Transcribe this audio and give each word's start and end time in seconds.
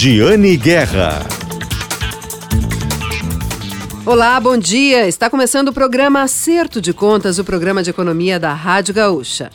Giane 0.00 0.56
Guerra. 0.56 1.26
Olá, 4.06 4.38
bom 4.38 4.56
dia. 4.56 5.08
Está 5.08 5.28
começando 5.28 5.70
o 5.70 5.72
programa 5.72 6.22
Acerto 6.22 6.80
de 6.80 6.92
Contas, 6.92 7.40
o 7.40 7.44
programa 7.44 7.82
de 7.82 7.90
economia 7.90 8.38
da 8.38 8.54
Rádio 8.54 8.94
Gaúcha. 8.94 9.50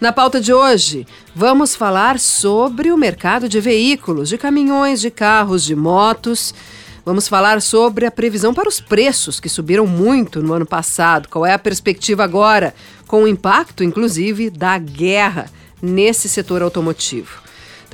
Na 0.00 0.12
pauta 0.12 0.40
de 0.40 0.52
hoje, 0.52 1.06
vamos 1.32 1.76
falar 1.76 2.18
sobre 2.18 2.90
o 2.90 2.98
mercado 2.98 3.48
de 3.48 3.60
veículos, 3.60 4.28
de 4.28 4.36
caminhões, 4.36 5.00
de 5.00 5.12
carros, 5.12 5.62
de 5.62 5.76
motos. 5.76 6.52
Vamos 7.04 7.28
falar 7.28 7.62
sobre 7.62 8.04
a 8.04 8.10
previsão 8.10 8.52
para 8.52 8.68
os 8.68 8.80
preços, 8.80 9.38
que 9.38 9.48
subiram 9.48 9.86
muito 9.86 10.42
no 10.42 10.54
ano 10.54 10.66
passado. 10.66 11.28
Qual 11.28 11.46
é 11.46 11.52
a 11.52 11.58
perspectiva 11.58 12.24
agora, 12.24 12.74
com 13.06 13.22
o 13.22 13.28
impacto, 13.28 13.84
inclusive, 13.84 14.50
da 14.50 14.76
guerra 14.76 15.46
nesse 15.80 16.28
setor 16.28 16.62
automotivo. 16.62 17.43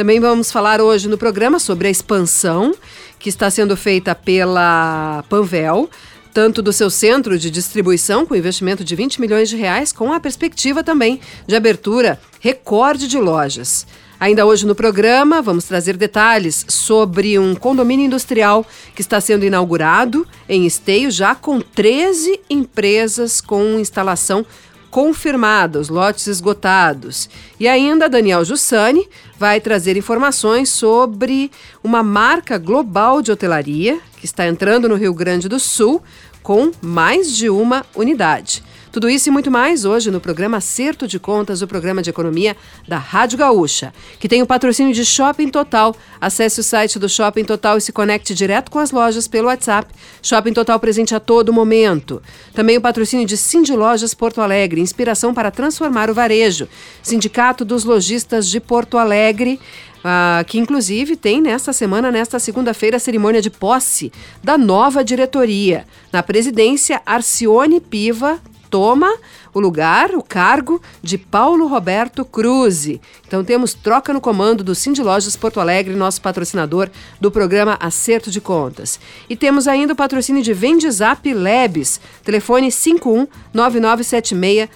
Também 0.00 0.18
vamos 0.18 0.50
falar 0.50 0.80
hoje 0.80 1.10
no 1.10 1.18
programa 1.18 1.58
sobre 1.58 1.86
a 1.86 1.90
expansão 1.90 2.74
que 3.18 3.28
está 3.28 3.50
sendo 3.50 3.76
feita 3.76 4.14
pela 4.14 5.22
Panvel, 5.28 5.90
tanto 6.32 6.62
do 6.62 6.72
seu 6.72 6.88
centro 6.88 7.38
de 7.38 7.50
distribuição, 7.50 8.24
com 8.24 8.34
investimento 8.34 8.82
de 8.82 8.96
20 8.96 9.20
milhões 9.20 9.50
de 9.50 9.56
reais, 9.56 9.92
com 9.92 10.10
a 10.10 10.18
perspectiva 10.18 10.82
também 10.82 11.20
de 11.46 11.54
abertura 11.54 12.18
recorde 12.40 13.06
de 13.06 13.18
lojas. 13.18 13.86
Ainda 14.18 14.46
hoje 14.46 14.66
no 14.66 14.74
programa, 14.74 15.42
vamos 15.42 15.64
trazer 15.64 15.98
detalhes 15.98 16.64
sobre 16.66 17.38
um 17.38 17.54
condomínio 17.54 18.06
industrial 18.06 18.64
que 18.94 19.02
está 19.02 19.20
sendo 19.20 19.44
inaugurado 19.44 20.26
em 20.48 20.64
Esteio, 20.64 21.10
já 21.10 21.34
com 21.34 21.60
13 21.60 22.40
empresas 22.48 23.42
com 23.42 23.78
instalação 23.78 24.46
confirmada, 24.90 25.78
os 25.78 25.88
lotes 25.88 26.26
esgotados. 26.26 27.28
E 27.58 27.68
ainda 27.68 28.08
Daniel 28.08 28.44
Jussani 28.44 29.08
vai 29.38 29.60
trazer 29.60 29.96
informações 29.96 30.68
sobre 30.68 31.50
uma 31.82 32.02
marca 32.02 32.58
global 32.58 33.22
de 33.22 33.30
hotelaria 33.30 34.00
que 34.16 34.26
está 34.26 34.46
entrando 34.46 34.88
no 34.88 34.96
Rio 34.96 35.14
Grande 35.14 35.48
do 35.48 35.60
Sul 35.60 36.02
com 36.42 36.72
mais 36.82 37.34
de 37.36 37.48
uma 37.48 37.84
unidade. 37.94 38.62
Tudo 38.92 39.08
isso 39.08 39.28
e 39.28 39.32
muito 39.32 39.52
mais 39.52 39.84
hoje 39.84 40.10
no 40.10 40.20
programa 40.20 40.56
Acerto 40.56 41.06
de 41.06 41.20
Contas, 41.20 41.62
o 41.62 41.68
programa 41.68 42.02
de 42.02 42.10
economia 42.10 42.56
da 42.88 42.98
Rádio 42.98 43.38
Gaúcha, 43.38 43.94
que 44.18 44.28
tem 44.28 44.42
o 44.42 44.46
patrocínio 44.46 44.92
de 44.92 45.04
Shopping 45.04 45.48
Total. 45.48 45.94
Acesse 46.20 46.58
o 46.58 46.62
site 46.64 46.98
do 46.98 47.08
Shopping 47.08 47.44
Total 47.44 47.78
e 47.78 47.80
se 47.80 47.92
conecte 47.92 48.34
direto 48.34 48.68
com 48.68 48.80
as 48.80 48.90
lojas 48.90 49.28
pelo 49.28 49.46
WhatsApp. 49.46 49.94
Shopping 50.20 50.52
Total 50.52 50.80
presente 50.80 51.14
a 51.14 51.20
todo 51.20 51.52
momento. 51.52 52.20
Também 52.52 52.78
o 52.78 52.80
patrocínio 52.80 53.24
de 53.24 53.36
Cindy 53.36 53.76
Lojas 53.76 54.12
Porto 54.12 54.40
Alegre, 54.40 54.80
inspiração 54.80 55.32
para 55.32 55.52
transformar 55.52 56.10
o 56.10 56.14
varejo. 56.14 56.66
Sindicato 57.00 57.64
dos 57.64 57.84
Lojistas 57.84 58.48
de 58.48 58.58
Porto 58.58 58.98
Alegre. 58.98 59.60
Ah, 60.02 60.42
que 60.46 60.58
inclusive 60.58 61.14
tem 61.14 61.40
nesta 61.42 61.72
semana, 61.72 62.10
nesta 62.10 62.38
segunda-feira, 62.38 62.96
a 62.96 63.00
cerimônia 63.00 63.42
de 63.42 63.50
posse 63.50 64.10
da 64.42 64.56
nova 64.58 65.04
diretoria. 65.04 65.84
Na 66.10 66.22
presidência, 66.22 67.02
Arcione 67.04 67.80
Piva 67.80 68.40
toma 68.70 69.12
o 69.52 69.58
lugar, 69.58 70.14
o 70.14 70.22
cargo 70.22 70.80
de 71.02 71.18
Paulo 71.18 71.66
Roberto 71.66 72.24
Cruz. 72.24 72.86
Então 73.26 73.44
temos 73.44 73.74
troca 73.74 74.12
no 74.12 74.20
comando 74.20 74.62
do 74.62 74.74
Cindy 74.74 75.02
Lojas 75.02 75.36
Porto 75.36 75.60
Alegre, 75.60 75.94
nosso 75.94 76.22
patrocinador 76.22 76.88
do 77.20 77.30
programa 77.30 77.76
Acerto 77.80 78.30
de 78.30 78.40
Contas. 78.40 79.00
E 79.28 79.34
temos 79.34 79.66
ainda 79.66 79.92
o 79.92 79.96
patrocínio 79.96 80.42
de 80.42 80.54
Vendizap 80.54 81.32
Labs, 81.34 82.00
telefone 82.24 82.70
51 82.70 83.26
9976 83.52 84.68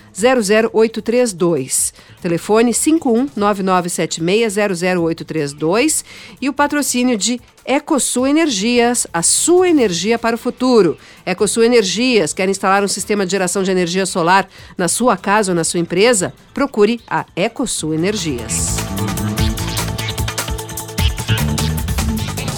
00832. 0.73 1.95
Telefone 2.20 2.75
51 2.75 3.29
9976 3.36 4.56
00832 4.56 6.05
e 6.41 6.48
o 6.48 6.53
patrocínio 6.53 7.17
de 7.17 7.41
Ecosul 7.67 8.27
Energias, 8.27 9.07
a 9.11 9.23
sua 9.23 9.70
energia 9.70 10.19
para 10.19 10.37
o 10.37 10.39
futuro. 10.39 10.98
Ecosul 11.25 11.64
Energias, 11.64 12.35
quer 12.35 12.47
instalar 12.48 12.85
um 12.85 12.89
sistema 12.89 13.25
de 13.25 13.30
geração 13.30 13.63
de 13.63 13.70
energia 13.70 14.05
solar 14.05 14.47
na 14.77 14.86
sua 14.86 15.17
casa 15.17 15.52
ou 15.52 15.57
na 15.57 15.64
sua 15.64 15.80
empresa? 15.80 16.35
Procure 16.52 17.01
a 17.08 17.25
Ecosul 17.35 17.95
Energias. 17.95 18.77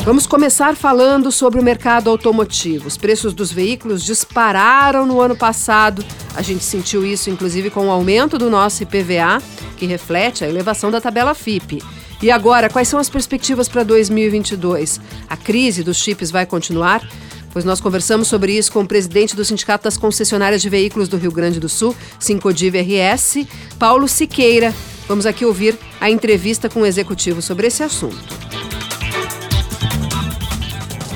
Vamos 0.04 0.26
começar 0.26 0.74
falando 0.74 1.30
sobre 1.30 1.60
o 1.60 1.64
mercado 1.64 2.10
automotivo. 2.10 2.88
Os 2.88 2.96
preços 2.96 3.32
dos 3.32 3.52
veículos 3.52 4.04
dispararam 4.04 5.06
no 5.06 5.20
ano 5.20 5.36
passado. 5.36 6.04
A 6.34 6.42
gente 6.42 6.64
sentiu 6.64 7.04
isso, 7.06 7.30
inclusive, 7.30 7.70
com 7.70 7.86
o 7.86 7.90
aumento 7.90 8.38
do 8.38 8.50
nosso 8.50 8.82
IPVA, 8.82 9.40
que 9.76 9.86
reflete 9.86 10.44
a 10.44 10.48
elevação 10.48 10.90
da 10.90 11.00
tabela 11.00 11.34
FIP. 11.34 11.80
E 12.22 12.30
agora, 12.30 12.70
quais 12.70 12.88
são 12.88 12.98
as 12.98 13.10
perspectivas 13.10 13.68
para 13.68 13.82
2022? 13.82 15.00
A 15.28 15.36
crise 15.36 15.82
dos 15.82 15.98
chips 15.98 16.30
vai 16.30 16.46
continuar? 16.46 17.06
Pois 17.52 17.64
nós 17.64 17.80
conversamos 17.80 18.28
sobre 18.28 18.52
isso 18.52 18.72
com 18.72 18.80
o 18.80 18.86
presidente 18.86 19.34
do 19.34 19.44
Sindicato 19.44 19.84
das 19.84 19.96
Concessionárias 19.96 20.60
de 20.60 20.68
Veículos 20.68 21.08
do 21.08 21.16
Rio 21.16 21.32
Grande 21.32 21.58
do 21.58 21.68
Sul, 21.68 21.94
Sincodiv 22.18 22.74
RS, 22.76 23.46
Paulo 23.78 24.08
Siqueira. 24.08 24.74
Vamos 25.08 25.24
aqui 25.24 25.44
ouvir 25.44 25.78
a 26.00 26.10
entrevista 26.10 26.68
com 26.68 26.80
o 26.80 26.86
executivo 26.86 27.40
sobre 27.40 27.66
esse 27.68 27.82
assunto. 27.82 28.18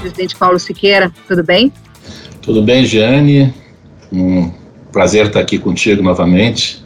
Presidente 0.00 0.36
Paulo 0.36 0.58
Siqueira, 0.58 1.12
tudo 1.28 1.44
bem? 1.44 1.72
Tudo 2.40 2.62
bem, 2.62 2.86
Giane. 2.86 3.54
Um 4.10 4.50
prazer 4.90 5.26
estar 5.26 5.40
aqui 5.40 5.58
contigo 5.58 6.02
novamente. 6.02 6.82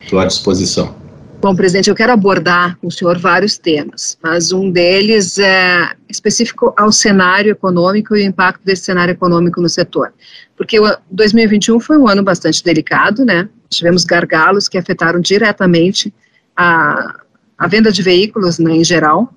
Estou 0.00 0.18
à 0.18 0.26
disposição. 0.26 1.01
Bom, 1.42 1.56
presidente, 1.56 1.90
eu 1.90 1.96
quero 1.96 2.12
abordar 2.12 2.78
com 2.78 2.86
o 2.86 2.90
senhor 2.90 3.18
vários 3.18 3.58
temas, 3.58 4.16
mas 4.22 4.52
um 4.52 4.70
deles 4.70 5.38
é 5.38 5.90
específico 6.08 6.72
ao 6.76 6.92
cenário 6.92 7.50
econômico 7.50 8.14
e 8.14 8.22
o 8.22 8.24
impacto 8.24 8.64
desse 8.64 8.84
cenário 8.84 9.10
econômico 9.10 9.60
no 9.60 9.68
setor. 9.68 10.14
Porque 10.56 10.78
o 10.78 10.96
2021 11.10 11.80
foi 11.80 11.98
um 11.98 12.06
ano 12.06 12.22
bastante 12.22 12.62
delicado, 12.62 13.24
né? 13.24 13.48
Tivemos 13.68 14.04
gargalos 14.04 14.68
que 14.68 14.78
afetaram 14.78 15.18
diretamente 15.18 16.14
a, 16.56 17.22
a 17.58 17.66
venda 17.66 17.90
de 17.90 18.02
veículos 18.04 18.60
né, 18.60 18.76
em 18.76 18.84
geral, 18.84 19.34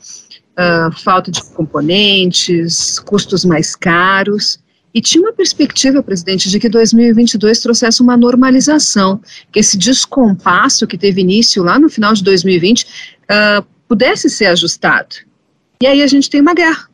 uh, 0.60 0.92
falta 1.04 1.32
de 1.32 1.44
componentes, 1.56 3.00
custos 3.00 3.44
mais 3.44 3.76
caros, 3.76 4.60
e 4.96 5.02
tinha 5.02 5.22
uma 5.22 5.34
perspectiva, 5.34 6.02
presidente, 6.02 6.50
de 6.50 6.58
que 6.58 6.70
2022 6.70 7.60
trouxesse 7.60 8.02
uma 8.02 8.16
normalização, 8.16 9.20
que 9.52 9.60
esse 9.60 9.78
descompasso 9.78 10.88
que 10.88 10.98
teve 10.98 11.20
início 11.20 11.62
lá 11.62 11.78
no 11.78 11.90
final 11.90 12.14
de 12.14 12.24
2020 12.24 12.84
uh, 12.84 12.88
ah, 13.28 13.64
pudesse 13.90 14.30
ser 14.30 14.46
ajustado. 14.46 15.18
E 15.84 15.86
aí 15.86 16.02
a 16.02 16.08
gente 16.08 16.30
tem 16.30 16.40
uma 16.40 16.54
guerra. 16.54 16.88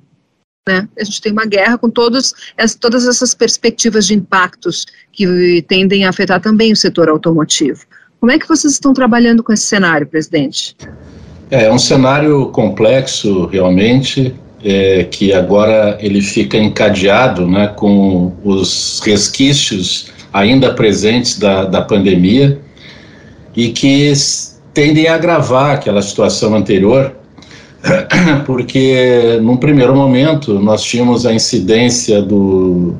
Né? 0.68 0.90
A 1.00 1.04
gente 1.04 1.22
tem 1.22 1.32
uma 1.32 1.46
guerra 1.46 1.78
com 1.78 1.92
todos, 1.92 2.34
as, 2.58 2.74
todas 2.74 3.08
essas 3.08 3.36
perspectivas 3.36 4.08
de 4.08 4.16
impactos 4.16 4.88
que 5.14 5.64
tendem 5.68 6.04
a 6.04 6.10
afetar 6.10 6.42
também 6.42 6.72
o 6.72 6.76
setor 6.76 7.08
automotivo. 7.08 7.86
Como 8.20 8.32
é 8.32 8.40
que 8.40 8.48
vocês 8.48 8.74
estão 8.74 8.94
trabalhando 8.94 9.44
com 9.44 9.54
esse 9.54 9.68
cenário, 9.68 10.08
presidente? 10.08 10.76
É 11.52 11.72
um 11.72 11.78
cenário 11.78 12.48
complexo, 12.48 13.46
realmente 13.46 14.34
é, 14.64 15.04
que 15.06 15.34
agora 15.34 15.98
ele 16.00 16.22
fica 16.22 16.58
encadeado 16.58 17.48
né, 17.48 17.68
com 17.68 18.32
os 18.44 19.02
resquícios 19.04 20.12
ainda 20.32 20.74
presentes 20.74 21.40
da, 21.40 21.66
da 21.66 21.82
pandemia 21.82 22.60
e 23.56 23.70
que 23.70 24.14
tendem 24.74 25.08
a 25.08 25.16
agravar 25.16 25.72
aquela 25.72 26.02
situação 26.02 26.56
anterior, 26.56 27.14
porque 28.46 29.40
num 29.42 29.58
primeiro 29.58 29.96
momento 29.96 30.54
nós 30.60 30.84
tínhamos 30.84 31.26
a 31.26 31.34
incidência 31.34 32.22
do, 32.22 32.96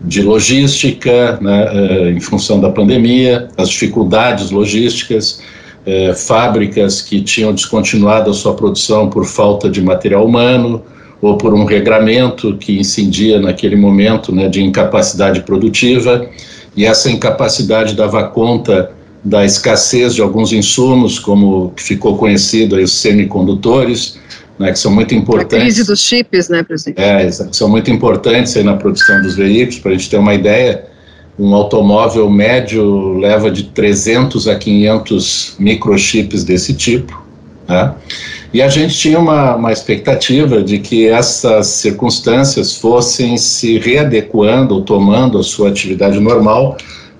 de 0.00 0.22
logística 0.22 1.38
né, 1.40 1.68
é, 1.72 2.10
em 2.10 2.20
função 2.20 2.60
da 2.60 2.70
pandemia, 2.70 3.48
as 3.56 3.70
dificuldades 3.70 4.50
logísticas, 4.50 5.40
é, 5.86 6.12
fábricas 6.12 7.00
que 7.00 7.22
tinham 7.22 7.52
descontinuado 7.54 8.30
a 8.30 8.34
sua 8.34 8.54
produção 8.54 9.08
por 9.08 9.24
falta 9.24 9.70
de 9.70 9.80
material 9.80 10.24
humano, 10.24 10.82
ou 11.20 11.36
por 11.36 11.52
um 11.52 11.64
regramento 11.64 12.56
que 12.56 12.78
incidia 12.78 13.40
naquele 13.40 13.76
momento 13.76 14.32
né, 14.32 14.48
de 14.48 14.62
incapacidade 14.62 15.42
produtiva, 15.42 16.28
e 16.76 16.84
essa 16.84 17.10
incapacidade 17.10 17.94
dava 17.94 18.22
conta 18.28 18.92
da 19.24 19.44
escassez 19.44 20.14
de 20.14 20.22
alguns 20.22 20.52
insumos, 20.52 21.18
como 21.18 21.72
ficou 21.76 22.16
conhecido 22.16 22.76
aí, 22.76 22.84
os 22.84 22.92
semicondutores, 22.92 24.18
né, 24.58 24.72
que 24.72 24.78
são 24.78 24.92
muito 24.92 25.14
importantes. 25.14 25.58
A 25.58 25.60
crise 25.60 25.84
dos 25.84 26.00
chips, 26.00 26.48
né, 26.48 26.62
presidente? 26.62 27.00
É, 27.00 27.30
são 27.30 27.68
muito 27.68 27.90
importantes 27.90 28.56
aí 28.56 28.62
na 28.62 28.76
produção 28.76 29.20
dos 29.20 29.36
veículos, 29.36 29.80
para 29.80 29.90
a 29.90 29.94
gente 29.94 30.08
ter 30.08 30.18
uma 30.18 30.34
ideia, 30.34 30.84
um 31.38 31.52
automóvel 31.54 32.30
médio 32.30 33.18
leva 33.18 33.50
de 33.50 33.64
300 33.64 34.48
a 34.48 34.56
500 34.56 35.56
microchips 35.58 36.44
desse 36.44 36.74
tipo, 36.74 37.22
né? 37.68 37.94
E 38.52 38.62
a 38.62 38.68
gente 38.68 38.96
tinha 38.96 39.18
uma, 39.18 39.56
uma 39.56 39.72
expectativa 39.72 40.62
de 40.62 40.78
que 40.78 41.06
essas 41.06 41.66
circunstâncias 41.66 42.74
fossem 42.74 43.36
se 43.36 43.78
readequando 43.78 44.74
ou 44.74 44.82
tomando 44.82 45.38
a 45.38 45.42
sua 45.42 45.68
atividade 45.68 46.18
normal 46.18 46.76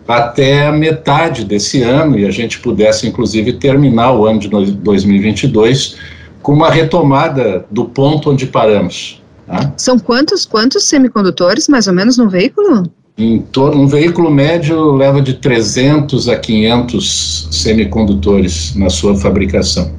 até 0.07 0.67
a 0.67 0.73
metade 0.73 1.45
desse 1.45 1.83
ano 1.83 2.19
e 2.19 2.25
a 2.25 2.31
gente 2.31 2.59
pudesse, 2.61 3.07
inclusive, 3.07 3.53
terminar 3.53 4.13
o 4.13 4.27
ano 4.27 4.39
de 4.39 4.49
2022 4.49 5.97
com 6.41 6.55
uma 6.55 6.71
retomada 6.71 7.67
do 7.71 7.85
ponto 7.85 8.31
onde 8.31 8.47
paramos. 8.47 9.23
Tá? 9.47 9.75
São 9.77 9.99
quantos, 9.99 10.47
quantos 10.47 10.85
semicondutores, 10.85 11.69
mais 11.69 11.87
ou 11.87 11.93
menos, 11.93 12.17
no 12.17 12.27
veículo? 12.31 12.85
Em 13.19 13.41
torno, 13.41 13.83
um 13.83 13.87
veículo 13.87 14.31
médio 14.31 14.93
leva 14.93 15.21
de 15.21 15.35
300 15.35 16.29
a 16.29 16.37
500 16.37 17.49
semicondutores 17.51 18.75
na 18.77 18.89
sua 18.89 19.15
fabricação. 19.15 19.93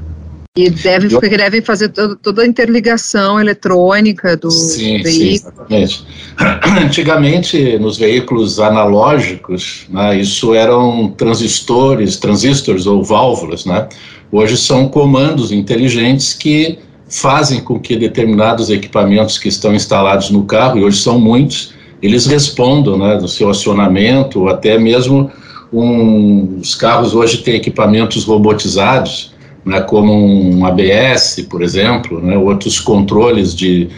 E 0.57 0.69
deve, 0.69 1.09
porque 1.09 1.37
devem 1.37 1.61
fazer 1.61 1.89
todo, 1.89 2.15
toda 2.15 2.41
a 2.41 2.45
interligação 2.45 3.39
eletrônica 3.39 4.35
do 4.35 4.49
sim, 4.49 5.01
veículo. 5.03 5.11
Sim, 5.11 5.29
exatamente. 5.31 6.05
Antigamente, 6.83 7.77
nos 7.77 7.97
veículos 7.97 8.59
analógicos, 8.59 9.85
né, 9.89 10.19
isso 10.19 10.55
eram 10.55 11.13
transistores, 11.15 12.17
transistores 12.17 12.87
ou 12.87 13.03
válvulas, 13.03 13.65
né? 13.65 13.87
Hoje 14.31 14.57
são 14.57 14.87
comandos 14.87 15.51
inteligentes 15.51 16.33
que 16.33 16.79
fazem 17.07 17.61
com 17.61 17.79
que 17.79 17.95
determinados 17.95 18.69
equipamentos 18.69 19.37
que 19.37 19.49
estão 19.49 19.73
instalados 19.73 20.29
no 20.29 20.45
carro, 20.45 20.79
e 20.79 20.83
hoje 20.83 20.97
são 20.97 21.19
muitos, 21.19 21.73
eles 22.01 22.25
respondam 22.25 22.97
né, 22.97 23.17
do 23.17 23.27
seu 23.27 23.49
acionamento, 23.49 24.41
ou 24.41 24.49
até 24.49 24.77
mesmo 24.77 25.31
um, 25.71 26.59
os 26.59 26.75
carros 26.75 27.13
hoje 27.13 27.39
têm 27.39 27.55
equipamentos 27.55 28.23
robotizados, 28.23 29.28
né, 29.65 29.81
como 29.81 30.13
um 30.13 30.65
ABS, 30.65 31.45
por 31.49 31.61
exemplo, 31.61 32.21
né, 32.21 32.37
outros 32.37 32.79
controles 32.79 33.55
de, 33.55 33.89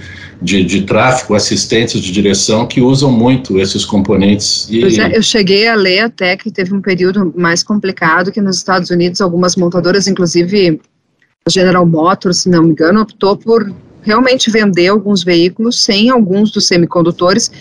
de, 0.42 0.64
de, 0.64 0.82
tráfego, 0.84 1.36
assistentes 1.36 2.02
de 2.02 2.12
direção 2.12 2.66
que 2.66 2.82
usam 2.82 3.12
muito 3.12 3.60
esses 3.60 3.86
componentes. 3.86 4.68
E... 4.70 5.00
É, 5.00 5.16
eu 5.16 5.22
cheguei 5.22 5.68
a 5.68 5.76
ler 5.76 6.00
até 6.00 6.36
que 6.36 6.52
teve 6.52 6.74
um 6.74 6.82
período 6.82 7.34
mais 7.36 7.64
complicado 7.64 8.32
que 8.32 8.42
nos 8.42 8.58
Estados 8.58 8.90
Unidos 8.90 9.22
algumas 9.22 9.56
montadoras, 9.56 10.08
inclusive 10.08 10.82
a 11.46 11.50
General 11.50 11.86
Motors, 11.86 12.40
se 12.40 12.50
não 12.50 12.64
me 12.64 12.72
engano, 12.72 13.02
optou 13.02 13.36
por 13.38 13.74
realmente 14.02 14.50
vender 14.50 14.88
alguns 14.88 15.24
veículos 15.24 15.84
sem 15.84 16.10
alguns 16.10 16.52
dos 16.52 16.68
semicondutores 16.68 17.52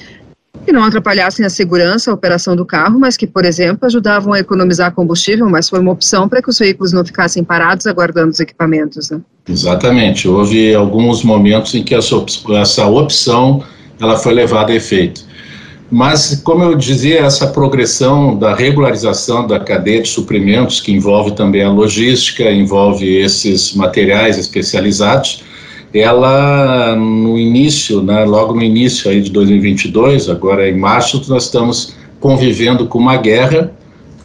que 0.65 0.73
não 0.73 0.85
atrapalhassem 0.85 1.45
a 1.45 1.51
segurança, 1.51 2.11
a 2.11 2.15
operação 2.15 2.55
do 2.55 2.67
carro, 2.67 2.99
mas 2.99 3.17
que, 3.17 3.27
por 3.27 3.45
exemplo, 3.45 3.87
ajudavam 3.87 4.33
a 4.33 4.41
economizar 4.41 4.93
combustível, 4.93 5.49
mas 5.49 5.69
foi 5.69 5.81
uma 5.81 5.93
opção 5.93 6.29
para 6.29 6.43
que 6.43 6.51
os 6.51 6.59
veículos 6.59 6.93
não 6.93 7.05
ficassem 7.05 7.43
parados 7.43 7.87
aguardando 7.87 8.31
os 8.31 8.41
equipamentos. 8.41 9.11
Né? 9.11 9.21
Exatamente. 9.49 10.29
Houve 10.29 10.75
alguns 10.75 11.23
momentos 11.23 11.75
em 11.75 11.83
que 11.83 11.95
essa, 11.95 12.15
essa 12.61 12.87
opção 12.87 13.63
ela 14.01 14.17
foi 14.17 14.35
levada 14.35 14.73
a 14.73 14.77
efeito. 14.77 15.29
Mas, 15.91 16.41
como 16.45 16.63
eu 16.63 16.77
dizia, 16.77 17.21
essa 17.21 17.49
progressão 17.49 18.39
da 18.39 18.55
regularização 18.55 19.47
da 19.47 19.59
cadeia 19.59 20.03
de 20.03 20.09
suprimentos, 20.09 20.81
que 20.81 20.93
envolve 20.93 21.33
também 21.33 21.65
a 21.65 21.71
logística, 21.71 22.49
envolve 22.49 23.05
esses 23.17 23.75
materiais 23.75 24.39
especializados, 24.39 25.43
ela 25.93 26.95
no 26.97 27.39
início, 27.39 28.03
né, 28.03 28.25
logo 28.25 28.55
no 28.55 28.63
início 28.63 29.11
aí 29.11 29.21
de 29.21 29.31
2022, 29.31 30.29
agora 30.29 30.69
em 30.69 30.77
março, 30.77 31.23
nós 31.29 31.45
estamos 31.45 31.95
convivendo 32.21 32.87
com 32.87 32.99
uma 32.99 33.17
guerra 33.17 33.73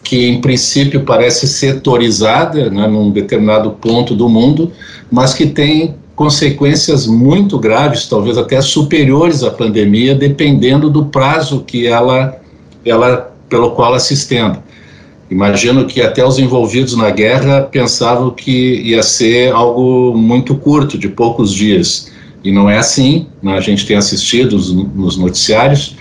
que 0.03 0.27
em 0.27 0.39
princípio 0.39 1.01
parece 1.01 1.47
setorizada, 1.47 2.69
né, 2.69 2.87
num 2.87 3.09
determinado 3.09 3.71
ponto 3.71 4.15
do 4.15 4.29
mundo, 4.29 4.71
mas 5.11 5.33
que 5.33 5.47
tem 5.47 5.95
consequências 6.15 7.07
muito 7.07 7.57
graves, 7.57 8.07
talvez 8.07 8.37
até 8.37 8.61
superiores 8.61 9.43
à 9.43 9.49
pandemia, 9.49 10.15
dependendo 10.15 10.89
do 10.89 11.05
prazo 11.05 11.63
que 11.65 11.87
ela, 11.87 12.39
ela 12.85 13.33
pelo 13.49 13.71
qual 13.71 13.89
ela 13.89 13.99
se 13.99 14.13
estenda. 14.13 14.63
Imagino 15.29 15.85
que 15.85 16.01
até 16.01 16.23
os 16.23 16.37
envolvidos 16.37 16.95
na 16.95 17.09
guerra 17.09 17.63
pensavam 17.63 18.29
que 18.29 18.81
ia 18.81 19.01
ser 19.01 19.51
algo 19.51 20.15
muito 20.15 20.55
curto, 20.55 20.97
de 20.97 21.09
poucos 21.09 21.51
dias. 21.51 22.11
E 22.43 22.51
não 22.51 22.69
é 22.69 22.77
assim, 22.77 23.25
né? 23.41 23.57
a 23.57 23.59
gente 23.59 23.87
tem 23.87 23.97
assistido 23.97 24.55
nos 24.95 25.17
noticiários. 25.17 25.95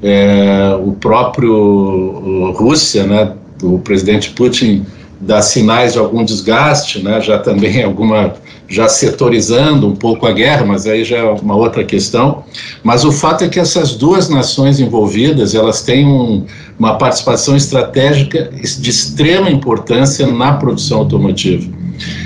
É, 0.00 0.78
o 0.80 0.92
próprio 0.92 2.52
Rússia, 2.52 3.04
né, 3.04 3.32
o 3.60 3.80
presidente 3.80 4.30
Putin, 4.30 4.86
dá 5.20 5.42
sinais 5.42 5.94
de 5.94 5.98
algum 5.98 6.24
desgaste, 6.24 7.02
né, 7.02 7.20
já 7.20 7.38
também 7.38 7.82
alguma 7.84 8.34
já 8.68 8.86
setorizando 8.86 9.88
um 9.88 9.96
pouco 9.96 10.26
a 10.26 10.32
guerra, 10.32 10.64
mas 10.64 10.86
aí 10.86 11.02
já 11.02 11.16
é 11.16 11.24
uma 11.24 11.56
outra 11.56 11.82
questão. 11.82 12.44
Mas 12.82 13.02
o 13.02 13.10
fato 13.10 13.42
é 13.42 13.48
que 13.48 13.58
essas 13.58 13.94
duas 13.94 14.28
nações 14.28 14.78
envolvidas, 14.78 15.54
elas 15.54 15.82
têm 15.82 16.06
um, 16.06 16.44
uma 16.78 16.98
participação 16.98 17.56
estratégica 17.56 18.50
de 18.52 18.90
extrema 18.90 19.50
importância 19.50 20.26
na 20.26 20.52
produção 20.52 20.98
automotiva. 20.98 21.66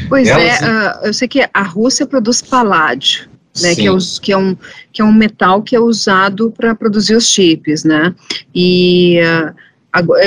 Pois 0.09 0.27
é, 0.27 0.33
elas... 0.33 0.63
é, 0.63 0.67
uh, 0.67 1.07
eu 1.07 1.15
sei 1.15 1.29
que 1.29 1.49
a 1.55 1.63
Rússia 1.63 2.07
produz 2.07 2.43
paládio, 2.43 3.29
né, 3.63 3.77
que, 3.77 3.87
é, 3.87 3.93
que, 4.21 4.33
é 4.33 4.37
um, 4.37 4.57
que 4.93 5.01
é 5.01 5.05
um 5.05 5.13
metal 5.13 5.63
que 5.63 5.77
é 5.77 5.81
usado 5.81 6.53
para 6.57 6.75
produzir 6.75 7.15
os 7.15 7.29
chips, 7.29 7.85
né, 7.85 8.13
e 8.53 9.21
uh, 9.21 9.55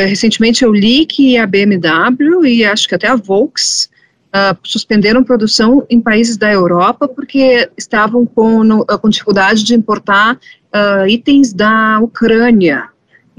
recentemente 0.05 0.63
eu 0.63 0.71
li 0.71 1.05
que 1.05 1.37
a 1.37 1.47
BMW 1.47 2.45
e 2.45 2.65
acho 2.65 2.87
que 2.87 2.95
até 2.95 3.07
a 3.07 3.15
Volkswagen 3.15 3.95
uh, 4.35 4.57
suspenderam 4.63 5.23
produção 5.23 5.85
em 5.89 6.01
países 6.01 6.37
da 6.37 6.51
Europa 6.51 7.07
porque 7.07 7.69
estavam 7.77 8.25
com, 8.25 8.63
no, 8.63 8.85
com 8.85 9.09
dificuldade 9.09 9.63
de 9.63 9.73
importar 9.73 10.35
uh, 10.35 11.07
itens 11.07 11.53
da 11.53 11.99
Ucrânia. 12.01 12.89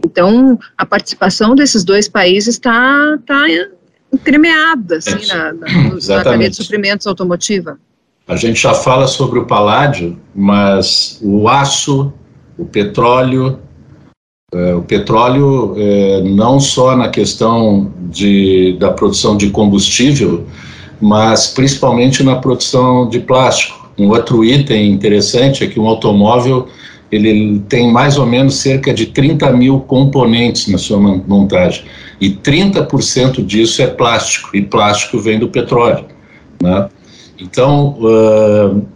Então, 0.04 0.58
a 0.76 0.84
participação 0.84 1.54
desses 1.54 1.84
dois 1.84 2.08
países 2.08 2.54
está 2.54 3.18
tá 3.26 3.44
entremeada 4.12 4.96
assim, 4.96 5.30
é, 5.30 5.36
na, 5.36 5.52
na, 5.52 5.68
na 5.94 6.24
cadeia 6.24 6.50
de 6.50 6.56
suprimentos 6.56 7.06
automotiva. 7.06 7.78
A 8.28 8.36
gente 8.36 8.60
já 8.60 8.74
fala 8.74 9.06
sobre 9.06 9.38
o 9.38 9.46
paládio, 9.46 10.18
mas 10.34 11.18
o 11.22 11.48
aço, 11.48 12.12
o 12.58 12.64
petróleo, 12.64 13.60
é, 14.54 14.74
o 14.74 14.82
petróleo 14.82 15.74
é, 15.76 16.20
não 16.22 16.60
só 16.60 16.96
na 16.96 17.08
questão 17.08 17.90
de, 18.10 18.76
da 18.78 18.92
produção 18.92 19.36
de 19.36 19.50
combustível, 19.50 20.46
mas 21.00 21.48
principalmente 21.48 22.22
na 22.22 22.36
produção 22.36 23.08
de 23.08 23.18
plástico. 23.18 23.90
Um 23.98 24.10
outro 24.10 24.44
item 24.44 24.92
interessante 24.92 25.64
é 25.64 25.66
que 25.66 25.80
um 25.80 25.88
automóvel 25.88 26.68
ele 27.10 27.60
tem 27.68 27.90
mais 27.90 28.18
ou 28.18 28.26
menos 28.26 28.56
cerca 28.56 28.94
de 28.94 29.06
30 29.06 29.50
mil 29.52 29.80
componentes 29.80 30.68
na 30.68 30.78
sua 30.78 30.98
montagem 30.98 31.84
e 32.20 32.30
30% 32.30 33.44
disso 33.44 33.82
é 33.82 33.86
plástico 33.88 34.56
e 34.56 34.62
plástico 34.62 35.18
vem 35.18 35.38
do 35.38 35.48
petróleo, 35.48 36.04
né? 36.62 36.88
Então, 37.38 37.96
uh, 38.00 38.86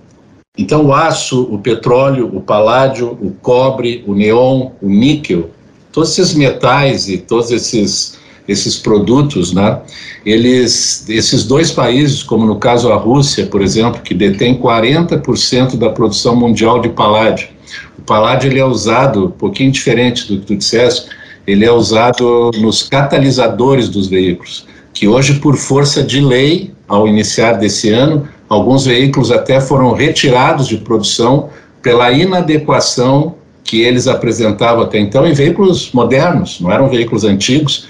então 0.61 0.87
o 0.87 0.93
aço, 0.93 1.43
o 1.51 1.59
petróleo, 1.59 2.31
o 2.33 2.41
paládio, 2.41 3.17
o 3.21 3.31
cobre, 3.43 4.05
o 4.07 4.15
neon, 4.15 4.71
o 4.83 4.89
níquel, 4.89 5.51
todos 5.93 6.19
esses 6.19 6.35
metais 6.35 7.09
e 7.09 7.19
todos 7.19 7.51
esses 7.51 8.19
esses 8.49 8.77
produtos, 8.77 9.53
né? 9.53 9.79
Eles, 10.27 11.09
esses 11.09 11.45
dois 11.45 11.71
países, 11.71 12.23
como 12.23 12.45
no 12.45 12.57
caso 12.57 12.91
a 12.91 12.97
Rússia, 12.97 13.47
por 13.47 13.63
exemplo, 13.63 14.03
que 14.03 14.13
detém 14.13 14.59
40% 14.59 15.77
da 15.77 15.91
produção 15.91 16.35
mundial 16.35 16.81
de 16.81 16.89
paládio. 16.89 17.49
O 17.97 18.03
paládio 18.03 18.51
ele 18.51 18.59
é 18.59 18.65
usado, 18.65 19.27
um 19.27 19.31
pouquinho 19.31 19.71
diferente 19.71 20.27
do 20.27 20.41
que 20.41 20.47
tu 20.47 20.57
disseste, 20.57 21.09
ele 21.47 21.65
é 21.65 21.71
usado 21.71 22.51
nos 22.59 22.83
catalisadores 22.83 23.89
dos 23.89 24.09
veículos, 24.09 24.67
que 24.93 25.07
hoje, 25.07 25.35
por 25.35 25.57
força 25.57 26.03
de 26.03 26.21
lei, 26.21 26.73
ao 26.89 27.07
iniciar 27.07 27.53
desse 27.53 27.91
ano, 27.91 28.29
alguns 28.51 28.85
veículos 28.85 29.31
até 29.31 29.61
foram 29.61 29.95
retirados 29.95 30.67
de 30.67 30.77
produção 30.77 31.49
pela 31.81 32.11
inadequação 32.11 33.37
que 33.63 33.83
eles 33.83 34.09
apresentavam 34.09 34.83
até 34.83 34.99
então 34.99 35.25
em 35.25 35.33
veículos 35.33 35.93
modernos, 35.93 36.61
não 36.61 36.73
eram 36.73 36.89
veículos 36.89 37.25
antigos, 37.25 37.87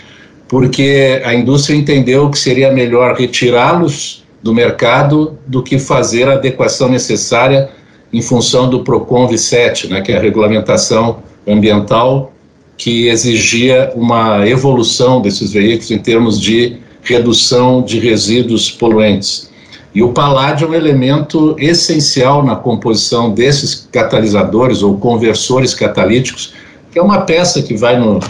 porque 0.46 1.22
a 1.24 1.34
indústria 1.34 1.74
entendeu 1.74 2.28
que 2.28 2.38
seria 2.38 2.70
melhor 2.70 3.16
retirá-los 3.16 4.22
do 4.42 4.52
mercado 4.52 5.38
do 5.46 5.62
que 5.62 5.78
fazer 5.78 6.28
a 6.28 6.34
adequação 6.34 6.90
necessária 6.90 7.70
em 8.12 8.20
função 8.20 8.68
do 8.68 8.84
Procon 8.84 9.34
7, 9.34 9.88
né, 9.88 10.02
que 10.02 10.12
é 10.12 10.18
a 10.18 10.20
regulamentação 10.20 11.22
ambiental 11.46 12.32
que 12.76 13.08
exigia 13.08 13.92
uma 13.94 14.46
evolução 14.46 15.20
desses 15.22 15.52
veículos 15.52 15.90
em 15.90 15.98
termos 15.98 16.40
de 16.40 16.78
redução 17.02 17.82
de 17.82 17.98
resíduos 17.98 18.70
poluentes. 18.70 19.49
E 19.94 20.02
o 20.02 20.12
paládio 20.12 20.66
é 20.66 20.70
um 20.70 20.74
elemento 20.74 21.56
essencial 21.58 22.44
na 22.44 22.56
composição 22.56 23.32
desses 23.32 23.88
catalisadores 23.90 24.82
ou 24.82 24.96
conversores 24.98 25.74
catalíticos, 25.74 26.54
que 26.92 26.98
é 26.98 27.02
uma 27.02 27.22
peça 27.22 27.62
que 27.62 27.76
vai 27.76 27.98
no, 27.98 28.20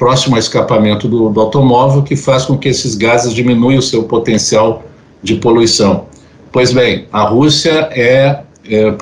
próximo 0.00 0.34
ao 0.34 0.40
escapamento 0.40 1.06
do, 1.06 1.28
do 1.28 1.38
automóvel, 1.38 2.02
que 2.02 2.16
faz 2.16 2.46
com 2.46 2.56
que 2.56 2.70
esses 2.70 2.94
gases 2.94 3.34
diminuam 3.34 3.76
o 3.76 3.82
seu 3.82 4.04
potencial 4.04 4.82
de 5.22 5.34
poluição. 5.34 6.06
Pois 6.50 6.72
bem, 6.72 7.06
a 7.12 7.22
Rússia 7.24 7.90
é, 7.92 8.40
é 8.66 8.94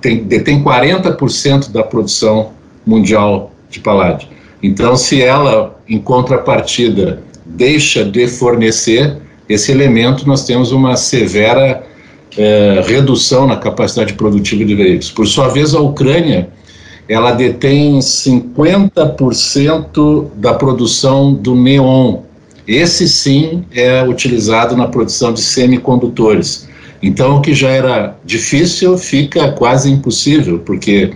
tem, 0.00 0.22
detém 0.22 0.62
40% 0.62 1.72
da 1.72 1.82
produção 1.82 2.52
mundial 2.86 3.50
de 3.68 3.80
paládio. 3.80 4.28
Então, 4.62 4.96
se 4.96 5.20
ela, 5.20 5.76
em 5.88 5.98
contrapartida, 5.98 7.24
deixa 7.44 8.04
de 8.04 8.28
fornecer 8.28 9.18
esse 9.48 9.72
elemento, 9.72 10.26
nós 10.26 10.44
temos 10.44 10.72
uma 10.72 10.96
severa 10.96 11.82
é, 12.36 12.82
redução 12.86 13.46
na 13.46 13.56
capacidade 13.56 14.12
produtiva 14.14 14.64
de 14.64 14.74
veículos. 14.74 15.10
Por 15.10 15.26
sua 15.26 15.48
vez, 15.48 15.74
a 15.74 15.80
Ucrânia 15.80 16.48
ela 17.08 17.32
detém 17.32 18.00
50% 18.00 20.26
da 20.34 20.52
produção 20.54 21.32
do 21.32 21.54
neon. 21.54 22.22
Esse 22.66 23.08
sim 23.08 23.64
é 23.72 24.02
utilizado 24.02 24.76
na 24.76 24.88
produção 24.88 25.32
de 25.32 25.40
semicondutores. 25.40 26.68
Então, 27.00 27.36
o 27.36 27.40
que 27.40 27.54
já 27.54 27.68
era 27.68 28.16
difícil 28.24 28.98
fica 28.98 29.52
quase 29.52 29.88
impossível, 29.90 30.58
porque 30.58 31.12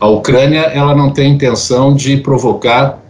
a 0.00 0.08
Ucrânia 0.08 0.60
ela 0.60 0.94
não 0.94 1.10
tem 1.10 1.34
intenção 1.34 1.94
de 1.94 2.16
provocar, 2.16 3.02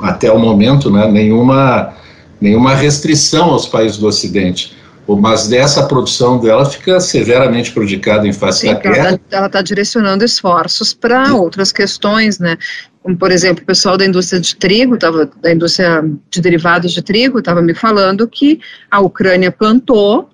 até 0.00 0.30
o 0.30 0.38
momento, 0.38 0.88
né, 0.90 1.10
nenhuma, 1.10 1.92
nenhuma 2.40 2.74
restrição 2.74 3.50
aos 3.50 3.66
países 3.66 3.98
do 3.98 4.06
Ocidente 4.06 4.78
mas 5.16 5.48
dessa 5.48 5.86
produção 5.86 6.38
dela 6.38 6.64
fica 6.64 7.00
severamente 7.00 7.72
prejudicada 7.72 8.26
em 8.26 8.32
face 8.32 8.60
Sim, 8.60 8.74
da 8.74 8.74
guerra. 8.74 9.20
Ela 9.30 9.46
está 9.46 9.62
direcionando 9.62 10.24
esforços 10.24 10.92
para 10.92 11.34
outras 11.34 11.72
questões, 11.72 12.38
né? 12.38 12.56
Como, 13.02 13.16
por 13.16 13.32
exemplo, 13.32 13.62
o 13.62 13.66
pessoal 13.66 13.96
da 13.96 14.04
indústria 14.04 14.40
de 14.40 14.54
trigo, 14.54 14.98
tava, 14.98 15.30
da 15.40 15.52
indústria 15.52 16.04
de 16.30 16.40
derivados 16.40 16.92
de 16.92 17.02
trigo, 17.02 17.38
estava 17.38 17.62
me 17.62 17.74
falando 17.74 18.28
que 18.28 18.60
a 18.90 19.00
Ucrânia 19.00 19.50
plantou, 19.50 20.28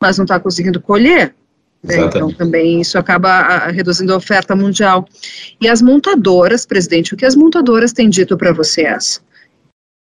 mas 0.00 0.16
não 0.16 0.24
está 0.24 0.40
conseguindo 0.40 0.80
colher. 0.80 1.34
Né? 1.82 1.96
Então, 1.98 2.32
também 2.32 2.80
isso 2.80 2.98
acaba 2.98 3.28
a, 3.28 3.70
reduzindo 3.70 4.12
a 4.12 4.16
oferta 4.16 4.56
mundial. 4.56 5.06
E 5.60 5.68
as 5.68 5.82
montadoras, 5.82 6.64
presidente, 6.64 7.12
o 7.14 7.16
que 7.16 7.26
as 7.26 7.36
montadoras 7.36 7.92
têm 7.92 8.08
dito 8.08 8.36
para 8.36 8.52
vocês? 8.52 9.20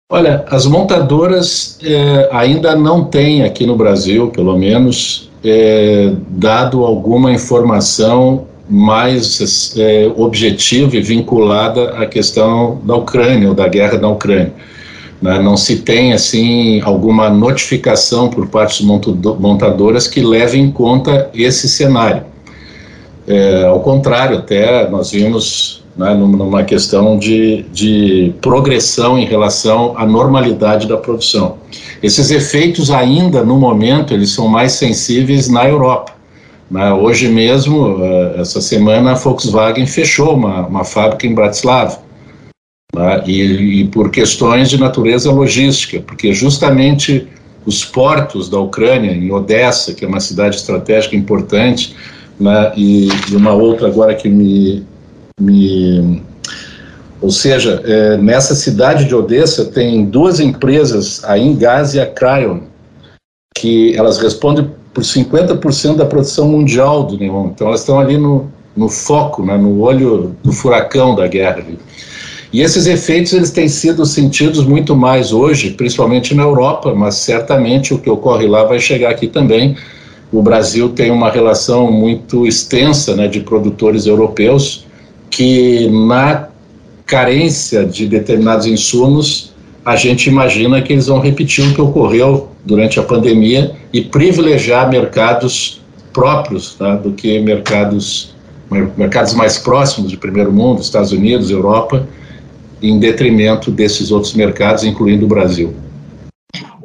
Olha, 0.08 0.46
as 0.52 0.68
montadoras 0.68 1.80
é, 1.84 2.30
ainda 2.32 2.76
não 2.76 3.06
têm 3.06 3.42
aqui 3.42 3.66
no 3.66 3.76
Brasil, 3.76 4.28
pelo 4.28 4.56
menos, 4.56 5.32
é, 5.44 6.14
dado 6.30 6.86
alguma 6.86 7.32
informação 7.32 8.46
mais 8.70 9.76
é, 9.76 10.12
objetiva 10.16 10.96
e 10.96 11.02
vinculada 11.02 11.98
à 11.98 12.06
questão 12.06 12.80
da 12.84 12.96
Ucrânia 12.96 13.50
ou 13.50 13.56
da 13.56 13.68
guerra 13.68 13.98
da 13.98 14.08
Ucrânia. 14.08 14.54
Né? 15.20 15.40
Não 15.42 15.58
se 15.58 15.78
tem 15.78 16.14
assim 16.14 16.80
alguma 16.82 17.28
notificação 17.28 18.30
por 18.30 18.46
parte 18.46 18.86
das 18.86 19.40
montadoras 19.40 20.08
que 20.08 20.22
leve 20.22 20.60
em 20.60 20.72
conta 20.72 21.32
esse 21.34 21.68
cenário. 21.68 22.26
É, 23.28 23.64
ao 23.66 23.80
contrário, 23.80 24.38
até 24.38 24.88
nós 24.88 25.10
vimos 25.10 25.84
né, 25.98 26.14
numa 26.14 26.64
questão 26.64 27.18
de, 27.18 27.64
de 27.72 28.34
progressão 28.42 29.18
em 29.18 29.25
relação 29.25 29.98
à 29.98 30.06
normalidade 30.06 30.88
da 30.88 30.98
produção. 30.98 31.58
Esses 32.04 32.32
efeitos 32.32 32.92
ainda, 32.92 33.44
no 33.44 33.58
momento, 33.58 34.14
eles 34.14 34.32
são 34.32 34.48
mais 34.48 34.74
sensíveis 34.74 35.48
na 35.48 35.68
Europa. 35.68 36.14
Né? 36.70 36.92
Hoje 36.92 37.30
mesmo, 37.30 38.04
eh, 38.04 38.36
essa 38.40 38.60
semana, 38.60 39.12
a 39.12 39.16
Volkswagen 39.16 39.86
fechou 39.86 40.36
uma, 40.36 40.68
uma 40.68 40.84
fábrica 40.84 41.25
em 41.25 41.34
Bratislava. 41.34 42.00
Né? 42.94 43.24
E, 43.25 43.82
e 43.82 43.88
por 43.88 44.12
questões 44.12 44.70
de 44.70 44.80
natureza 44.80 45.32
logística, 45.32 46.02
porque 46.02 46.34
justamente 46.34 47.28
os 47.66 47.84
portos 47.84 48.50
da 48.50 48.60
Ucrânia, 48.60 49.12
em 49.12 49.32
Odessa, 49.32 49.94
que 49.94 50.06
é 50.06 50.08
uma 50.08 50.20
cidade 50.20 50.58
estratégica 50.58 51.16
importante, 51.16 51.96
né, 52.40 52.72
e, 52.75 53.08
e, 53.32 53.36
uma 53.36 53.54
outra 53.54 53.88
agora 53.88 54.14
que 54.14 54.30
me, 54.30 54.86
me 55.39 56.22
ou 57.22 57.32
seja, 57.32 57.82
é, 57.86 58.18
nessa 58.18 58.54
cidade 58.54 59.06
de 59.06 59.15
Odessa 59.15 59.65
tem 59.65 60.06
duas 60.06 60.39
empresas, 60.39 61.24
a 61.24 61.38
Ingaz 61.38 61.96
e 61.96 62.00
a 62.00 62.06
Cryon, 62.06 62.60
que 63.56 63.96
elas 63.96 64.18
respondem 64.18 64.70
por 64.94 65.04
50% 65.04 65.96
da 65.96 66.06
produção 66.06 66.48
mundial 66.48 67.04
do 67.04 67.18
neon. 67.18 67.48
Então 67.48 67.68
elas 67.68 67.80
estão 67.80 68.00
ali 68.00 68.18
no, 68.18 68.50
no 68.77 68.89
foco, 68.89 69.44
né, 69.44 69.58
no 69.58 69.80
olho 69.82 70.36
do 70.44 70.51
furacão 70.51 71.15
da 71.15 71.25
guerra. 71.27 71.65
E 72.54 72.62
esses 72.62 72.86
efeitos 72.86 73.34
eles 73.34 73.50
têm 73.50 73.68
sido 73.68 74.06
sentidos 74.06 74.65
muito 74.65 74.96
mais 74.96 75.34
hoje, 75.34 75.72
principalmente 75.72 76.36
na 76.36 76.44
Europa, 76.44 76.94
mas 76.94 77.15
certamente 77.15 77.94
o 77.94 77.98
que 77.98 78.10
ocorre 78.10 78.46
lá 78.46 78.63
vai 78.65 78.80
chegar 78.80 79.10
aqui 79.10 79.27
também. 79.27 79.75
O 80.32 80.42
Brasil 80.42 80.89
tem 80.89 81.12
uma 81.12 81.32
relação 81.32 81.92
muito 81.92 82.46
extensa 82.46 83.15
né, 83.15 83.27
de 83.27 83.39
produtores 83.39 84.06
europeus 84.06 84.85
que 85.36 85.89
na 85.89 86.48
carência 87.06 87.86
de 87.86 88.08
determinados 88.08 88.65
insumos, 88.65 89.54
a 89.84 89.98
gente 89.98 90.30
imagina 90.30 90.82
que 90.82 90.94
eles 90.94 91.08
vão 91.08 91.20
repetir 91.20 91.68
o 91.68 91.74
que 91.74 91.82
ocorreu 91.82 92.51
durante 92.63 93.01
a 93.01 93.04
pandemia 93.04 93.75
e 93.92 94.01
privilegiar 94.01 94.89
mercados 94.89 95.82
próprios 96.13 96.75
tá, 96.75 96.96
do 96.96 97.12
que 97.12 97.38
mercados, 97.39 98.34
mercados 98.96 99.34
mais 99.34 99.58
próximos 99.58 100.10
de 100.10 100.15
primeiro 100.15 100.54
mundo, 100.54 100.82
Estados 100.82 101.12
Unidos, 101.12 101.51
Europa, 101.51 102.08
em 102.82 102.98
detrimento 102.98 103.72
desses 103.72 104.12
outros 104.12 104.34
mercados, 104.36 104.86
incluindo 104.86 105.25
o 105.25 105.27
Brasil 105.27 105.75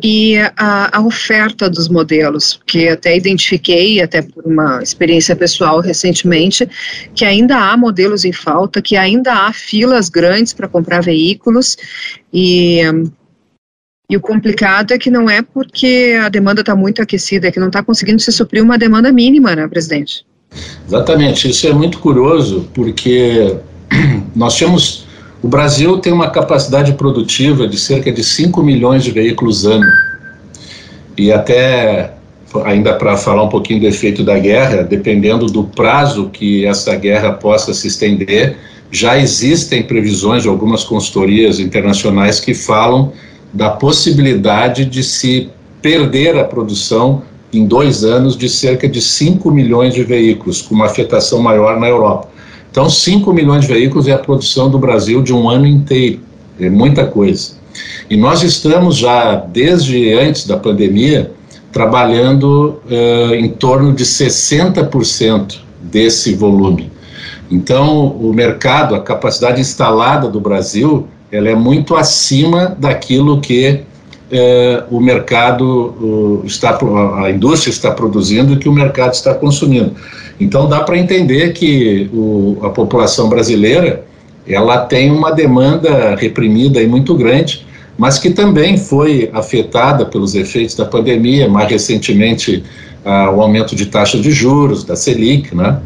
e 0.02 0.36
a, 0.56 0.98
a, 0.98 1.00
oferta 1.00 1.68
dos 1.68 1.88
modelos, 1.88 2.60
que 2.66 2.88
até 2.88 3.16
identifiquei, 3.16 4.00
até 4.00 4.22
por 4.22 4.46
uma 4.46 4.82
experiência 4.82 5.36
pessoal 5.36 5.80
recentemente, 5.80 6.68
que 7.14 7.24
ainda 7.24 7.56
há 7.56 7.76
modelos 7.76 8.24
em 8.24 8.32
falta, 8.32 8.80
que 8.80 8.96
ainda 8.96 9.32
há 9.32 9.52
filas 9.52 10.08
grandes 10.08 10.52
para 10.52 10.68
comprar 10.68 11.02
veículos 11.02 11.76
e, 12.32 12.80
e 14.08 14.16
o 14.16 14.20
complicado 14.20 14.92
é 14.92 14.98
que 14.98 15.10
não 15.10 15.28
é 15.28 15.42
porque 15.42 16.18
a 16.20 16.28
demanda 16.28 16.60
está 16.60 16.74
muito 16.74 17.02
aquecida, 17.02 17.48
é 17.48 17.52
que 17.52 17.60
não 17.60 17.68
está 17.68 17.82
conseguindo 17.82 18.20
se 18.20 18.32
suprir 18.32 18.62
uma 18.62 18.78
demanda 18.78 19.12
mínima, 19.12 19.54
né, 19.54 19.68
presidente? 19.68 20.24
Exatamente, 20.86 21.48
isso 21.48 21.66
é 21.68 21.72
muito 21.72 21.98
curioso, 21.98 22.68
porque 22.74 23.56
nós 24.34 24.58
temos 24.58 24.99
o 25.42 25.48
Brasil 25.48 25.98
tem 25.98 26.12
uma 26.12 26.30
capacidade 26.30 26.92
produtiva 26.92 27.66
de 27.66 27.78
cerca 27.78 28.12
de 28.12 28.22
5 28.22 28.62
milhões 28.62 29.02
de 29.02 29.10
veículos 29.10 29.64
ano. 29.64 29.90
E 31.16 31.32
até, 31.32 32.12
ainda 32.64 32.94
para 32.94 33.16
falar 33.16 33.44
um 33.44 33.48
pouquinho 33.48 33.80
do 33.80 33.86
efeito 33.86 34.22
da 34.22 34.38
guerra, 34.38 34.82
dependendo 34.82 35.46
do 35.46 35.64
prazo 35.64 36.28
que 36.30 36.66
essa 36.66 36.94
guerra 36.94 37.32
possa 37.32 37.72
se 37.72 37.88
estender, 37.88 38.56
já 38.90 39.18
existem 39.18 39.82
previsões 39.82 40.42
de 40.42 40.48
algumas 40.48 40.84
consultorias 40.84 41.58
internacionais 41.58 42.40
que 42.40 42.52
falam 42.52 43.12
da 43.52 43.70
possibilidade 43.70 44.84
de 44.84 45.02
se 45.02 45.48
perder 45.80 46.36
a 46.36 46.44
produção 46.44 47.22
em 47.52 47.66
dois 47.66 48.04
anos 48.04 48.36
de 48.36 48.48
cerca 48.48 48.88
de 48.88 49.00
5 49.00 49.50
milhões 49.50 49.94
de 49.94 50.04
veículos, 50.04 50.62
com 50.62 50.74
uma 50.74 50.86
afetação 50.86 51.40
maior 51.40 51.80
na 51.80 51.88
Europa. 51.88 52.29
Então, 52.70 52.88
5 52.88 53.32
milhões 53.32 53.62
de 53.62 53.72
veículos 53.72 54.06
é 54.06 54.12
a 54.12 54.18
produção 54.18 54.70
do 54.70 54.78
Brasil 54.78 55.22
de 55.22 55.32
um 55.32 55.48
ano 55.48 55.66
inteiro, 55.66 56.20
é 56.58 56.70
muita 56.70 57.06
coisa. 57.06 57.52
E 58.08 58.16
nós 58.16 58.42
estamos 58.42 58.96
já, 58.96 59.36
desde 59.36 60.12
antes 60.12 60.46
da 60.46 60.56
pandemia, 60.56 61.32
trabalhando 61.72 62.80
uh, 62.86 63.34
em 63.34 63.48
torno 63.48 63.92
de 63.92 64.04
60% 64.04 65.58
desse 65.80 66.34
volume. 66.34 66.90
Então, 67.50 68.06
o 68.08 68.32
mercado, 68.32 68.94
a 68.94 69.00
capacidade 69.00 69.60
instalada 69.60 70.28
do 70.28 70.40
Brasil, 70.40 71.08
ela 71.32 71.48
é 71.48 71.54
muito 71.54 71.96
acima 71.96 72.76
daquilo 72.78 73.40
que 73.40 73.80
uh, 74.30 74.96
o 74.96 75.00
mercado 75.00 76.42
está, 76.44 76.78
a 77.22 77.30
indústria 77.30 77.70
está 77.70 77.90
produzindo 77.90 78.54
e 78.54 78.56
que 78.56 78.68
o 78.68 78.72
mercado 78.72 79.12
está 79.12 79.34
consumindo. 79.34 79.92
Então 80.38 80.68
dá 80.68 80.80
para 80.80 80.96
entender 80.96 81.52
que 81.52 82.08
o, 82.12 82.58
a 82.62 82.70
população 82.70 83.28
brasileira 83.28 84.04
ela 84.46 84.78
tem 84.78 85.10
uma 85.10 85.30
demanda 85.30 86.14
reprimida 86.16 86.80
e 86.82 86.86
muito 86.86 87.14
grande, 87.14 87.66
mas 87.98 88.18
que 88.18 88.30
também 88.30 88.78
foi 88.78 89.28
afetada 89.32 90.06
pelos 90.06 90.34
efeitos 90.34 90.74
da 90.74 90.86
pandemia, 90.86 91.48
mais 91.48 91.70
recentemente 91.70 92.64
ah, 93.04 93.30
o 93.30 93.42
aumento 93.42 93.76
de 93.76 93.86
taxa 93.86 94.18
de 94.18 94.30
juros, 94.30 94.82
da 94.82 94.96
Selic, 94.96 95.54
né? 95.54 95.78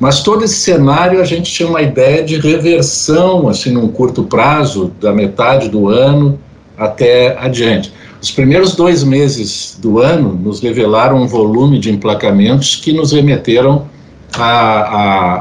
Mas 0.00 0.22
todo 0.22 0.44
esse 0.44 0.56
cenário 0.56 1.20
a 1.20 1.24
gente 1.24 1.52
tinha 1.52 1.68
uma 1.68 1.82
ideia 1.82 2.22
de 2.22 2.38
reversão, 2.38 3.48
assim, 3.48 3.70
num 3.72 3.88
curto 3.88 4.22
prazo, 4.22 4.92
da 5.00 5.12
metade 5.12 5.68
do 5.68 5.88
ano 5.88 6.38
até 6.78 7.36
adiante. 7.38 7.92
Os 8.20 8.30
primeiros 8.30 8.74
dois 8.74 9.04
meses 9.04 9.78
do 9.80 9.98
ano 9.98 10.32
nos 10.32 10.60
revelaram 10.60 11.22
um 11.22 11.26
volume 11.26 11.78
de 11.78 11.90
emplacamentos 11.90 12.76
que 12.76 12.92
nos 12.92 13.12
remeteram 13.12 13.86
a, 14.34 14.44
a, 14.44 15.36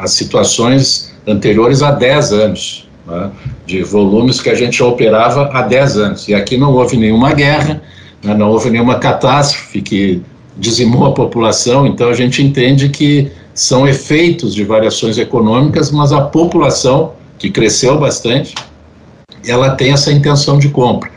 a, 0.00 0.02
a 0.02 0.06
situações 0.06 1.12
anteriores 1.26 1.82
a 1.82 1.92
10 1.92 2.32
anos, 2.32 2.88
né, 3.06 3.30
de 3.64 3.82
volumes 3.82 4.40
que 4.40 4.50
a 4.50 4.54
gente 4.54 4.82
operava 4.82 5.50
há 5.52 5.62
10 5.62 5.96
anos. 5.96 6.28
E 6.28 6.34
aqui 6.34 6.56
não 6.56 6.72
houve 6.72 6.96
nenhuma 6.96 7.32
guerra, 7.32 7.82
né, 8.22 8.34
não 8.34 8.50
houve 8.50 8.70
nenhuma 8.70 8.98
catástrofe 8.98 9.80
que 9.82 10.22
dizimou 10.56 11.06
a 11.06 11.12
população, 11.12 11.86
então 11.86 12.08
a 12.08 12.14
gente 12.14 12.42
entende 12.42 12.88
que 12.88 13.30
são 13.54 13.86
efeitos 13.86 14.54
de 14.54 14.64
variações 14.64 15.16
econômicas, 15.16 15.90
mas 15.90 16.12
a 16.12 16.20
população, 16.20 17.12
que 17.38 17.50
cresceu 17.50 17.98
bastante, 17.98 18.54
ela 19.46 19.70
tem 19.70 19.92
essa 19.92 20.12
intenção 20.12 20.58
de 20.58 20.68
compra. 20.68 21.10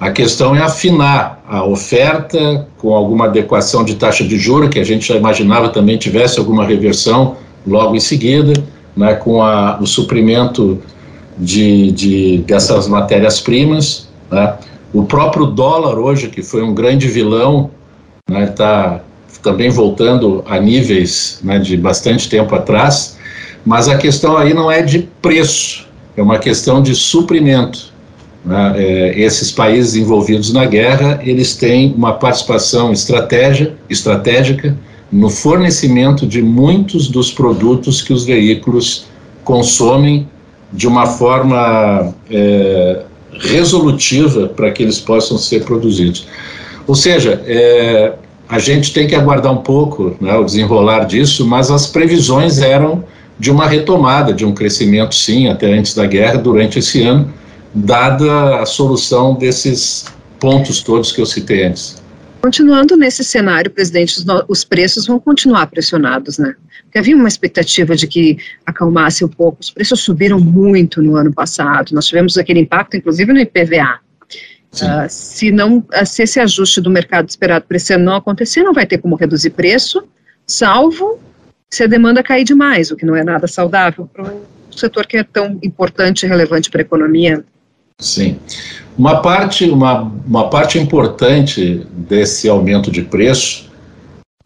A 0.00 0.10
questão 0.10 0.56
é 0.56 0.62
afinar 0.62 1.42
a 1.46 1.62
oferta 1.62 2.66
com 2.78 2.94
alguma 2.94 3.26
adequação 3.26 3.84
de 3.84 3.96
taxa 3.96 4.24
de 4.24 4.38
juros, 4.38 4.70
que 4.70 4.78
a 4.78 4.84
gente 4.84 5.06
já 5.06 5.14
imaginava 5.14 5.68
também 5.68 5.98
tivesse 5.98 6.38
alguma 6.38 6.64
reversão 6.64 7.36
logo 7.66 7.94
em 7.94 8.00
seguida, 8.00 8.54
né, 8.96 9.14
com 9.14 9.42
a, 9.42 9.78
o 9.78 9.86
suprimento 9.86 10.80
de, 11.36 11.92
de 11.92 12.38
dessas 12.46 12.88
matérias-primas. 12.88 14.08
Né. 14.30 14.54
O 14.92 15.04
próprio 15.04 15.44
dólar 15.44 15.98
hoje, 15.98 16.28
que 16.28 16.42
foi 16.42 16.62
um 16.62 16.74
grande 16.74 17.06
vilão, 17.06 17.70
está 18.26 18.92
né, 18.92 19.00
também 19.42 19.68
voltando 19.68 20.42
a 20.48 20.58
níveis 20.58 21.40
né, 21.44 21.58
de 21.58 21.76
bastante 21.76 22.28
tempo 22.28 22.54
atrás, 22.54 23.18
mas 23.66 23.88
a 23.88 23.98
questão 23.98 24.36
aí 24.36 24.54
não 24.54 24.70
é 24.70 24.80
de 24.82 25.08
preço, 25.20 25.86
é 26.16 26.22
uma 26.22 26.38
questão 26.38 26.82
de 26.82 26.94
suprimento. 26.94 27.90
Né? 28.44 28.74
É, 28.76 29.20
esses 29.20 29.50
países 29.52 29.94
envolvidos 29.96 30.52
na 30.52 30.64
guerra, 30.64 31.20
eles 31.22 31.56
têm 31.56 31.92
uma 31.94 32.14
participação 32.14 32.92
estratégia, 32.92 33.74
estratégica 33.88 34.76
no 35.12 35.28
fornecimento 35.28 36.26
de 36.26 36.40
muitos 36.40 37.08
dos 37.08 37.32
produtos 37.32 38.00
que 38.00 38.12
os 38.12 38.24
veículos 38.24 39.06
consomem 39.44 40.28
de 40.72 40.86
uma 40.86 41.06
forma 41.06 42.14
é, 42.30 43.02
resolutiva 43.32 44.48
para 44.48 44.70
que 44.70 44.82
eles 44.82 45.00
possam 45.00 45.36
ser 45.36 45.64
produzidos. 45.64 46.26
Ou 46.86 46.94
seja, 46.94 47.42
é, 47.44 48.12
a 48.48 48.58
gente 48.58 48.92
tem 48.92 49.06
que 49.06 49.14
aguardar 49.14 49.52
um 49.52 49.62
pouco 49.62 50.16
né, 50.20 50.36
o 50.36 50.44
desenrolar 50.44 51.04
disso, 51.04 51.46
mas 51.46 51.70
as 51.70 51.86
previsões 51.86 52.60
eram 52.60 53.04
de 53.40 53.50
uma 53.50 53.66
retomada, 53.66 54.34
de 54.34 54.44
um 54.44 54.52
crescimento, 54.52 55.14
sim, 55.14 55.48
até 55.48 55.72
antes 55.72 55.94
da 55.94 56.06
guerra, 56.06 56.36
durante 56.36 56.78
esse 56.78 57.02
ano, 57.02 57.32
dada 57.74 58.60
a 58.60 58.66
solução 58.66 59.34
desses 59.34 60.04
pontos 60.38 60.82
todos 60.82 61.10
que 61.10 61.22
eu 61.22 61.26
citei 61.26 61.64
antes. 61.64 62.00
Continuando 62.42 62.98
nesse 62.98 63.24
cenário, 63.24 63.70
presidente, 63.70 64.18
os, 64.18 64.26
os 64.46 64.62
preços 64.62 65.06
vão 65.06 65.18
continuar 65.18 65.68
pressionados, 65.68 66.38
né? 66.38 66.54
Porque 66.84 66.98
havia 66.98 67.16
uma 67.16 67.28
expectativa 67.28 67.96
de 67.96 68.06
que 68.06 68.36
acalmasse 68.66 69.24
um 69.24 69.28
pouco. 69.28 69.58
Os 69.60 69.70
preços 69.70 70.00
subiram 70.00 70.38
muito 70.38 71.00
no 71.00 71.16
ano 71.16 71.32
passado. 71.32 71.92
Nós 71.92 72.06
tivemos 72.06 72.36
aquele 72.36 72.60
impacto, 72.60 72.96
inclusive, 72.96 73.32
no 73.32 73.40
IPVA. 73.40 74.00
Uh, 74.74 75.08
se 75.08 75.50
não, 75.50 75.78
uh, 75.78 76.06
se 76.06 76.22
esse 76.22 76.38
ajuste 76.38 76.80
do 76.80 76.90
mercado 76.90 77.28
esperado 77.28 77.64
para 77.66 77.76
esse 77.76 77.94
ano 77.94 78.04
não 78.04 78.14
acontecer, 78.14 78.62
não 78.62 78.74
vai 78.74 78.86
ter 78.86 78.98
como 78.98 79.16
reduzir 79.16 79.50
preço, 79.50 80.02
salvo 80.46 81.18
se 81.72 81.84
a 81.84 81.86
demanda 81.86 82.22
cair 82.22 82.44
demais, 82.44 82.90
o 82.90 82.96
que 82.96 83.06
não 83.06 83.14
é 83.14 83.22
nada 83.22 83.46
saudável 83.46 84.08
para 84.12 84.24
um 84.24 84.40
setor 84.70 85.06
que 85.06 85.16
é 85.16 85.22
tão 85.22 85.58
importante 85.62 86.24
e 86.24 86.28
relevante 86.28 86.68
para 86.68 86.80
a 86.80 86.82
economia. 86.82 87.44
Sim. 87.98 88.38
Uma 88.98 89.20
parte, 89.22 89.68
uma, 89.70 90.12
uma 90.26 90.48
parte 90.48 90.78
importante 90.78 91.86
desse 91.92 92.48
aumento 92.48 92.90
de 92.90 93.02
preço, 93.02 93.70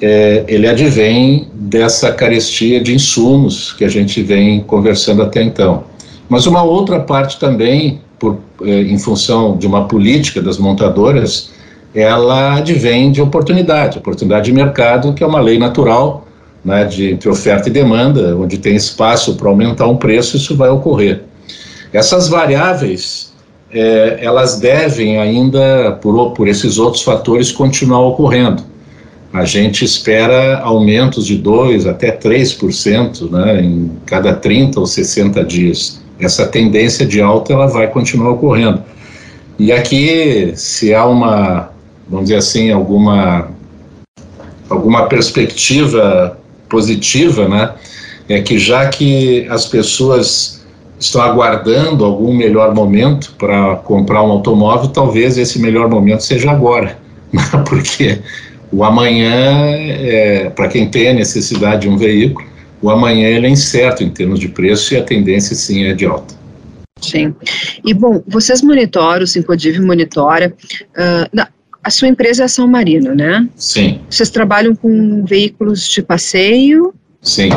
é, 0.00 0.44
ele 0.48 0.66
advém 0.66 1.48
dessa 1.54 2.12
carestia 2.12 2.82
de 2.82 2.94
insumos 2.94 3.72
que 3.72 3.84
a 3.84 3.88
gente 3.88 4.22
vem 4.22 4.60
conversando 4.60 5.22
até 5.22 5.42
então. 5.42 5.84
Mas 6.28 6.46
uma 6.46 6.62
outra 6.62 7.00
parte 7.00 7.38
também, 7.38 8.00
por, 8.18 8.38
é, 8.62 8.82
em 8.82 8.98
função 8.98 9.56
de 9.56 9.66
uma 9.66 9.86
política 9.86 10.42
das 10.42 10.58
montadoras, 10.58 11.52
ela 11.94 12.56
advém 12.56 13.12
de 13.12 13.22
oportunidade, 13.22 13.98
oportunidade 13.98 14.46
de 14.46 14.52
mercado, 14.52 15.14
que 15.14 15.22
é 15.22 15.26
uma 15.26 15.40
lei 15.40 15.58
natural, 15.58 16.26
né, 16.64 16.84
de, 16.84 17.10
entre 17.10 17.28
oferta 17.28 17.68
e 17.68 17.72
demanda, 17.72 18.36
onde 18.36 18.58
tem 18.58 18.74
espaço 18.74 19.34
para 19.34 19.48
aumentar 19.48 19.86
um 19.86 19.96
preço, 19.96 20.36
isso 20.36 20.56
vai 20.56 20.70
ocorrer. 20.70 21.22
Essas 21.92 22.28
variáveis 22.28 23.32
é, 23.70 24.18
elas 24.20 24.58
devem 24.58 25.18
ainda, 25.18 25.98
por, 26.00 26.32
por 26.32 26.48
esses 26.48 26.78
outros 26.78 27.02
fatores, 27.02 27.52
continuar 27.52 28.00
ocorrendo. 28.00 28.62
A 29.32 29.44
gente 29.44 29.84
espera 29.84 30.60
aumentos 30.60 31.26
de 31.26 31.36
2% 31.36 31.90
até 31.90 32.16
3% 32.16 33.30
né, 33.30 33.60
em 33.62 33.90
cada 34.06 34.32
30 34.32 34.78
ou 34.78 34.86
60 34.86 35.44
dias. 35.44 36.00
Essa 36.20 36.46
tendência 36.46 37.04
de 37.04 37.20
alta 37.20 37.52
ela 37.52 37.66
vai 37.66 37.88
continuar 37.88 38.30
ocorrendo. 38.30 38.80
E 39.58 39.72
aqui, 39.72 40.52
se 40.54 40.94
há 40.94 41.04
uma, 41.04 41.70
vamos 42.08 42.26
dizer 42.26 42.38
assim, 42.38 42.70
alguma, 42.70 43.48
alguma 44.68 45.06
perspectiva 45.06 46.38
positiva, 46.68 47.48
né, 47.48 47.74
é 48.28 48.40
que 48.40 48.58
já 48.58 48.88
que 48.88 49.46
as 49.48 49.66
pessoas 49.66 50.64
estão 50.98 51.20
aguardando 51.20 52.04
algum 52.04 52.34
melhor 52.34 52.74
momento 52.74 53.34
para 53.38 53.76
comprar 53.76 54.22
um 54.22 54.30
automóvel, 54.30 54.88
talvez 54.88 55.36
esse 55.36 55.58
melhor 55.58 55.88
momento 55.88 56.20
seja 56.22 56.50
agora, 56.50 56.96
porque 57.68 58.20
o 58.72 58.82
amanhã, 58.82 59.70
é, 59.76 60.50
para 60.50 60.68
quem 60.68 60.88
tem 60.88 61.08
a 61.08 61.14
necessidade 61.14 61.82
de 61.82 61.88
um 61.88 61.96
veículo, 61.96 62.46
o 62.80 62.90
amanhã 62.90 63.28
ele 63.28 63.46
é 63.46 63.50
incerto 63.50 64.02
em 64.02 64.10
termos 64.10 64.38
de 64.38 64.48
preço 64.48 64.94
e 64.94 64.96
a 64.96 65.02
tendência 65.02 65.54
sim 65.54 65.84
é 65.84 65.94
de 65.94 66.06
alta. 66.06 66.34
Sim. 67.00 67.34
E 67.84 67.92
bom, 67.92 68.22
vocês 68.26 68.62
monitoram, 68.62 69.24
o 69.24 69.26
Sincodiv 69.26 69.78
monitora. 69.80 70.54
Uh, 70.96 71.46
a 71.84 71.90
sua 71.90 72.08
empresa 72.08 72.44
é 72.44 72.48
São 72.48 72.66
Marino, 72.66 73.14
né? 73.14 73.46
Sim. 73.54 74.00
Vocês 74.08 74.30
trabalham 74.30 74.74
com 74.74 75.24
veículos 75.24 75.88
de 75.88 76.02
passeio? 76.02 76.94
Sim 77.20 77.50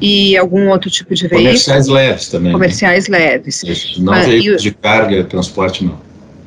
e 0.00 0.36
algum 0.36 0.68
outro 0.68 0.90
tipo 0.90 1.14
de 1.14 1.22
veículo. 1.22 1.42
Comerciais 1.42 1.88
leves 1.88 2.28
também. 2.28 2.48
Né? 2.48 2.52
Comerciais 2.52 3.08
né? 3.08 3.18
leves. 3.18 3.62
Isso, 3.64 4.02
não 4.02 4.12
ah, 4.12 4.22
veículos 4.22 4.62
de 4.62 4.70
carga, 4.70 5.24
transporte 5.24 5.84
não. 5.84 5.98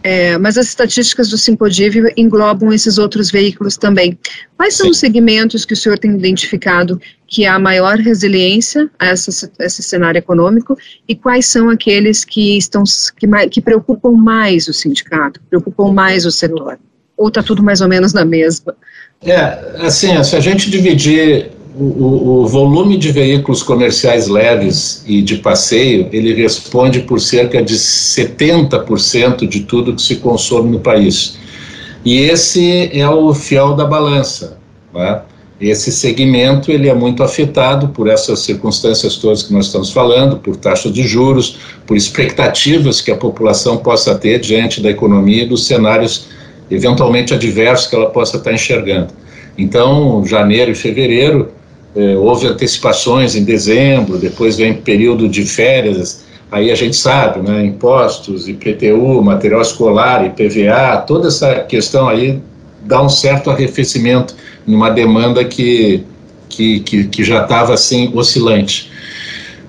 É, 0.04 0.36
mas 0.38 0.58
as 0.58 0.68
estatísticas 0.68 1.30
do 1.30 1.38
Simpodiv 1.38 1.96
englobam 2.18 2.74
esses 2.74 2.98
outros 2.98 3.30
veículos 3.30 3.78
também. 3.78 4.18
Quais 4.58 4.74
são 4.74 4.88
Sim. 4.88 4.92
os 4.92 4.98
segmentos 4.98 5.64
que 5.64 5.74
o 5.74 5.78
senhor 5.78 6.00
tem 6.00 6.12
identificado 6.16 7.00
que 7.28 7.46
há 7.46 7.60
maior 7.60 7.98
resiliência 7.98 8.90
a, 8.98 9.08
essa, 9.08 9.52
a 9.60 9.66
esse 9.66 9.84
cenário 9.84 10.18
econômico 10.18 10.76
e 11.08 11.16
quais 11.16 11.46
são 11.46 11.70
aqueles 11.70 12.26
que 12.26 12.58
estão 12.58 12.84
que, 13.16 13.28
que 13.50 13.62
preocupam 13.62 14.14
mais 14.14 14.68
o 14.68 14.74
sindicato, 14.74 15.40
preocupam 15.50 15.94
mais 15.94 16.26
o 16.26 16.32
setor? 16.32 16.80
Ou 17.22 17.28
está 17.28 17.44
tudo 17.44 17.62
mais 17.62 17.82
ou 17.82 17.88
menos 17.88 18.14
na 18.14 18.26
mesma? 18.26 18.76
É, 19.24 19.86
assim, 19.86 20.24
se 20.24 20.36
a 20.36 20.40
gente 20.40 20.72
dividir 20.72 21.52
o, 21.78 22.42
o, 22.42 22.48
volume 22.48 22.98
de 22.98 23.12
veículos 23.12 23.62
comerciais 23.62 24.28
leves 24.28 25.04
e 25.06 25.22
de 25.22 25.38
passeio, 25.38 26.10
ele 26.12 26.34
responde 26.34 27.02
por 27.02 27.22
cerca 27.22 27.62
de 27.62 27.76
70% 27.76 29.48
de 29.48 29.60
tudo 29.60 29.94
que 29.94 30.02
se 30.02 30.16
consome 30.16 30.72
no 30.72 30.80
país. 30.80 31.38
E 32.04 32.22
esse 32.22 32.90
é 32.92 33.08
o 33.08 33.32
fiel 33.36 33.76
da 33.76 33.86
balança. 33.86 34.58
Né? 34.92 35.22
Esse 35.62 35.92
segmento 35.92 36.72
ele 36.72 36.90
é 36.90 36.94
muito 36.96 37.22
afetado 37.22 37.90
por 37.90 38.10
essas 38.10 38.40
circunstâncias 38.40 39.18
todas 39.18 39.44
que 39.44 39.54
nós 39.54 39.68
estamos 39.68 39.92
falando, 39.92 40.38
por 40.38 40.56
taxas 40.56 40.92
de 40.92 41.04
juros, 41.04 41.60
por 41.86 41.96
expectativas 41.96 43.00
que 43.00 43.12
a 43.12 43.16
população 43.16 43.78
possa 43.78 44.16
ter 44.16 44.40
diante 44.40 44.82
da 44.82 44.90
economia 44.90 45.44
e 45.44 45.48
dos 45.48 45.68
cenários 45.68 46.41
eventualmente 46.72 47.34
adversos 47.34 47.88
que 47.88 47.96
ela 47.96 48.10
possa 48.10 48.38
estar 48.38 48.54
enxergando. 48.54 49.10
Então, 49.58 50.26
janeiro 50.26 50.72
e 50.72 50.76
fevereiro 50.76 51.52
é, 51.96 52.16
houve 52.16 52.48
antecipações 52.48 53.36
em 53.36 53.44
dezembro, 53.44 54.18
depois 54.18 54.58
vem 54.58 54.74
período 54.74 55.28
de 55.28 55.44
férias, 55.44 56.24
aí 56.50 56.72
a 56.72 56.76
gente 56.76 56.96
sabe, 56.96 57.42
né, 57.48 57.66
impostos, 57.66 58.48
IPTU, 58.48 59.22
material 59.22 59.62
escolar, 59.62 60.26
IPVA, 60.26 61.04
toda 61.06 61.28
essa 61.28 61.56
questão 61.64 62.08
aí 62.08 62.42
dá 62.84 63.02
um 63.02 63.10
certo 63.10 63.52
arrefecimento 63.52 64.36
numa 64.66 64.90
demanda 64.90 65.44
que, 65.44 66.04
que, 66.48 66.80
que, 66.80 67.04
que 67.06 67.24
já 67.24 67.44
estava 67.44 67.74
assim 67.74 68.12
oscilante. 68.16 68.90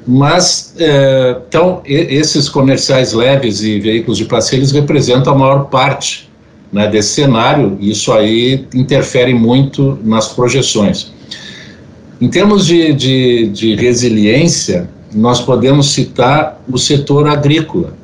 Mas, 0.06 0.74
é, 0.78 1.36
então, 1.48 1.82
esses 1.84 2.48
comerciais 2.48 3.12
leves 3.12 3.62
e 3.62 3.78
veículos 3.78 4.18
de 4.18 4.24
passeio, 4.24 4.60
eles 4.60 4.72
representam 4.72 5.32
a 5.32 5.38
maior 5.38 5.64
parte 5.66 6.31
né, 6.72 6.88
desse 6.88 7.11
cenário, 7.11 7.76
isso 7.80 8.12
aí 8.12 8.66
interfere 8.74 9.35
muito 9.35 9.98
nas 10.02 10.28
projeções. 10.28 11.12
Em 12.20 12.28
termos 12.28 12.66
de, 12.66 12.92
de, 12.92 13.48
de 13.48 13.74
resiliência, 13.74 14.88
nós 15.14 15.40
podemos 15.40 15.92
citar 15.92 16.62
o 16.68 16.78
setor 16.78 17.28
agrícola, 17.28 17.94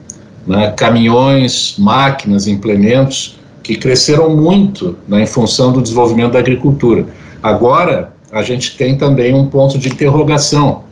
né? 0.46 0.72
caminhões, 0.76 1.76
máquinas, 1.78 2.46
implementos, 2.46 3.38
que 3.62 3.76
cresceram 3.76 4.34
muito 4.34 4.96
né, 5.06 5.22
em 5.22 5.26
função 5.26 5.72
do 5.72 5.80
desenvolvimento 5.80 6.32
da 6.32 6.38
agricultura. 6.38 7.06
Agora, 7.42 8.12
a 8.32 8.42
gente 8.42 8.76
tem 8.76 8.96
também 8.96 9.34
um 9.34 9.46
ponto 9.46 9.78
de 9.78 9.88
interrogação. 9.88 10.84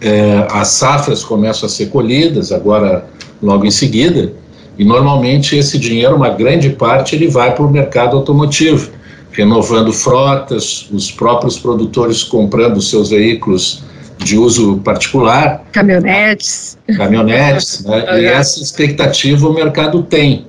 É, 0.00 0.46
as 0.50 0.68
safras 0.68 1.24
começam 1.24 1.66
a 1.66 1.70
ser 1.70 1.86
colhidas, 1.86 2.52
agora, 2.52 3.06
logo 3.42 3.64
em 3.64 3.70
seguida, 3.70 4.32
e 4.78 4.84
normalmente 4.84 5.56
esse 5.56 5.78
dinheiro, 5.78 6.16
uma 6.16 6.30
grande 6.30 6.70
parte, 6.70 7.14
ele 7.14 7.28
vai 7.28 7.54
para 7.54 7.64
o 7.64 7.70
mercado 7.70 8.16
automotivo 8.16 8.90
renovando 9.36 9.92
frotas, 9.92 10.88
os 10.90 11.10
próprios 11.10 11.58
produtores 11.58 12.22
comprando 12.22 12.80
seus 12.80 13.10
veículos 13.10 13.82
de 14.18 14.38
uso 14.38 14.78
particular. 14.78 15.62
Caminhonetes. 15.72 16.78
Caminhonetes, 16.96 17.84
né? 17.84 18.04
e 18.22 18.24
essa 18.24 18.62
expectativa 18.62 19.46
o 19.46 19.52
mercado 19.52 20.02
tem. 20.02 20.46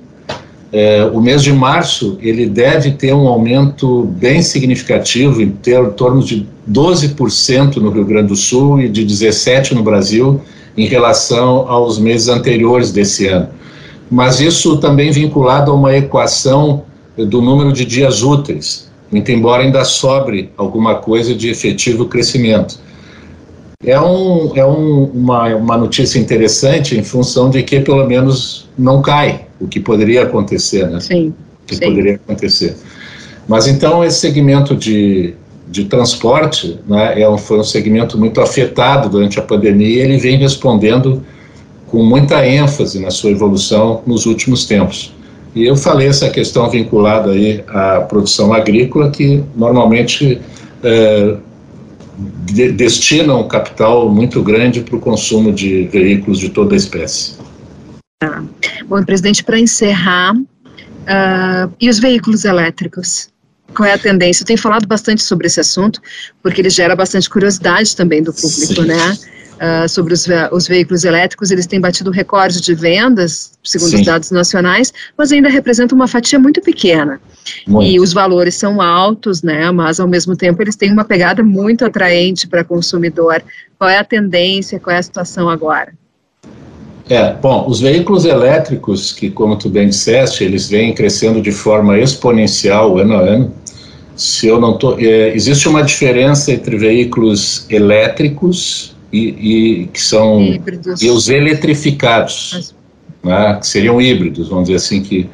é, 0.72 1.04
o 1.12 1.20
mês 1.20 1.42
de 1.42 1.52
março 1.52 2.18
ele 2.20 2.46
deve 2.46 2.92
ter 2.92 3.12
um 3.12 3.28
aumento 3.28 4.04
bem 4.18 4.40
significativo, 4.40 5.42
em, 5.42 5.50
ter, 5.50 5.78
em 5.78 5.90
torno 5.90 6.22
de 6.22 6.46
12% 6.70 7.76
no 7.76 7.90
Rio 7.90 8.06
Grande 8.06 8.28
do 8.28 8.36
Sul 8.36 8.80
e 8.80 8.88
de 8.88 9.04
17% 9.04 9.72
no 9.72 9.82
Brasil, 9.82 10.40
em 10.76 10.86
relação 10.86 11.68
aos 11.68 11.98
meses 11.98 12.28
anteriores 12.28 12.90
desse 12.90 13.26
ano. 13.26 13.48
Mas 14.10 14.40
isso 14.40 14.78
também 14.78 15.10
vinculado 15.10 15.70
a 15.70 15.74
uma 15.74 15.96
equação 15.96 16.84
do 17.16 17.42
número 17.42 17.72
de 17.72 17.84
dias 17.84 18.22
úteis, 18.22 18.88
muito 19.10 19.30
embora 19.30 19.62
ainda 19.62 19.84
sobre 19.84 20.50
alguma 20.56 20.96
coisa 20.96 21.34
de 21.34 21.48
efetivo 21.50 22.06
crescimento. 22.06 22.78
É, 23.84 23.98
um, 24.00 24.56
é 24.56 24.66
um, 24.66 25.04
uma, 25.04 25.54
uma 25.54 25.76
notícia 25.76 26.18
interessante 26.18 26.96
em 26.98 27.02
função 27.02 27.48
de 27.48 27.62
que 27.62 27.80
pelo 27.80 28.04
menos 28.06 28.68
não 28.76 29.00
cai, 29.00 29.46
o 29.60 29.68
que 29.68 29.78
poderia 29.78 30.24
acontecer, 30.24 30.88
né? 30.88 31.00
Sim. 31.00 31.28
O 31.62 31.66
que 31.66 31.76
sim. 31.76 31.84
poderia 31.84 32.14
acontecer. 32.14 32.76
Mas 33.46 33.66
então 33.66 34.04
esse 34.04 34.18
segmento 34.18 34.74
de, 34.74 35.34
de 35.68 35.84
transporte 35.84 36.78
né, 36.86 37.20
é 37.20 37.28
um, 37.28 37.38
foi 37.38 37.58
um 37.58 37.64
segmento 37.64 38.18
muito 38.18 38.40
afetado 38.40 39.08
durante 39.08 39.38
a 39.38 39.42
pandemia 39.42 39.88
e 39.88 39.98
ele 39.98 40.18
vem 40.18 40.36
respondendo 40.38 41.22
com 41.88 42.02
muita 42.02 42.46
ênfase 42.46 43.00
na 43.00 43.10
sua 43.10 43.30
evolução 43.30 44.02
nos 44.06 44.26
últimos 44.26 44.64
tempos. 44.64 45.14
E 45.54 45.64
eu 45.64 45.76
falei 45.76 46.08
essa 46.08 46.28
questão 46.28 46.68
vinculada 46.70 47.32
aí 47.32 47.64
à 47.68 48.00
produção 48.00 48.52
agrícola, 48.52 49.10
que 49.10 49.42
normalmente 49.56 50.40
é, 50.82 51.36
de, 52.18 52.72
destina 52.72 53.34
um 53.34 53.48
capital 53.48 54.08
muito 54.08 54.42
grande 54.42 54.80
para 54.80 54.96
o 54.96 55.00
consumo 55.00 55.52
de 55.52 55.88
veículos 55.88 56.38
de 56.38 56.48
toda 56.50 56.74
a 56.74 56.76
espécie. 56.76 57.34
Ah. 58.22 58.42
Bom, 58.86 59.02
presidente, 59.04 59.44
para 59.44 59.58
encerrar, 59.58 60.34
uh, 60.34 61.72
e 61.80 61.88
os 61.88 61.98
veículos 61.98 62.44
elétricos? 62.44 63.28
Qual 63.74 63.88
é 63.88 63.92
a 63.92 63.98
tendência? 63.98 64.42
Eu 64.42 64.46
tenho 64.46 64.58
falado 64.58 64.86
bastante 64.86 65.22
sobre 65.22 65.46
esse 65.46 65.60
assunto, 65.60 66.00
porque 66.42 66.60
ele 66.60 66.70
gera 66.70 66.96
bastante 66.96 67.28
curiosidade 67.28 67.94
também 67.94 68.22
do 68.22 68.32
público, 68.32 68.74
Sim. 68.74 68.86
né? 68.86 69.18
Uh, 69.58 69.88
sobre 69.88 70.14
os, 70.14 70.24
os, 70.52 70.68
veículos 70.68 71.04
elétricos, 71.04 71.50
eles 71.50 71.66
têm 71.66 71.80
batido 71.80 72.12
recorde 72.12 72.60
de 72.60 72.74
vendas, 72.76 73.58
segundo 73.64 73.90
Sim. 73.90 73.96
os 73.96 74.06
dados 74.06 74.30
nacionais, 74.30 74.92
mas 75.16 75.32
ainda 75.32 75.48
representam 75.48 75.96
uma 75.96 76.06
fatia 76.06 76.38
muito 76.38 76.60
pequena. 76.60 77.20
Muito. 77.66 77.90
E 77.90 77.98
os 77.98 78.12
valores 78.12 78.54
são 78.54 78.80
altos, 78.80 79.42
né? 79.42 79.68
Mas 79.72 79.98
ao 79.98 80.06
mesmo 80.06 80.36
tempo 80.36 80.62
eles 80.62 80.76
têm 80.76 80.92
uma 80.92 81.04
pegada 81.04 81.42
muito 81.42 81.84
atraente 81.84 82.46
para 82.46 82.62
consumidor. 82.62 83.42
Qual 83.76 83.90
é 83.90 83.98
a 83.98 84.04
tendência? 84.04 84.78
Qual 84.78 84.94
é 84.94 84.98
a 85.00 85.02
situação 85.02 85.48
agora? 85.48 85.92
É, 87.08 87.32
bom, 87.32 87.66
os 87.66 87.80
veículos 87.80 88.26
elétricos, 88.26 89.12
que 89.12 89.30
como 89.30 89.56
tu 89.56 89.70
bem 89.70 89.88
disseste, 89.88 90.44
eles 90.44 90.68
vêm 90.68 90.94
crescendo 90.94 91.40
de 91.40 91.50
forma 91.50 91.98
exponencial 91.98 92.98
ano 92.98 93.14
a 93.14 93.20
ano. 93.20 93.54
Se 94.14 94.46
eu 94.46 94.60
não 94.60 94.76
tô, 94.76 94.98
é, 94.98 95.34
existe 95.34 95.68
uma 95.68 95.82
diferença 95.82 96.52
entre 96.52 96.76
veículos 96.76 97.66
elétricos 97.70 98.94
e, 99.12 99.82
e 99.82 99.86
que 99.86 100.00
são 100.00 100.42
híbridos. 100.42 101.02
e 101.02 101.10
os 101.10 101.28
eletrificados, 101.28 102.74
né, 103.22 103.56
que 103.60 103.66
seriam 103.66 104.00
híbridos, 104.00 104.48
vamos 104.48 104.64
dizer 104.64 104.76
assim 104.76 105.02
que 105.02 105.28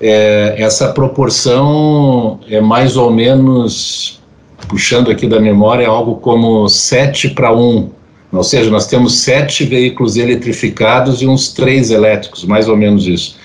é, 0.00 0.54
essa 0.58 0.92
proporção 0.92 2.40
é 2.48 2.60
mais 2.60 2.96
ou 2.96 3.10
menos 3.10 4.20
puxando 4.68 5.10
aqui 5.10 5.26
da 5.26 5.40
memória 5.40 5.86
algo 5.86 6.16
como 6.16 6.68
7 6.68 7.30
para 7.30 7.52
1 7.52 7.90
ou 8.32 8.44
seja, 8.44 8.70
nós 8.70 8.86
temos 8.86 9.20
sete 9.20 9.64
veículos 9.64 10.16
eletrificados 10.16 11.22
e 11.22 11.26
uns 11.26 11.52
três 11.52 11.90
elétricos, 11.90 12.44
mais 12.44 12.68
ou 12.68 12.76
menos 12.76 13.06
isso. 13.06 13.36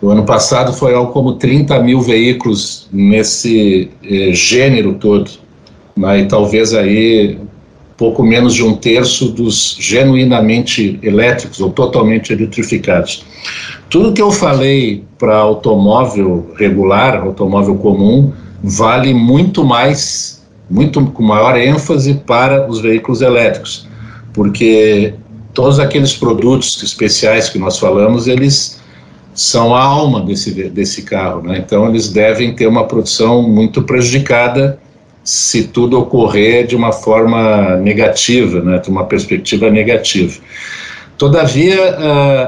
O 0.00 0.10
ano 0.10 0.24
passado 0.24 0.72
foi 0.72 0.94
algo 0.94 1.12
como 1.12 1.34
30 1.34 1.82
mil 1.82 2.00
veículos 2.00 2.88
nesse 2.92 3.90
eh, 4.04 4.32
gênero 4.32 4.94
todo, 4.94 5.30
né, 5.96 6.20
e 6.20 6.26
talvez 6.26 6.72
aí 6.72 7.38
pouco 7.98 8.22
menos 8.22 8.54
de 8.54 8.64
um 8.64 8.74
terço 8.74 9.28
dos 9.28 9.76
genuinamente 9.78 10.98
elétricos 11.02 11.60
ou 11.60 11.70
totalmente 11.70 12.32
eletrificados. 12.32 13.26
Tudo 13.90 14.14
que 14.14 14.22
eu 14.22 14.30
falei 14.30 15.04
para 15.18 15.36
automóvel 15.36 16.54
regular, 16.56 17.20
automóvel 17.20 17.74
comum, 17.74 18.32
vale 18.62 19.12
muito 19.12 19.62
mais, 19.62 20.42
muito 20.70 21.04
com 21.06 21.22
maior 21.22 21.58
ênfase 21.58 22.14
para 22.14 22.66
os 22.70 22.80
veículos 22.80 23.20
elétricos 23.20 23.88
porque 24.38 25.14
todos 25.52 25.80
aqueles 25.80 26.14
produtos 26.14 26.80
especiais 26.80 27.48
que 27.48 27.58
nós 27.58 27.76
falamos, 27.76 28.28
eles 28.28 28.80
são 29.34 29.74
a 29.74 29.82
alma 29.82 30.20
desse, 30.20 30.52
desse 30.70 31.02
carro, 31.02 31.42
né? 31.42 31.58
então 31.58 31.88
eles 31.88 32.08
devem 32.08 32.54
ter 32.54 32.68
uma 32.68 32.86
produção 32.86 33.42
muito 33.42 33.82
prejudicada 33.82 34.78
se 35.28 35.64
tudo 35.64 35.98
ocorrer 35.98 36.66
de 36.66 36.74
uma 36.74 36.90
forma 36.90 37.76
negativa, 37.76 38.62
né? 38.62 38.78
de 38.78 38.88
uma 38.88 39.04
perspectiva 39.04 39.68
negativa. 39.68 40.40
Todavia, 41.18 41.98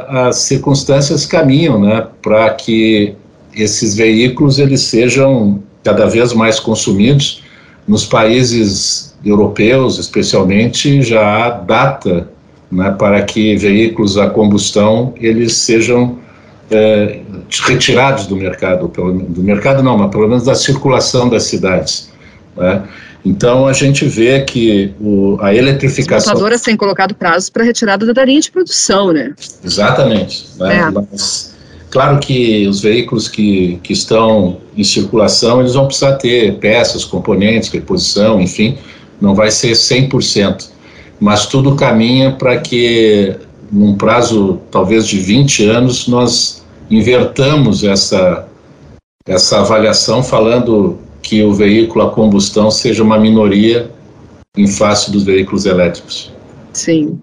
as 0.08 0.36
circunstâncias 0.36 1.26
caminham 1.26 1.78
né? 1.78 2.06
para 2.22 2.48
que 2.54 3.14
esses 3.54 3.94
veículos 3.94 4.58
eles 4.58 4.80
sejam 4.80 5.62
cada 5.84 6.06
vez 6.06 6.32
mais 6.32 6.58
consumidos 6.58 7.42
nos 7.86 8.06
países 8.06 9.14
europeus, 9.22 9.98
especialmente, 9.98 11.02
já 11.02 11.20
há 11.20 11.50
data 11.50 12.30
né, 12.72 12.94
para 12.98 13.20
que 13.24 13.56
veículos 13.56 14.16
a 14.16 14.30
combustão 14.30 15.12
eles 15.20 15.52
sejam 15.52 16.18
é, 16.70 17.20
retirados 17.66 18.26
do 18.26 18.36
mercado, 18.36 18.88
do 18.88 19.42
mercado 19.42 19.82
não, 19.82 19.98
mas 19.98 20.10
pelo 20.10 20.26
menos 20.26 20.44
da 20.44 20.54
circulação 20.54 21.28
das 21.28 21.42
cidades. 21.42 22.09
Né? 22.56 22.82
Então 23.24 23.66
a 23.66 23.72
gente 23.72 24.04
vê 24.06 24.40
que 24.40 24.92
o, 25.00 25.36
a 25.40 25.54
eletrificação. 25.54 26.32
As 26.32 26.38
montadoras 26.38 26.62
têm 26.62 26.76
colocado 26.76 27.14
prazos 27.14 27.50
para 27.50 27.64
retirada 27.64 28.12
da 28.12 28.24
linha 28.24 28.40
de 28.40 28.50
produção, 28.50 29.12
né? 29.12 29.34
Exatamente. 29.62 30.46
Né? 30.58 30.78
É. 30.78 30.90
Mas, 30.90 31.54
claro 31.90 32.18
que 32.18 32.66
os 32.66 32.80
veículos 32.80 33.28
que, 33.28 33.78
que 33.82 33.92
estão 33.92 34.58
em 34.76 34.84
circulação 34.84 35.60
eles 35.60 35.74
vão 35.74 35.86
precisar 35.86 36.14
ter 36.14 36.56
peças, 36.58 37.04
componentes, 37.04 37.68
reposição, 37.68 38.40
enfim, 38.40 38.78
não 39.20 39.34
vai 39.34 39.50
ser 39.50 39.72
100%, 39.72 40.68
mas 41.20 41.46
tudo 41.46 41.76
caminha 41.76 42.32
para 42.32 42.58
que, 42.58 43.36
num 43.70 43.94
prazo 43.96 44.60
talvez 44.70 45.06
de 45.06 45.18
20 45.18 45.66
anos, 45.66 46.08
nós 46.08 46.64
invertamos 46.90 47.84
essa, 47.84 48.46
essa 49.26 49.60
avaliação, 49.60 50.22
falando 50.22 50.98
que 51.22 51.42
o 51.42 51.52
veículo 51.52 52.06
a 52.06 52.10
combustão 52.10 52.70
seja 52.70 53.02
uma 53.02 53.18
minoria 53.18 53.90
em 54.56 54.66
face 54.66 55.10
dos 55.10 55.24
veículos 55.24 55.66
elétricos. 55.66 56.32
Sim. 56.72 57.20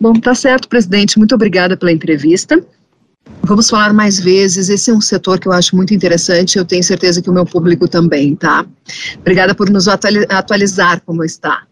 Bom, 0.00 0.12
tá 0.14 0.34
certo, 0.34 0.68
presidente. 0.68 1.18
Muito 1.18 1.34
obrigada 1.34 1.76
pela 1.76 1.92
entrevista. 1.92 2.62
Vamos 3.42 3.68
falar 3.68 3.92
mais 3.92 4.20
vezes. 4.20 4.68
Esse 4.68 4.90
é 4.90 4.94
um 4.94 5.00
setor 5.00 5.38
que 5.38 5.48
eu 5.48 5.52
acho 5.52 5.74
muito 5.74 5.94
interessante. 5.94 6.58
Eu 6.58 6.64
tenho 6.64 6.82
certeza 6.82 7.22
que 7.22 7.30
o 7.30 7.32
meu 7.32 7.44
público 7.44 7.88
também, 7.88 8.34
tá? 8.34 8.66
Obrigada 9.18 9.54
por 9.54 9.70
nos 9.70 9.88
atualizar 9.88 11.00
como 11.04 11.24
está. 11.24 11.62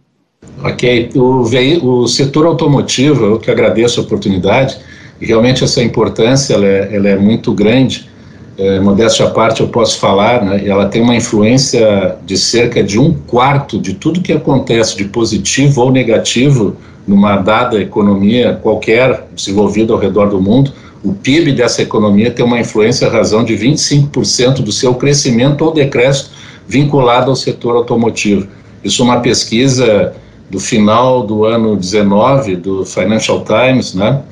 Ok. 0.62 1.10
O, 1.14 1.42
o 1.82 2.08
setor 2.08 2.46
automotivo, 2.46 3.24
eu 3.24 3.38
que 3.38 3.50
agradeço 3.50 4.00
a 4.00 4.02
oportunidade, 4.04 4.78
realmente 5.20 5.64
essa 5.64 5.82
importância 5.82 6.54
ela 6.54 6.66
é, 6.66 6.96
ela 6.96 7.08
é 7.08 7.16
muito 7.16 7.52
grande. 7.52 8.08
É, 8.56 8.78
modéstia 8.78 9.26
à 9.26 9.30
parte, 9.30 9.60
eu 9.60 9.68
posso 9.68 9.98
falar, 9.98 10.44
né, 10.44 10.62
ela 10.64 10.86
tem 10.86 11.02
uma 11.02 11.16
influência 11.16 12.16
de 12.24 12.36
cerca 12.36 12.82
de 12.82 12.98
um 13.00 13.12
quarto 13.12 13.80
de 13.80 13.94
tudo 13.94 14.20
que 14.20 14.32
acontece 14.32 14.96
de 14.96 15.04
positivo 15.04 15.82
ou 15.82 15.90
negativo 15.90 16.76
numa 17.06 17.36
dada 17.36 17.80
economia 17.80 18.58
qualquer 18.62 19.26
desenvolvida 19.34 19.92
ao 19.92 19.98
redor 19.98 20.30
do 20.30 20.40
mundo 20.40 20.72
o 21.04 21.12
PIB 21.12 21.52
dessa 21.52 21.82
economia 21.82 22.30
tem 22.30 22.44
uma 22.44 22.58
influência 22.58 23.10
razão 23.10 23.44
de 23.44 23.54
25% 23.54 24.62
do 24.62 24.72
seu 24.72 24.94
crescimento 24.94 25.62
ou 25.62 25.72
decréscimo 25.72 26.30
vinculado 26.66 27.28
ao 27.28 27.36
setor 27.36 27.76
automotivo. 27.76 28.48
Isso 28.82 29.02
é 29.02 29.04
uma 29.04 29.20
pesquisa 29.20 30.14
do 30.48 30.58
final 30.58 31.22
do 31.26 31.44
ano 31.44 31.76
19 31.76 32.56
do 32.56 32.86
Financial 32.86 33.44
Times, 33.44 33.92
né? 33.92 34.22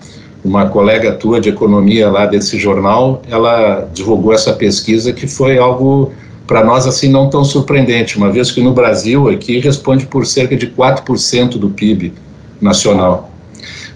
Uma 0.44 0.68
colega 0.68 1.12
tua 1.12 1.40
de 1.40 1.48
economia 1.48 2.10
lá 2.10 2.26
desse 2.26 2.58
jornal, 2.58 3.22
ela 3.30 3.88
divulgou 3.92 4.32
essa 4.32 4.52
pesquisa 4.52 5.12
que 5.12 5.26
foi 5.26 5.58
algo 5.58 6.12
para 6.46 6.64
nós 6.64 6.86
assim 6.86 7.08
não 7.08 7.30
tão 7.30 7.44
surpreendente, 7.44 8.16
uma 8.16 8.30
vez 8.30 8.50
que 8.50 8.60
no 8.60 8.72
Brasil 8.72 9.28
aqui 9.28 9.58
responde 9.60 10.06
por 10.06 10.26
cerca 10.26 10.56
de 10.56 10.66
4% 10.66 11.58
do 11.58 11.70
PIB 11.70 12.12
nacional. 12.60 13.30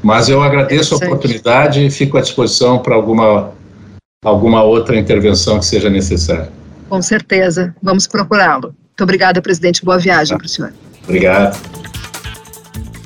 Mas 0.02 0.28
eu 0.28 0.42
agradeço 0.42 0.94
a 0.94 0.98
oportunidade 0.98 1.84
e 1.84 1.90
fico 1.90 2.16
à 2.16 2.20
disposição 2.20 2.78
para 2.78 2.94
alguma, 2.94 3.50
alguma 4.24 4.62
outra 4.62 4.96
intervenção 4.96 5.58
que 5.58 5.66
seja 5.66 5.90
necessária. 5.90 6.48
Com 6.88 7.02
certeza, 7.02 7.74
vamos 7.82 8.06
procurá-lo. 8.06 8.68
Muito 8.68 9.02
obrigada, 9.02 9.42
presidente. 9.42 9.84
Boa 9.84 9.98
viagem 9.98 10.34
tá. 10.34 10.38
para 10.38 10.46
o 10.46 10.48
senhor. 10.48 10.72
Obrigado. 11.04 11.85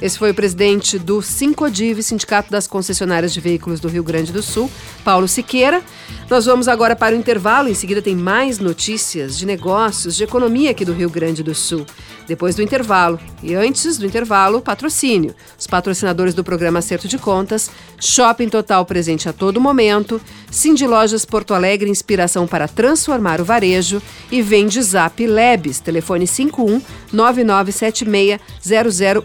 Esse 0.00 0.18
foi 0.18 0.30
o 0.30 0.34
presidente 0.34 0.98
do 0.98 1.20
Sincodiv, 1.20 2.02
Sindicato 2.02 2.50
das 2.50 2.66
Concessionárias 2.66 3.34
de 3.34 3.40
Veículos 3.40 3.80
do 3.80 3.88
Rio 3.88 4.02
Grande 4.02 4.32
do 4.32 4.42
Sul, 4.42 4.70
Paulo 5.04 5.28
Siqueira. 5.28 5.82
Nós 6.30 6.46
vamos 6.46 6.68
agora 6.68 6.96
para 6.96 7.14
o 7.14 7.18
intervalo, 7.18 7.68
em 7.68 7.74
seguida 7.74 8.00
tem 8.00 8.16
mais 8.16 8.58
notícias 8.58 9.36
de 9.36 9.44
negócios, 9.44 10.16
de 10.16 10.24
economia 10.24 10.70
aqui 10.70 10.86
do 10.86 10.94
Rio 10.94 11.10
Grande 11.10 11.42
do 11.42 11.54
Sul. 11.54 11.84
Depois 12.26 12.54
do 12.54 12.62
intervalo. 12.62 13.20
E 13.42 13.54
antes 13.54 13.98
do 13.98 14.06
intervalo, 14.06 14.62
patrocínio. 14.62 15.34
Os 15.58 15.66
patrocinadores 15.66 16.32
do 16.32 16.42
programa 16.42 16.78
Acerto 16.78 17.06
de 17.06 17.18
Contas, 17.18 17.70
Shopping 18.00 18.48
Total 18.48 18.84
presente 18.86 19.28
a 19.28 19.32
todo 19.32 19.60
momento, 19.60 20.20
Cindy 20.50 20.86
Lojas 20.86 21.24
Porto 21.24 21.52
Alegre, 21.52 21.90
inspiração 21.90 22.46
para 22.46 22.66
transformar 22.66 23.40
o 23.40 23.44
varejo 23.44 24.00
e 24.30 24.40
Vende 24.40 24.82
Zap 24.82 25.24
Labs, 25.26 25.78
telefone 25.80 26.26
51 26.26 26.80
9976 27.12 28.40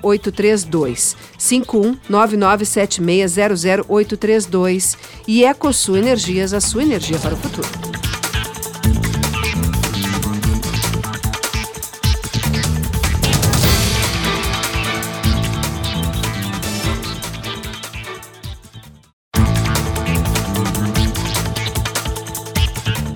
00832. 0.02 1.16
51 1.38 1.98
9976 2.10 3.36
00832 3.88 4.98
e 5.28 5.46
EcoSul 5.46 5.98
Energias, 5.98 6.54
a 6.54 6.60
sua 6.60 6.84
energia 6.84 7.18
para 7.20 7.34
o 7.34 7.38
futuro. 7.38 8.15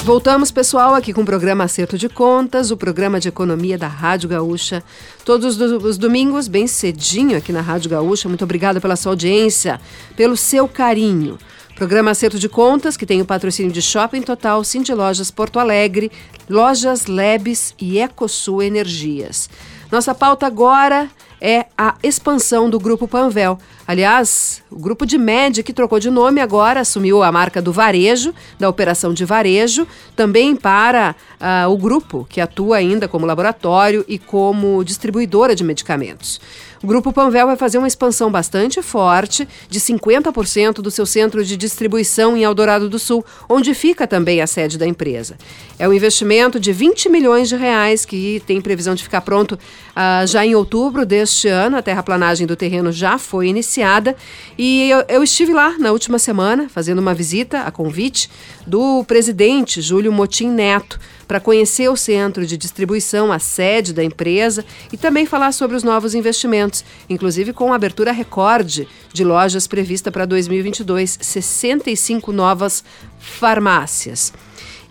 Voltamos, 0.09 0.49
pessoal, 0.49 0.95
aqui 0.95 1.13
com 1.13 1.21
o 1.21 1.25
programa 1.25 1.65
Acerto 1.65 1.95
de 1.95 2.09
Contas, 2.09 2.71
o 2.71 2.77
programa 2.77 3.19
de 3.19 3.27
economia 3.27 3.77
da 3.77 3.87
Rádio 3.87 4.27
Gaúcha. 4.27 4.83
Todos 5.23 5.61
os 5.61 5.99
domingos, 5.99 6.47
bem 6.47 6.65
cedinho 6.65 7.37
aqui 7.37 7.51
na 7.51 7.61
Rádio 7.61 7.91
Gaúcha. 7.91 8.27
Muito 8.27 8.43
obrigada 8.43 8.81
pela 8.81 8.95
sua 8.95 9.11
audiência, 9.11 9.79
pelo 10.15 10.35
seu 10.35 10.67
carinho. 10.67 11.37
Programa 11.75 12.09
Acerto 12.09 12.39
de 12.39 12.49
Contas, 12.49 12.97
que 12.97 13.05
tem 13.05 13.21
o 13.21 13.25
patrocínio 13.25 13.71
de 13.71 13.83
Shopping 13.83 14.23
Total, 14.23 14.63
Cindy 14.63 14.95
Lojas 14.95 15.29
Porto 15.29 15.59
Alegre, 15.59 16.11
Lojas 16.49 17.05
Lebes 17.05 17.75
e 17.79 17.99
Ecosul 17.99 18.63
Energias. 18.63 19.47
Nossa 19.91 20.15
pauta 20.15 20.47
agora 20.47 21.07
é 21.41 21.65
a 21.77 21.95
expansão 22.03 22.69
do 22.69 22.79
Grupo 22.79 23.07
Panvel. 23.07 23.57
Aliás, 23.87 24.61
o 24.69 24.77
grupo 24.77 25.05
de 25.05 25.17
média 25.17 25.63
que 25.63 25.73
trocou 25.73 25.99
de 25.99 26.09
nome 26.09 26.41
agora 26.41 26.81
assumiu 26.81 27.23
a 27.23 27.31
marca 27.31 27.61
do 27.61 27.71
varejo, 27.71 28.33
da 28.59 28.69
operação 28.69 29.13
de 29.13 29.25
varejo, 29.25 29.87
também 30.15 30.55
para 30.55 31.15
uh, 31.39 31.69
o 31.71 31.77
grupo 31.77 32.25
que 32.29 32.39
atua 32.39 32.77
ainda 32.77 33.07
como 33.07 33.25
laboratório 33.25 34.05
e 34.07 34.19
como 34.19 34.83
distribuidora 34.83 35.55
de 35.55 35.63
medicamentos. 35.63 36.39
O 36.81 36.87
Grupo 36.87 37.11
Panvel 37.11 37.45
vai 37.45 37.57
fazer 37.57 37.77
uma 37.77 37.89
expansão 37.89 38.31
bastante 38.31 38.81
forte, 38.81 39.45
de 39.69 39.81
50% 39.81 40.75
do 40.75 40.89
seu 40.89 41.05
centro 41.05 41.43
de 41.43 41.57
distribuição 41.57 42.37
em 42.37 42.43
Eldorado 42.43 42.87
do 42.87 42.97
Sul, 42.97 43.25
onde 43.49 43.73
fica 43.73 44.07
também 44.07 44.41
a 44.41 44.47
sede 44.47 44.77
da 44.77 44.87
empresa. 44.87 45.37
É 45.77 45.89
um 45.89 45.91
investimento 45.91 46.57
de 46.57 46.71
20 46.71 47.09
milhões 47.09 47.49
de 47.49 47.57
reais 47.57 48.05
que 48.05 48.41
tem 48.47 48.61
previsão 48.61 48.95
de 48.95 49.03
ficar 49.03 49.19
pronto 49.21 49.53
uh, 49.53 50.25
já 50.25 50.45
em 50.45 50.55
outubro 50.55 51.05
deste 51.05 51.49
ano. 51.49 51.75
A 51.75 51.81
terraplanagem 51.81 52.47
do 52.47 52.55
terreno 52.55 52.93
já 52.93 53.17
foi 53.17 53.47
iniciada 53.47 54.15
e 54.57 54.89
eu, 54.89 55.03
eu 55.09 55.21
estive 55.21 55.51
lá 55.51 55.77
na 55.77 55.91
última 55.91 56.17
semana 56.17 56.69
fazendo 56.69 56.99
uma 56.99 57.13
visita 57.13 57.61
a 57.61 57.71
convite 57.71 58.29
do 58.65 59.03
presidente 59.03 59.81
Júlio 59.81 60.13
Motim 60.13 60.47
Neto 60.47 60.97
para 61.29 61.39
conhecer 61.39 61.87
o 61.87 61.95
centro 61.95 62.43
de 62.43 62.57
distribuição, 62.57 63.31
a 63.31 63.37
sede 63.37 63.93
da 63.93 64.03
empresa 64.03 64.65
e 64.91 64.97
também 64.97 65.27
falar 65.27 65.51
sobre 65.51 65.77
os 65.77 65.83
novos 65.83 66.15
investimentos, 66.15 66.83
inclusive 67.07 67.53
com 67.53 67.71
a 67.71 67.75
abertura 67.75 68.11
recorde 68.11 68.87
de 69.13 69.23
lojas 69.23 69.67
prevista 69.67 70.11
para 70.11 70.25
2022, 70.25 71.19
65 71.21 72.31
novas 72.31 72.83
farmácias. 73.19 74.33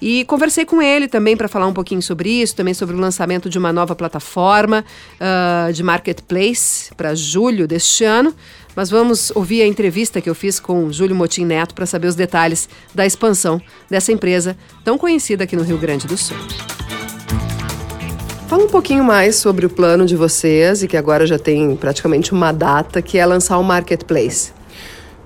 E 0.00 0.24
conversei 0.26 0.64
com 0.64 0.80
ele 0.80 1.08
também 1.08 1.36
para 1.36 1.48
falar 1.48 1.66
um 1.66 1.72
pouquinho 1.72 2.00
sobre 2.00 2.30
isso, 2.30 2.54
também 2.54 2.72
sobre 2.72 2.94
o 2.94 3.00
lançamento 3.00 3.50
de 3.50 3.58
uma 3.58 3.72
nova 3.72 3.96
plataforma 3.96 4.84
uh, 5.20 5.72
de 5.72 5.82
marketplace 5.82 6.94
para 6.94 7.16
julho 7.16 7.66
deste 7.66 8.04
ano. 8.04 8.32
Mas 8.76 8.90
vamos 8.90 9.30
ouvir 9.34 9.62
a 9.62 9.66
entrevista 9.66 10.20
que 10.20 10.30
eu 10.30 10.34
fiz 10.34 10.60
com 10.60 10.84
o 10.84 10.92
Júlio 10.92 11.16
Motim 11.16 11.44
Neto 11.44 11.74
para 11.74 11.86
saber 11.86 12.06
os 12.06 12.14
detalhes 12.14 12.68
da 12.94 13.04
expansão 13.04 13.60
dessa 13.90 14.12
empresa 14.12 14.56
tão 14.84 14.96
conhecida 14.96 15.44
aqui 15.44 15.56
no 15.56 15.62
Rio 15.62 15.78
Grande 15.78 16.06
do 16.06 16.16
Sul. 16.16 16.36
Fala 18.48 18.64
um 18.64 18.68
pouquinho 18.68 19.04
mais 19.04 19.36
sobre 19.36 19.66
o 19.66 19.70
plano 19.70 20.06
de 20.06 20.16
vocês 20.16 20.82
e 20.82 20.88
que 20.88 20.96
agora 20.96 21.26
já 21.26 21.38
tem 21.38 21.76
praticamente 21.76 22.32
uma 22.32 22.50
data, 22.50 23.02
que 23.02 23.18
é 23.18 23.26
lançar 23.26 23.58
o 23.58 23.62
marketplace. 23.62 24.52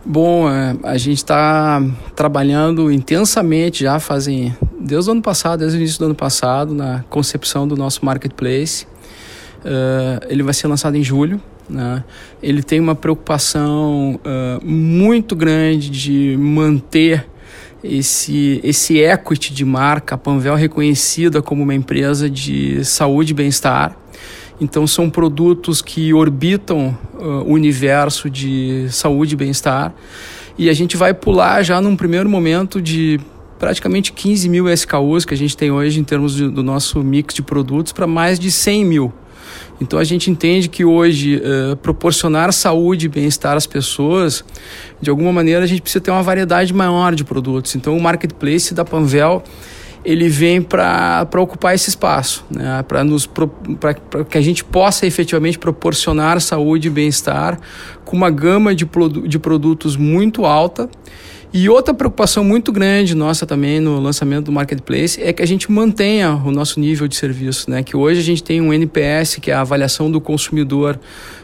Bom, 0.05 0.51
é, 0.51 0.77
a 0.83 0.99
gente 0.99 1.19
está 1.19 1.81
trabalhando 2.17 2.91
intensamente 2.91 3.85
já 3.85 4.01
fazem 4.01 4.57
desde 4.81 5.09
o 5.09 5.13
ano 5.13 5.23
passado, 5.23 5.61
desde 5.61 5.79
o 5.79 5.81
início 5.81 6.01
do 6.01 6.07
ano 6.07 6.15
passado, 6.15 6.75
na 6.75 7.05
concepção 7.09 7.69
do 7.69 7.77
nosso 7.77 8.05
marketplace. 8.05 8.85
Uh, 9.65 10.27
ele 10.29 10.43
vai 10.43 10.53
ser 10.53 10.67
lançado 10.67 10.97
em 10.97 11.05
julho. 11.05 11.41
Né? 11.69 12.05
Ele 12.43 12.63
tem 12.63 12.81
uma 12.81 12.95
preocupação 12.95 14.21
uh, 14.25 14.65
muito 14.65 15.35
grande 15.35 15.91
de 15.91 16.37
manter 16.39 17.27
esse, 17.83 18.61
esse 18.63 18.99
equity 18.99 19.53
de 19.53 19.65
marca, 19.65 20.15
a 20.15 20.19
Panvel 20.19 20.55
reconhecida 20.55 21.43
como 21.43 21.63
uma 21.63 21.75
empresa 21.75 22.31
de 22.31 22.85
saúde 22.85 23.33
e 23.33 23.35
bem-estar. 23.35 23.97
Então, 24.61 24.87
são 24.87 25.11
produtos 25.11 25.83
que 25.83 26.15
orbitam 26.15 26.97
uh, 27.15 27.43
o 27.45 27.53
universo 27.53 28.31
de 28.31 28.87
saúde 28.91 29.35
e 29.35 29.37
bem-estar. 29.37 29.93
E 30.57 30.69
a 30.69 30.73
gente 30.73 30.97
vai 30.97 31.13
pular 31.13 31.63
já 31.63 31.81
num 31.81 31.97
primeiro 31.97 32.29
momento 32.29 32.81
de 32.81 33.19
praticamente 33.59 34.13
15 34.13 34.49
mil 34.49 34.69
SKUs 34.69 35.25
que 35.25 35.35
a 35.35 35.37
gente 35.37 35.57
tem 35.57 35.71
hoje 35.71 35.99
em 35.99 36.05
termos 36.05 36.35
de, 36.35 36.49
do 36.49 36.63
nosso 36.63 37.03
mix 37.03 37.35
de 37.35 37.43
produtos 37.43 37.93
para 37.93 38.07
mais 38.07 38.39
de 38.39 38.51
100 38.51 38.85
mil. 38.85 39.13
Então 39.83 39.99
a 39.99 40.05
gente 40.05 40.31
entende 40.31 40.69
que 40.69 40.85
hoje 40.85 41.37
uh, 41.37 41.77
proporcionar 41.77 42.53
saúde 42.53 43.07
e 43.07 43.09
bem-estar 43.09 43.57
às 43.57 43.67
pessoas, 43.67 44.45
de 45.01 45.11
alguma 45.11 45.33
maneira 45.33 45.65
a 45.65 45.67
gente 45.67 45.83
precisa 45.83 46.03
ter 46.03 46.11
uma 46.13 46.23
variedade 46.23 46.73
maior 46.73 47.15
de 47.15 47.25
produtos. 47.25 47.75
Então 47.75 47.97
o 47.97 48.01
marketplace 48.01 48.73
da 48.73 48.85
Panvel 48.85 49.43
ele 50.05 50.29
vem 50.29 50.61
para 50.61 51.29
ocupar 51.39 51.75
esse 51.75 51.89
espaço, 51.89 52.45
né? 52.51 52.85
para 52.89 54.25
que 54.25 54.37
a 54.37 54.41
gente 54.41 54.65
possa 54.65 55.07
efetivamente 55.07 55.59
proporcionar 55.59 56.41
saúde 56.41 56.89
e 56.89 56.91
bem-estar 56.91 57.59
com 58.05 58.17
uma 58.17 58.31
gama 58.31 58.75
de, 58.75 58.89
de 59.27 59.39
produtos 59.39 59.97
muito 59.97 60.45
alta 60.45 60.89
e 61.53 61.69
outra 61.69 61.93
preocupação 61.93 62.43
muito 62.43 62.73
grande 62.73 63.15
nossa 63.15 63.45
também 63.45 63.79
no 63.79 64.01
lançamento 64.01 64.47
do 64.47 64.53
marketplace 64.53 65.23
é 65.23 65.33
que 65.33 65.43
a 65.43 65.47
gente 65.47 65.71
mantenha 65.71 66.35
o 66.35 66.51
nosso 66.51 66.81
nível 66.81 67.07
de 67.07 67.15
serviço, 67.15 67.71
né? 67.71 67.83
Que 67.83 67.95
hoje 67.95 68.21
a 68.21 68.23
gente 68.23 68.43
tem 68.43 68.61
um 68.61 68.73
NPS, 68.73 69.37
que 69.37 69.51
é 69.51 69.55
a 69.55 69.61
avaliação 69.61 70.11
do 70.11 70.19
consumidor 70.19 70.99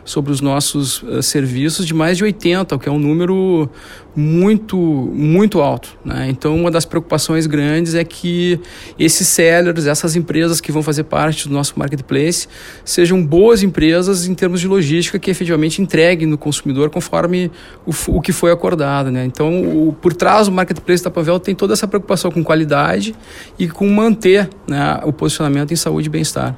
sobre 0.08 0.32
os 0.32 0.40
nossos 0.40 1.02
uh, 1.02 1.22
serviços 1.22 1.86
de 1.86 1.92
mais 1.92 2.16
de 2.16 2.24
80, 2.24 2.74
o 2.74 2.78
que 2.78 2.88
é 2.88 2.92
um 2.92 2.98
número 2.98 3.68
muito, 4.16 4.76
muito 4.76 5.60
alto. 5.60 5.96
Né? 6.02 6.28
Então, 6.30 6.56
uma 6.56 6.70
das 6.70 6.86
preocupações 6.86 7.46
grandes 7.46 7.94
é 7.94 8.02
que 8.02 8.58
esses 8.98 9.28
sellers, 9.28 9.86
essas 9.86 10.16
empresas 10.16 10.62
que 10.62 10.72
vão 10.72 10.82
fazer 10.82 11.04
parte 11.04 11.46
do 11.46 11.52
nosso 11.52 11.78
marketplace, 11.78 12.48
sejam 12.84 13.24
boas 13.24 13.62
empresas 13.62 14.26
em 14.26 14.34
termos 14.34 14.60
de 14.60 14.66
logística 14.66 15.18
que 15.18 15.30
efetivamente 15.30 15.82
entreguem 15.82 16.26
no 16.26 16.38
consumidor 16.38 16.88
conforme 16.88 17.50
o, 17.86 17.92
o 18.08 18.20
que 18.20 18.32
foi 18.32 18.50
acordado. 18.50 19.10
Né? 19.10 19.26
Então, 19.26 19.60
o, 19.60 19.92
por 19.92 20.14
trás 20.14 20.46
do 20.46 20.52
marketplace 20.52 21.04
da 21.04 21.10
Pavel 21.10 21.38
tem 21.38 21.54
toda 21.54 21.74
essa 21.74 21.86
preocupação 21.86 22.30
com 22.30 22.42
qualidade 22.42 23.14
e 23.58 23.68
com 23.68 23.86
manter 23.88 24.48
né, 24.66 25.00
o 25.04 25.12
posicionamento 25.12 25.72
em 25.72 25.76
saúde 25.76 26.08
e 26.08 26.10
bem-estar. 26.10 26.56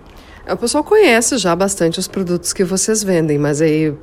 O 0.53 0.57
pessoal 0.57 0.83
conhece 0.83 1.39
já 1.39 1.55
bastante 1.55 1.99
os 1.99 2.09
produtos 2.09 2.53
que 2.53 2.65
vocês 2.65 3.05
vendem, 3.05 3.39
mas 3.39 3.61
aí 3.61 3.95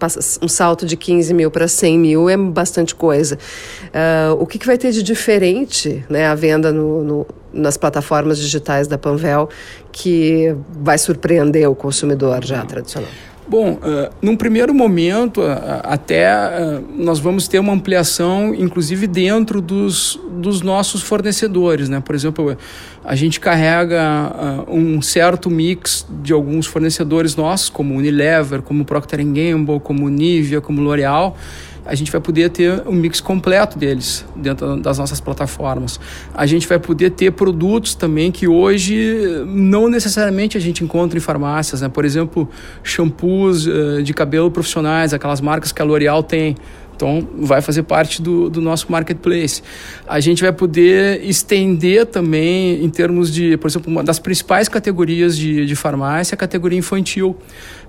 um 0.41 0.47
salto 0.47 0.85
de 0.85 0.95
15 0.95 1.33
mil 1.33 1.51
para 1.51 1.67
100 1.67 1.99
mil 1.99 2.29
é 2.29 2.37
bastante 2.37 2.95
coisa. 2.95 3.37
Uh, 3.87 4.41
o 4.41 4.45
que, 4.45 4.57
que, 4.57 4.65
vai 4.65 4.77
ter 4.77 4.91
de 4.91 5.03
diferente 5.03 6.05
né, 6.09 6.25
a 6.27 6.35
venda 6.35 6.71
no, 6.71 7.03
no, 7.03 7.27
nas 7.51 7.75
plataformas 7.75 8.37
digitais 8.37 8.87
da 8.87 8.97
Panvel 8.97 9.49
que 9.91 10.55
vai 10.79 10.97
surpreender 10.97 11.69
o 11.69 11.75
consumidor 11.75 12.45
já 12.45 12.63
tradicional? 12.63 13.09
Bom, 13.49 13.73
uh, 13.75 14.13
num 14.21 14.35
primeiro 14.35 14.73
momento, 14.73 15.39
uh, 15.39 15.79
até 15.83 16.29
uh, 16.29 16.83
nós 16.97 17.17
vamos 17.17 17.47
ter 17.47 17.59
uma 17.59 17.71
ampliação, 17.71 18.53
inclusive 18.53 19.07
dentro 19.07 19.61
dos, 19.61 20.19
dos 20.29 20.61
nossos 20.61 21.01
fornecedores. 21.01 21.87
Né? 21.87 22.01
Por 22.01 22.13
exemplo, 22.13 22.57
a 23.05 23.15
gente 23.15 23.39
carrega 23.39 24.65
um 24.67 25.01
certo 25.01 25.49
mix 25.49 26.05
de 26.21 26.33
alguns 26.33 26.65
fornecedores 26.65 27.37
nossos, 27.37 27.69
como 27.69 27.95
Unilever, 27.95 28.61
como 28.61 28.83
Procter 28.83 29.23
Gamble, 29.23 29.79
como 29.79 30.09
Nivea, 30.09 30.59
como 30.59 30.81
L'Oreal, 30.81 31.37
a 31.87 31.95
gente 31.95 32.11
vai 32.11 32.19
poder 32.19 32.49
ter 32.49 32.83
um 32.85 32.91
mix 32.91 33.21
completo 33.21 33.79
deles 33.79 34.25
dentro 34.35 34.75
das 34.77 34.97
nossas 34.97 35.21
plataformas. 35.21 35.99
A 36.33 36.45
gente 36.45 36.67
vai 36.67 36.77
poder 36.77 37.11
ter 37.11 37.31
produtos 37.31 37.95
também 37.95 38.31
que 38.31 38.47
hoje 38.47 39.25
não 39.47 39.89
necessariamente 39.89 40.57
a 40.57 40.59
gente 40.59 40.83
encontra 40.83 41.17
em 41.17 41.21
farmácias, 41.21 41.81
né? 41.81 41.87
Por 41.87 42.03
exemplo, 42.03 42.47
shampoos 42.83 43.65
uh, 43.65 44.03
de 44.03 44.13
cabelo 44.13 44.51
profissionais, 44.51 45.13
aquelas 45.13 45.39
marcas 45.39 45.71
que 45.71 45.81
a 45.81 45.85
L'Oréal 45.85 46.21
tem. 46.21 46.55
Então, 46.97 47.27
vai 47.37 47.61
fazer 47.61 47.83
parte 47.83 48.23
do, 48.23 48.49
do 48.49 48.59
nosso 48.59 48.91
marketplace. 48.91 49.61
A 50.07 50.19
gente 50.19 50.41
vai 50.41 50.51
poder 50.51 51.23
estender 51.23 52.07
também, 52.07 52.83
em 52.83 52.89
termos 52.89 53.31
de, 53.31 53.55
por 53.57 53.67
exemplo, 53.67 53.91
uma 53.91 54.03
das 54.03 54.17
principais 54.17 54.67
categorias 54.67 55.37
de, 55.37 55.67
de 55.67 55.75
farmácia, 55.75 56.33
a 56.33 56.37
categoria 56.37 56.79
infantil. 56.79 57.37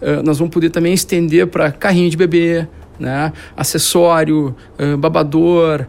Uh, 0.00 0.22
nós 0.22 0.38
vamos 0.38 0.52
poder 0.52 0.68
também 0.68 0.92
estender 0.92 1.46
para 1.46 1.72
carrinho 1.72 2.10
de 2.10 2.18
bebê, 2.18 2.68
né? 2.98 3.32
acessório, 3.56 4.54
babador. 4.98 5.86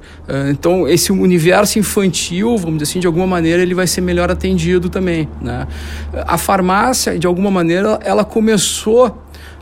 Então, 0.50 0.88
esse 0.88 1.12
universo 1.12 1.80
infantil, 1.80 2.58
vamos 2.58 2.80
dizer 2.80 2.92
assim, 2.92 3.00
de 3.00 3.08
alguma 3.08 3.28
maneira, 3.28 3.62
ele 3.62 3.74
vai 3.74 3.88
ser 3.88 4.02
melhor 4.02 4.32
atendido 4.32 4.90
também. 4.90 5.28
Né? 5.42 5.68
A 6.26 6.38
farmácia, 6.38 7.18
de 7.18 7.28
alguma 7.28 7.52
maneira, 7.52 8.00
ela 8.04 8.24
começou 8.24 9.18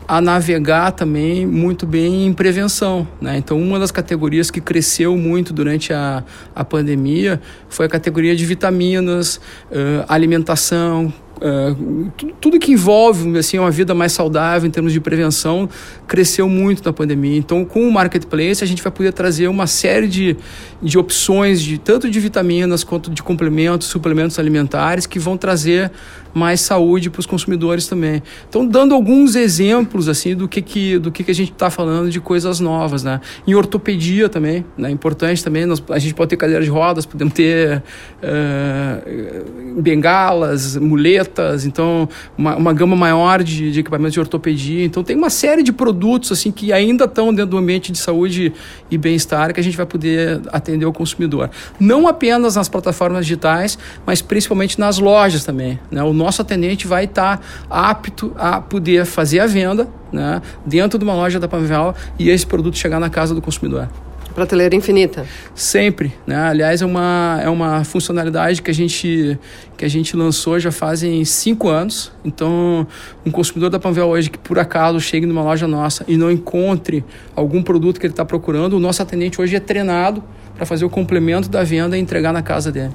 a 0.08 0.22
navegar 0.22 0.92
também 0.92 1.46
muito 1.46 1.86
bem 1.86 2.26
em 2.26 2.32
prevenção. 2.32 3.06
Né? 3.20 3.36
Então, 3.36 3.60
uma 3.60 3.78
das 3.78 3.90
categorias 3.90 4.50
que 4.50 4.58
cresceu 4.58 5.14
muito 5.18 5.52
durante 5.52 5.92
a, 5.92 6.24
a 6.54 6.64
pandemia 6.64 7.38
foi 7.68 7.84
a 7.84 7.88
categoria 7.90 8.34
de 8.34 8.46
vitaminas, 8.46 9.36
uh, 9.70 10.06
alimentação, 10.08 11.12
Uh, 11.40 12.10
tudo 12.40 12.58
que 12.58 12.72
envolve 12.72 13.38
assim 13.38 13.58
uma 13.58 13.70
vida 13.70 13.94
mais 13.94 14.12
saudável 14.12 14.68
em 14.68 14.70
termos 14.70 14.92
de 14.92 15.00
prevenção 15.00 15.68
cresceu 16.06 16.48
muito 16.48 16.84
na 16.84 16.92
pandemia. 16.92 17.38
Então, 17.38 17.64
com 17.64 17.86
o 17.86 17.92
marketplace 17.92 18.62
a 18.62 18.66
gente 18.66 18.82
vai 18.82 18.90
poder 18.90 19.12
trazer 19.12 19.48
uma 19.48 19.66
série 19.66 20.08
de, 20.08 20.36
de 20.82 20.98
opções 20.98 21.62
de 21.62 21.78
tanto 21.78 22.10
de 22.10 22.18
vitaminas 22.18 22.82
quanto 22.82 23.10
de 23.10 23.22
complementos, 23.22 23.86
suplementos 23.86 24.38
alimentares 24.38 25.06
que 25.06 25.18
vão 25.18 25.36
trazer 25.36 25.90
mais 26.38 26.60
saúde 26.60 27.10
para 27.10 27.20
os 27.20 27.26
consumidores 27.26 27.86
também. 27.86 28.22
Então, 28.48 28.66
dando 28.66 28.94
alguns 28.94 29.34
exemplos 29.34 30.08
assim 30.08 30.34
do 30.34 30.48
que, 30.48 30.62
que, 30.62 30.98
do 30.98 31.10
que, 31.10 31.24
que 31.24 31.30
a 31.30 31.34
gente 31.34 31.52
está 31.52 31.68
falando 31.68 32.10
de 32.10 32.20
coisas 32.20 32.60
novas, 32.60 33.02
né? 33.02 33.20
Em 33.46 33.54
ortopedia 33.54 34.28
também, 34.28 34.64
né? 34.76 34.90
Importante 34.90 35.42
também, 35.42 35.66
nós, 35.66 35.82
a 35.90 35.98
gente 35.98 36.14
pode 36.14 36.30
ter 36.30 36.36
cadeira 36.36 36.62
de 36.62 36.70
rodas, 36.70 37.04
podemos 37.04 37.34
ter 37.34 37.82
uh, 38.22 39.80
bengalas, 39.80 40.76
muletas, 40.76 41.66
então 41.66 42.08
uma, 42.36 42.56
uma 42.56 42.72
gama 42.72 42.94
maior 42.94 43.42
de, 43.42 43.72
de 43.72 43.80
equipamentos 43.80 44.14
de 44.14 44.20
ortopedia. 44.20 44.84
Então, 44.84 45.02
tem 45.02 45.16
uma 45.16 45.30
série 45.30 45.62
de 45.62 45.72
produtos 45.72 46.32
assim 46.32 46.52
que 46.52 46.72
ainda 46.72 47.04
estão 47.04 47.34
dentro 47.34 47.50
do 47.50 47.58
ambiente 47.58 47.90
de 47.90 47.98
saúde 47.98 48.52
e 48.90 48.96
bem-estar 48.96 49.52
que 49.52 49.60
a 49.60 49.62
gente 49.62 49.76
vai 49.76 49.86
poder 49.86 50.40
atender 50.52 50.86
o 50.86 50.92
consumidor. 50.92 51.50
Não 51.80 52.06
apenas 52.06 52.56
nas 52.56 52.68
plataformas 52.68 53.26
digitais, 53.26 53.78
mas 54.06 54.22
principalmente 54.22 54.78
nas 54.78 54.98
lojas 54.98 55.44
também, 55.44 55.78
né? 55.90 56.02
O 56.02 56.12
nosso 56.12 56.27
atendente 56.28 56.86
vai 56.86 57.04
estar 57.04 57.40
apto 57.68 58.32
a 58.36 58.60
poder 58.60 59.04
fazer 59.04 59.40
a 59.40 59.46
venda 59.46 59.88
né, 60.12 60.42
dentro 60.64 60.98
de 60.98 61.04
uma 61.04 61.14
loja 61.14 61.38
da 61.38 61.48
Panvel 61.48 61.94
e 62.18 62.30
esse 62.30 62.46
produto 62.46 62.76
chegar 62.76 63.00
na 63.00 63.10
casa 63.10 63.34
do 63.34 63.42
consumidor. 63.42 63.88
Prateleira 64.34 64.76
infinita. 64.76 65.26
Sempre, 65.52 66.14
né? 66.24 66.36
Aliás, 66.36 66.80
é 66.80 66.86
uma, 66.86 67.40
é 67.42 67.48
uma 67.48 67.82
funcionalidade 67.82 68.62
que 68.62 68.70
a, 68.70 68.74
gente, 68.74 69.36
que 69.76 69.84
a 69.84 69.88
gente 69.88 70.16
lançou 70.16 70.60
já 70.60 70.70
fazem 70.70 71.24
cinco 71.24 71.68
anos. 71.68 72.12
Então, 72.24 72.86
um 73.26 73.32
consumidor 73.32 73.68
da 73.68 73.80
Panvel 73.80 74.06
hoje 74.06 74.30
que 74.30 74.38
por 74.38 74.56
acaso 74.58 75.00
chegue 75.00 75.26
numa 75.26 75.42
loja 75.42 75.66
nossa 75.66 76.04
e 76.06 76.16
não 76.16 76.30
encontre 76.30 77.04
algum 77.34 77.64
produto 77.64 77.98
que 77.98 78.06
ele 78.06 78.12
está 78.12 78.24
procurando, 78.24 78.74
o 78.74 78.78
nosso 78.78 79.02
atendente 79.02 79.40
hoje 79.40 79.56
é 79.56 79.60
treinado 79.60 80.22
para 80.54 80.64
fazer 80.64 80.84
o 80.84 80.90
complemento 80.90 81.48
da 81.48 81.64
venda 81.64 81.98
e 81.98 82.00
entregar 82.00 82.32
na 82.32 82.42
casa 82.42 82.70
dele. 82.70 82.92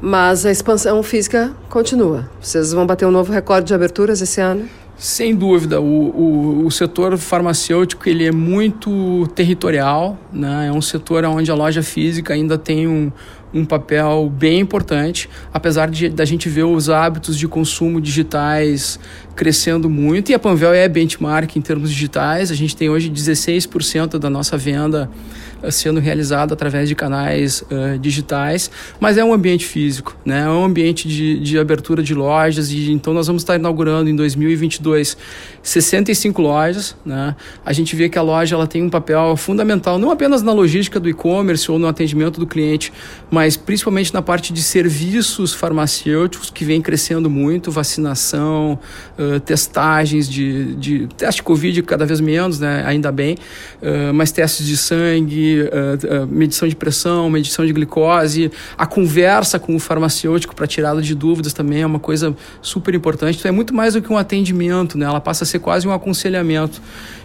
Mas 0.00 0.46
a 0.46 0.50
expansão 0.50 1.02
física 1.02 1.52
continua. 1.68 2.30
Vocês 2.40 2.72
vão 2.72 2.86
bater 2.86 3.06
um 3.06 3.10
novo 3.10 3.32
recorde 3.32 3.66
de 3.66 3.74
aberturas 3.74 4.20
esse 4.20 4.40
ano? 4.40 4.68
Sem 4.96 5.32
dúvida, 5.32 5.80
o, 5.80 5.84
o, 5.84 6.66
o, 6.66 6.70
setor 6.72 7.16
farmacêutico 7.16 8.08
ele 8.08 8.26
é 8.26 8.32
muito 8.32 9.28
territorial, 9.32 10.18
né? 10.32 10.66
é 10.66 10.72
um 10.72 10.82
setor 10.82 11.24
onde 11.24 11.48
a 11.52 11.54
loja 11.54 11.84
física 11.84 12.34
ainda 12.34 12.58
tem 12.58 12.88
um, 12.88 13.12
um 13.54 13.64
papel 13.64 14.28
bem 14.28 14.58
importante, 14.58 15.30
apesar 15.54 15.88
de 15.88 16.08
da 16.08 16.24
gente 16.24 16.48
ver 16.48 16.64
os 16.64 16.90
hábitos 16.90 17.38
de 17.38 17.46
consumo 17.46 18.00
digitais 18.00 18.98
crescendo 19.36 19.88
muito, 19.88 20.32
e 20.32 20.34
a 20.34 20.38
Panvel 20.38 20.74
é 20.74 20.88
benchmark 20.88 21.54
em 21.54 21.60
termos 21.60 21.90
digitais, 21.90 22.50
a 22.50 22.56
gente 22.56 22.76
tem 22.76 22.90
hoje 22.90 23.08
16% 23.08 24.18
da 24.18 24.28
nossa 24.28 24.56
venda 24.56 25.08
sendo 25.70 26.00
realizado 26.00 26.52
através 26.52 26.88
de 26.88 26.94
canais 26.94 27.62
uh, 27.62 27.98
digitais, 27.98 28.70
mas 29.00 29.18
é 29.18 29.24
um 29.24 29.32
ambiente 29.32 29.64
físico, 29.64 30.16
né? 30.24 30.40
é 30.40 30.48
um 30.48 30.64
ambiente 30.64 31.08
de, 31.08 31.38
de 31.40 31.58
abertura 31.58 32.02
de 32.02 32.14
lojas, 32.14 32.70
e 32.70 32.92
então 32.92 33.12
nós 33.12 33.26
vamos 33.26 33.42
estar 33.42 33.56
inaugurando 33.56 34.08
em 34.08 34.16
2022 34.16 35.16
65 35.62 36.40
lojas. 36.40 36.96
Né? 37.04 37.34
A 37.64 37.72
gente 37.72 37.94
vê 37.94 38.08
que 38.08 38.18
a 38.18 38.22
loja 38.22 38.54
ela 38.54 38.66
tem 38.66 38.82
um 38.82 38.90
papel 38.90 39.36
fundamental, 39.36 39.98
não 39.98 40.10
apenas 40.10 40.42
na 40.42 40.52
logística 40.52 40.98
do 40.98 41.08
e-commerce 41.08 41.70
ou 41.70 41.78
no 41.78 41.86
atendimento 41.86 42.40
do 42.40 42.46
cliente, 42.46 42.92
mas 43.30 43.56
principalmente 43.56 44.12
na 44.14 44.22
parte 44.22 44.52
de 44.52 44.62
serviços 44.62 45.52
farmacêuticos, 45.52 46.50
que 46.50 46.64
vem 46.64 46.80
crescendo 46.80 47.28
muito, 47.28 47.70
vacinação, 47.70 48.78
uh, 49.18 49.40
testagens 49.40 50.28
de, 50.28 50.74
de 50.76 51.06
teste 51.16 51.42
Covid 51.42 51.82
cada 51.82 52.06
vez 52.06 52.20
menos, 52.20 52.58
né? 52.58 52.82
ainda 52.86 53.12
bem, 53.12 53.36
uh, 53.82 54.12
mas 54.14 54.32
testes 54.32 54.66
de 54.66 54.76
sangue, 54.76 55.47
uh, 55.56 56.26
medição 56.26 56.68
de 56.68 56.76
pressão, 56.76 57.28
medição 57.30 57.64
de 57.64 57.72
glicose, 57.72 58.50
a 58.76 58.86
conversa 58.86 59.58
com 59.58 59.74
o 59.74 59.78
farmacêutico 59.78 60.54
para 60.54 60.66
tirá-lo 60.66 61.00
de 61.00 61.14
dúvidas 61.14 61.52
também 61.52 61.82
é 61.82 61.86
uma 61.86 61.98
coisa 61.98 62.34
super 62.60 62.94
importante. 62.94 63.38
Então 63.38 63.48
é 63.48 63.52
muito 63.52 63.74
mais 63.74 63.94
do 63.94 64.02
que 64.02 64.12
um 64.12 64.16
atendimento, 64.16 64.98
né? 64.98 65.06
Ela 65.06 65.20
passa 65.20 65.44
a 65.44 65.46
ser 65.46 65.58
quase 65.58 65.86
um 65.86 65.92
aconselhamento. 65.92 66.80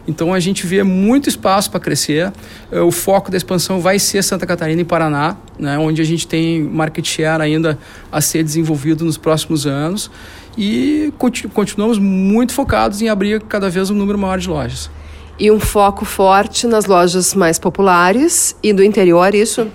Então 0.08 0.34
a 0.34 0.40
gente 0.40 0.68
vê 0.68 0.84
muito 0.84 1.30
espaço 1.30 1.72
para 1.72 1.80
crescer. 1.80 2.32
Uh, 2.72 2.82
o 2.82 2.92
foco 2.92 3.32
da 3.32 3.38
expansão 3.38 3.80
vai 3.80 4.00
ser 4.00 4.24
Santa 4.24 4.46
Catarina 4.46 4.82
e 4.82 4.86
Paraná, 4.86 5.38
né? 5.58 5.78
Onde 5.78 6.02
a 6.02 6.06
gente 6.06 6.28
tem 6.28 6.62
market 6.64 7.06
share 7.06 7.42
ainda 7.42 7.78
a 8.12 8.22
ser 8.22 8.44
desenvolvido 8.44 9.06
nos 9.06 9.18
próximos 9.18 9.66
anos 9.66 10.10
e 10.58 11.12
continuamos 11.54 11.98
muito 11.98 12.54
focados 12.54 13.02
em 13.02 13.10
abrir 13.10 13.42
cada 13.42 13.70
vez 13.70 13.90
um 13.90 13.96
número 13.96 14.18
maior 14.18 14.38
de 14.38 14.48
lojas. 14.48 14.90
E 15.39 15.50
um 15.50 15.60
foco 15.60 16.06
forte 16.06 16.67
nas 16.67 16.86
lojas 16.86 17.34
mais 17.34 17.58
populares 17.58 18.56
e 18.62 18.72
do 18.72 18.84
interior, 18.84 19.34
isso? 19.34 19.67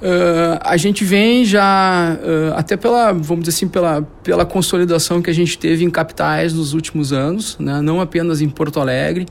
Uh, 0.00 0.60
a 0.60 0.76
gente 0.76 1.02
vem 1.02 1.44
já, 1.44 2.16
uh, 2.22 2.54
até 2.54 2.76
pela, 2.76 3.12
vamos 3.12 3.44
dizer 3.44 3.56
assim, 3.56 3.66
pela, 3.66 4.02
pela 4.22 4.46
consolidação 4.46 5.20
que 5.20 5.28
a 5.28 5.32
gente 5.32 5.58
teve 5.58 5.84
em 5.84 5.90
capitais 5.90 6.52
nos 6.52 6.72
últimos 6.72 7.12
anos, 7.12 7.56
né? 7.58 7.80
não 7.80 8.00
apenas 8.00 8.40
em 8.40 8.48
Porto 8.48 8.78
Alegre, 8.78 9.26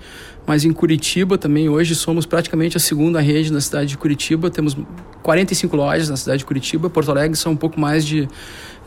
mas 0.46 0.66
em 0.66 0.74
Curitiba 0.74 1.38
também. 1.38 1.70
Hoje 1.70 1.96
somos 1.96 2.26
praticamente 2.26 2.76
a 2.76 2.82
segunda 2.82 3.22
rede 3.22 3.54
na 3.54 3.62
cidade 3.62 3.90
de 3.90 3.98
Curitiba, 3.98 4.50
temos 4.50 4.76
45 5.24 5.74
lojas 5.74 6.10
na 6.10 6.18
cidade 6.18 6.40
de 6.40 6.46
Curitiba, 6.46 6.90
Porto 6.90 7.12
Alegre 7.12 7.38
são 7.38 7.54
um 7.54 7.58
pouco 7.58 7.80
mais 7.80 8.06
de 8.06 8.28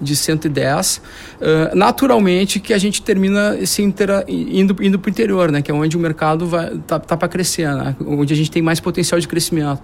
de 0.01 0.17
110. 0.17 0.97
Uh, 0.97 1.77
naturalmente 1.77 2.61
que 2.61 2.73
a 2.73 2.79
gente 2.79 3.03
termina 3.03 3.65
se 3.67 3.83
intera, 3.83 4.25
indo, 4.29 4.77
indo 4.83 4.99
para 4.99 5.09
o 5.09 5.11
interior, 5.11 5.51
né? 5.51 5.63
que 5.63 5.71
é 5.71 5.75
onde 5.75 5.97
o 5.97 6.01
mercado 6.01 6.47
vai, 6.47 6.77
tá, 6.87 6.99
tá 6.99 7.17
para 7.17 7.29
crescer, 7.29 7.69
né? 7.75 7.95
onde 8.07 8.33
a 8.33 8.37
gente 8.37 8.51
tem 8.51 8.63
mais 8.63 8.81
potencial 8.81 9.21
de 9.21 9.29
crescimento. 9.29 9.81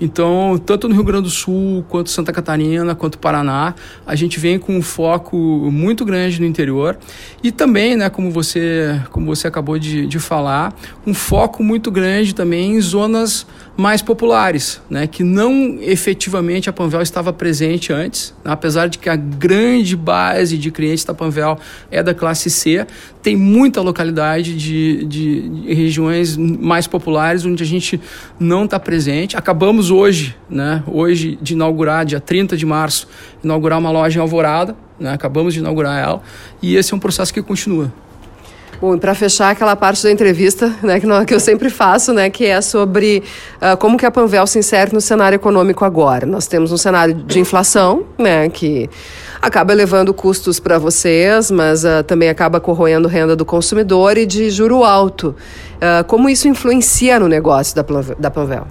Então, 0.00 0.60
tanto 0.64 0.88
no 0.88 0.94
Rio 0.94 1.04
Grande 1.04 1.24
do 1.24 1.30
Sul, 1.30 1.84
quanto 1.88 2.10
Santa 2.10 2.32
Catarina, 2.32 2.94
quanto 2.94 3.18
Paraná, 3.18 3.74
a 4.06 4.14
gente 4.14 4.38
vem 4.38 4.58
com 4.58 4.76
um 4.76 4.82
foco 4.82 5.36
muito 5.36 6.04
grande 6.04 6.40
no 6.40 6.46
interior 6.46 6.98
e 7.42 7.50
também, 7.50 7.96
né, 7.96 8.08
como, 8.08 8.30
você, 8.30 9.00
como 9.10 9.26
você 9.26 9.46
acabou 9.46 9.78
de, 9.78 10.06
de 10.06 10.18
falar, 10.18 10.74
um 11.06 11.14
foco 11.14 11.62
muito 11.62 11.90
grande 11.90 12.34
também 12.34 12.74
em 12.74 12.80
zonas 12.80 13.46
mais 13.76 14.00
populares, 14.00 14.80
né, 14.88 15.06
que 15.06 15.22
não 15.22 15.78
efetivamente 15.80 16.68
a 16.68 16.72
Panvel 16.72 17.02
estava 17.02 17.32
presente 17.32 17.92
antes, 17.92 18.34
né, 18.44 18.50
apesar 18.52 18.88
de 18.88 18.98
que 18.98 19.08
a 19.08 19.16
grande 19.16 19.55
base 19.96 20.58
de 20.58 20.70
clientes 20.70 21.04
da 21.04 21.14
Panvel 21.14 21.58
é 21.90 22.02
da 22.02 22.14
classe 22.14 22.50
C, 22.50 22.86
tem 23.22 23.36
muita 23.36 23.80
localidade 23.80 24.56
de, 24.56 25.04
de, 25.04 25.48
de 25.48 25.74
regiões 25.74 26.36
mais 26.36 26.86
populares 26.86 27.44
onde 27.44 27.62
a 27.62 27.66
gente 27.66 28.00
não 28.38 28.64
está 28.64 28.78
presente. 28.78 29.36
Acabamos 29.36 29.90
hoje, 29.90 30.36
né, 30.48 30.82
hoje 30.86 31.38
de 31.40 31.54
inaugurar, 31.54 32.04
dia 32.04 32.20
30 32.20 32.56
de 32.56 32.66
março, 32.66 33.08
inaugurar 33.42 33.78
uma 33.78 33.90
loja 33.90 34.18
em 34.18 34.22
Alvorada, 34.22 34.76
né, 34.98 35.12
acabamos 35.12 35.54
de 35.54 35.60
inaugurar 35.60 36.02
ela, 36.02 36.22
e 36.62 36.76
esse 36.76 36.92
é 36.92 36.96
um 36.96 37.00
processo 37.00 37.32
que 37.32 37.42
continua. 37.42 37.92
Bom, 38.80 38.94
e 38.94 38.98
para 38.98 39.14
fechar 39.14 39.50
aquela 39.50 39.74
parte 39.74 40.02
da 40.02 40.10
entrevista, 40.10 40.74
né, 40.82 41.00
que, 41.00 41.06
não, 41.06 41.24
que 41.24 41.32
eu 41.32 41.40
sempre 41.40 41.70
faço, 41.70 42.12
né, 42.12 42.28
que 42.28 42.44
é 42.44 42.60
sobre 42.60 43.22
uh, 43.56 43.76
como 43.78 43.96
que 43.96 44.04
a 44.04 44.10
Panvel 44.10 44.46
se 44.46 44.58
insere 44.58 44.92
no 44.92 45.00
cenário 45.00 45.36
econômico 45.36 45.84
agora. 45.84 46.26
Nós 46.26 46.46
temos 46.46 46.72
um 46.72 46.76
cenário 46.76 47.14
de 47.14 47.40
inflação, 47.40 48.04
né, 48.18 48.50
que 48.50 48.90
acaba 49.46 49.72
elevando 49.72 50.12
custos 50.12 50.58
para 50.58 50.78
vocês, 50.78 51.50
mas 51.50 51.84
uh, 51.84 52.02
também 52.04 52.28
acaba 52.28 52.60
corroendo 52.60 53.06
renda 53.06 53.36
do 53.36 53.44
consumidor 53.44 54.18
e 54.18 54.26
de 54.26 54.50
juro 54.50 54.82
alto. 54.84 55.34
Uh, 55.76 56.04
como 56.06 56.28
isso 56.28 56.48
influencia 56.48 57.20
no 57.20 57.28
negócio 57.28 57.74
da, 57.74 57.84
da 58.18 58.30
Panvel? 58.30 58.66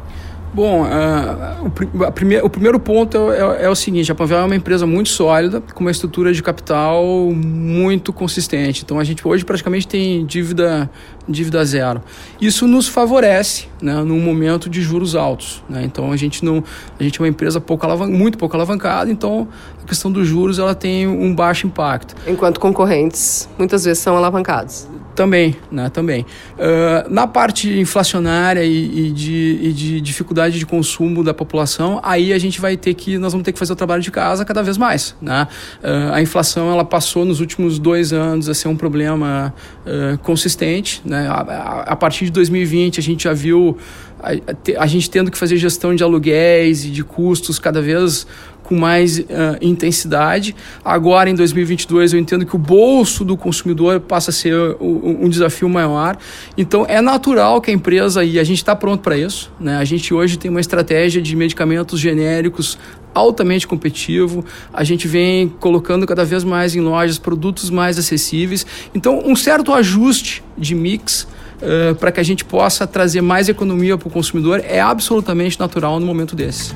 Bom, 0.55 0.83
uh, 0.83 1.65
o, 1.65 2.11
prime 2.13 2.37
o, 2.37 2.49
primeiro 2.49 2.79
ponto 2.79 3.29
é, 3.29 3.39
é, 3.39 3.65
é, 3.65 3.69
o 3.69 3.75
seguinte: 3.75 4.09
a 4.09 4.15
Panvel 4.15 4.37
é 4.37 4.45
uma 4.45 4.55
empresa 4.55 4.87
muito 4.87 5.09
sólida, 5.09 5.59
com 5.59 5.81
uma 5.81 5.91
estrutura 5.91 6.31
de 6.31 6.41
capital 6.41 7.03
muito 7.33 8.13
consistente. 8.13 8.81
Então 8.85 8.97
a 8.97 9.03
gente 9.03 9.27
hoje 9.27 9.43
praticamente 9.43 9.85
tem 9.85 10.25
dívida, 10.25 10.89
dívida 11.27 11.65
zero. 11.65 12.01
Isso 12.39 12.65
nos 12.67 12.87
favorece 12.87 13.67
né, 13.81 13.95
num 13.95 14.21
momento 14.21 14.69
de 14.69 14.81
juros 14.81 15.13
altos. 15.13 15.61
Né? 15.67 15.83
Então 15.83 16.09
a 16.09 16.15
gente 16.15 16.45
não, 16.45 16.63
a 16.97 17.03
gente 17.03 17.19
é 17.19 17.21
uma 17.21 17.27
empresa 17.27 17.59
pouco 17.59 17.85
muito 18.07 18.37
pouco 18.37 18.55
alavancada, 18.55 19.11
então 19.11 19.49
a 19.83 19.85
questão 19.85 20.09
dos 20.09 20.25
juros 20.25 20.57
ela 20.57 20.73
tem 20.73 21.05
um 21.05 21.35
baixo 21.35 21.67
impacto. 21.67 22.15
Enquanto 22.25 22.61
concorrentes 22.61 23.49
muitas 23.57 23.83
vezes 23.83 24.01
são 24.01 24.15
alavancados. 24.15 24.87
Também, 25.15 25.55
né? 25.71 25.89
Também. 25.89 26.25
Uh, 26.53 27.09
na 27.09 27.25
parte 27.25 27.79
inflacionária 27.79 28.63
e, 28.63 29.07
e, 29.07 29.11
de, 29.11 29.59
e, 29.61 29.73
de, 29.73 30.01
dificuldade 30.01 30.59
de 30.59 30.65
consumo 30.65 31.23
da 31.23 31.33
população, 31.33 32.01
aí 32.03 32.33
a 32.33 32.37
gente 32.37 32.59
vai 32.59 32.75
ter 32.75 32.93
que, 32.93 33.17
nós 33.17 33.31
vamos 33.31 33.45
ter 33.45 33.53
que 33.53 33.59
fazer 33.59 33.71
o 33.71 33.75
trabalho 33.77 34.01
de 34.01 34.11
casa 34.11 34.43
cada 34.43 34.61
vez 34.61 34.77
mais, 34.77 35.15
né? 35.21 35.47
Uh, 35.81 36.13
a 36.13 36.21
inflação, 36.21 36.69
ela 36.69 36.83
passou 36.83 37.23
nos 37.23 37.39
últimos 37.39 37.79
dois 37.79 38.11
anos 38.11 38.49
a 38.49 38.53
ser 38.53 38.67
um 38.67 38.75
problema 38.75 39.53
uh, 39.85 40.17
consistente, 40.17 41.01
né? 41.05 41.27
A, 41.29 41.33
a, 41.33 41.81
a, 41.93 41.95
partir 41.95 42.25
de 42.25 42.31
2020 42.31 42.99
a 42.99 43.03
gente 43.03 43.23
já 43.23 43.33
viu 43.33 43.77
a, 44.21 44.83
a 44.83 44.87
gente 44.87 45.09
tendo 45.09 45.31
que 45.31 45.37
fazer 45.37 45.55
gestão 45.55 45.95
de 45.95 46.03
aluguéis 46.03 46.83
e 46.83 46.89
de 46.89 47.03
custos 47.03 47.57
cada 47.57 47.81
vez 47.81 48.27
com 48.65 48.75
mais 48.75 49.19
uh, 49.19 49.23
intensidade. 49.61 50.55
Agora, 50.83 51.29
em 51.29 51.35
2022, 51.35 52.13
eu 52.13 52.19
entendo 52.19 52.45
que 52.45 52.55
o 52.55 52.59
bolso 52.59 53.23
do 53.23 53.37
consumidor 53.37 53.99
passa 53.99 54.31
a 54.31 54.33
ser 54.33 54.55
um, 54.81 55.25
um 55.25 55.29
desafio 55.29 55.69
maior. 55.69 56.17
Então, 56.57 56.85
é 56.87 56.99
natural 56.99 57.61
que 57.61 57.71
a 57.71 57.73
empresa, 57.73 58.23
e 58.23 58.39
a 58.39 58.43
gente 58.43 58.57
está 58.57 58.75
pronto 58.75 59.01
para 59.01 59.17
isso, 59.17 59.51
né? 59.59 59.77
a 59.77 59.85
gente 59.85 60.13
hoje 60.13 60.37
tem 60.37 60.49
uma 60.49 60.59
estratégia 60.59 61.21
de 61.21 61.35
medicamentos 61.35 61.99
genéricos 61.99 62.77
altamente 63.13 63.65
competitivo. 63.65 64.43
A 64.73 64.83
gente 64.83 65.07
vem 65.07 65.47
colocando 65.47 66.05
cada 66.05 66.25
vez 66.25 66.43
mais 66.43 66.75
em 66.75 66.81
lojas 66.81 67.17
produtos 67.17 67.69
mais 67.69 67.97
acessíveis. 67.97 68.65
Então, 68.93 69.21
um 69.25 69.35
certo 69.35 69.73
ajuste 69.73 70.43
de 70.57 70.75
mix 70.75 71.23
uh, 71.23 71.95
para 71.95 72.11
que 72.11 72.19
a 72.19 72.23
gente 72.23 72.43
possa 72.43 72.85
trazer 72.85 73.21
mais 73.21 73.47
economia 73.47 73.97
para 73.97 74.07
o 74.07 74.11
consumidor 74.11 74.61
é 74.67 74.81
absolutamente 74.81 75.59
natural 75.59 75.99
no 75.99 76.05
momento 76.05 76.35
desse. 76.35 76.73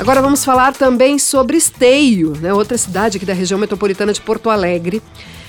Agora 0.00 0.22
vamos 0.22 0.42
falar 0.42 0.72
também 0.72 1.18
sobre 1.18 1.58
Esteio, 1.58 2.32
né, 2.40 2.54
outra 2.54 2.78
cidade 2.78 3.18
aqui 3.18 3.26
da 3.26 3.34
região 3.34 3.60
metropolitana 3.60 4.14
de 4.14 4.20
Porto 4.22 4.48
Alegre. 4.48 5.02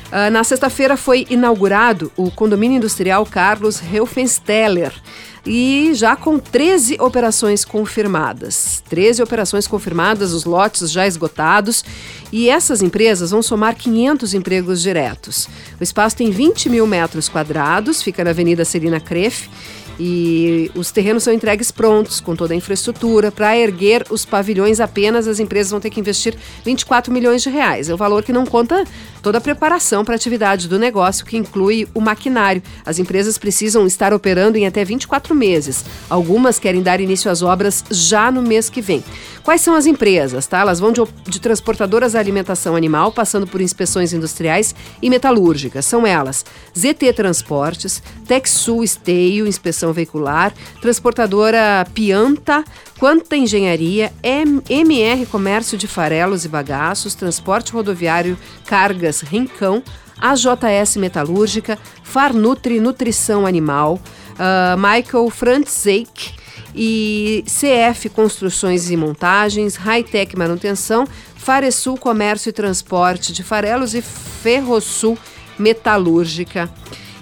Uh, 0.08 0.30
na 0.30 0.44
sexta-feira 0.44 0.98
foi 0.98 1.26
inaugurado 1.30 2.12
o 2.18 2.30
condomínio 2.30 2.76
industrial 2.76 3.26
Carlos 3.26 3.82
Helfensteller 3.82 4.92
e 5.46 5.92
já 5.94 6.18
com 6.18 6.38
13 6.38 6.98
operações 7.00 7.64
confirmadas. 7.64 8.84
13 8.90 9.24
operações 9.24 9.68
confirmadas, 9.68 10.34
os 10.34 10.44
lotes 10.44 10.92
já 10.92 11.08
esgotados 11.08 11.86
e 12.30 12.50
essas 12.50 12.82
empresas 12.82 13.32
vão 13.32 13.42
somar 13.42 13.74
500 13.74 14.34
empregos 14.34 14.82
diretos. 14.82 15.48
O 15.80 15.84
espaço 15.84 16.18
tem 16.18 16.30
20 16.30 16.68
mil 16.68 16.86
metros 16.86 17.30
quadrados, 17.30 18.04
fica 18.04 18.22
na 18.22 18.32
Avenida 18.32 18.66
Celina 18.66 19.00
Crefe 19.00 19.50
e 20.04 20.72
os 20.74 20.90
terrenos 20.90 21.22
são 21.22 21.32
entregues 21.32 21.70
prontos, 21.70 22.20
com 22.20 22.36
toda 22.36 22.56
a 22.56 22.58
infraestrutura. 22.58 23.32
Para 23.32 23.56
erguer 23.56 24.04
os 24.10 24.26
pavilhões 24.26 24.80
apenas, 24.80 25.28
as 25.28 25.40
empresas 25.40 25.70
vão 25.70 25.80
ter 25.80 25.92
que 25.92 26.00
investir 26.00 26.36
24 26.66 27.14
milhões 27.14 27.44
de 27.44 27.52
reais. 27.52 27.88
É 27.88 27.94
o 27.94 27.98
valor 27.98 28.24
que 28.24 28.34
não 28.34 28.44
conta 28.44 28.84
toda 29.22 29.38
a 29.38 29.42
preparação 29.42 30.04
para 30.04 30.16
a 30.16 30.18
atividade 30.18 30.68
do 30.68 30.80
negócio, 30.80 31.24
que 31.24 31.38
inclui 31.38 31.88
o 31.94 32.02
maquinário. 32.02 32.64
As 32.84 32.98
empresas 32.98 33.38
precisam 33.38 33.86
estar 33.86 34.12
operando 34.12 34.58
em 34.58 34.66
até 34.66 34.84
24 34.84 35.36
meses. 35.36 35.86
Algumas 36.10 36.58
querem 36.58 36.82
dar 36.82 37.00
início 37.00 37.30
às 37.30 37.44
obras 37.44 37.86
já 37.92 38.32
no 38.32 38.42
mês 38.42 38.72
que 38.72 38.82
vem. 38.82 39.04
Quais 39.44 39.62
são 39.62 39.74
as 39.74 39.86
empresas? 39.86 40.46
Tá? 40.46 40.60
Elas 40.60 40.80
vão 40.80 40.92
de, 40.92 41.02
de 41.28 41.40
transportadoras 41.40 42.14
da 42.14 42.20
alimentação 42.20 42.76
animal, 42.76 43.12
passando 43.12 43.48
por 43.48 43.60
inspeções 43.60 44.14
industriais 44.14 44.76
e 45.02 45.10
metalúrgicas. 45.10 45.86
São 45.86 46.06
elas 46.06 46.46
ZT 46.78 47.14
Transportes, 47.14 48.04
Texul 48.28 48.84
Esteio, 48.84 49.48
inspeção 49.48 49.92
veicular, 49.92 50.54
transportadora 50.80 51.86
Pianta, 51.94 52.64
Quanta 53.00 53.36
Engenharia, 53.36 54.14
MR 54.24 55.26
Comércio 55.26 55.78
de 55.78 55.88
Farelos 55.88 56.46
e 56.46 56.48
Bagaços, 56.48 57.16
Transporte 57.16 57.74
Rodoviário 57.74 58.38
Cargas 58.66 59.22
Rincão, 59.22 59.82
AJS 60.20 60.98
Metalúrgica, 60.98 61.80
Farnutri 62.04 62.80
Nutrição 62.80 63.48
Animal, 63.48 64.00
uh, 64.34 64.78
Michael 64.78 65.30
Frantzek 65.32 66.41
e 66.76 67.44
CF 67.46 68.10
Construções 68.10 68.90
e 68.90 68.98
Montagens, 68.98 69.76
Hightech 69.76 70.38
Manutenção, 70.38 71.08
Faresul 71.36 71.98
Comércio 71.98 72.50
e 72.50 72.54
Transporte 72.54 73.34
de 73.34 73.44
Farelos 73.44 73.94
e 73.96 74.02
Ferrosul 74.02 75.18
Metalúrgica. 75.58 76.70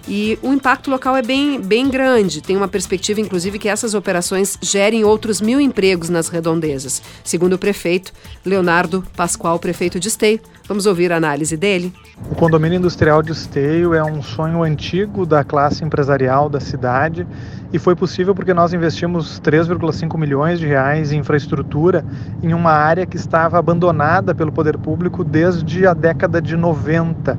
E 0.09 0.39
o 0.41 0.51
impacto 0.51 0.89
local 0.89 1.15
é 1.15 1.21
bem, 1.21 1.61
bem 1.61 1.87
grande. 1.87 2.41
Tem 2.41 2.57
uma 2.57 2.67
perspectiva, 2.67 3.21
inclusive, 3.21 3.59
que 3.59 3.69
essas 3.69 3.93
operações 3.93 4.57
gerem 4.59 5.03
outros 5.03 5.39
mil 5.39 5.61
empregos 5.61 6.09
nas 6.09 6.29
redondezas, 6.29 6.99
segundo 7.23 7.53
o 7.53 7.59
prefeito 7.59 8.11
Leonardo 8.43 9.03
Pascoal, 9.15 9.59
prefeito 9.59 9.99
de 9.99 10.07
Esteio. 10.07 10.39
Vamos 10.67 10.87
ouvir 10.87 11.11
a 11.11 11.17
análise 11.17 11.55
dele. 11.55 11.93
O 12.31 12.35
condomínio 12.35 12.77
industrial 12.77 13.21
de 13.21 13.31
Esteio 13.31 13.93
é 13.93 14.03
um 14.03 14.21
sonho 14.21 14.63
antigo 14.63 15.27
da 15.27 15.43
classe 15.43 15.83
empresarial 15.83 16.49
da 16.49 16.59
cidade 16.59 17.25
e 17.71 17.77
foi 17.77 17.95
possível 17.95 18.33
porque 18.33 18.53
nós 18.53 18.73
investimos 18.73 19.39
3,5 19.41 20.17
milhões 20.17 20.59
de 20.59 20.65
reais 20.65 21.11
em 21.11 21.19
infraestrutura 21.19 22.03
em 22.41 22.53
uma 22.53 22.71
área 22.71 23.05
que 23.05 23.15
estava 23.15 23.59
abandonada 23.59 24.33
pelo 24.33 24.51
poder 24.51 24.77
público 24.77 25.23
desde 25.23 25.85
a 25.85 25.93
década 25.93 26.41
de 26.41 26.57
90. 26.57 27.37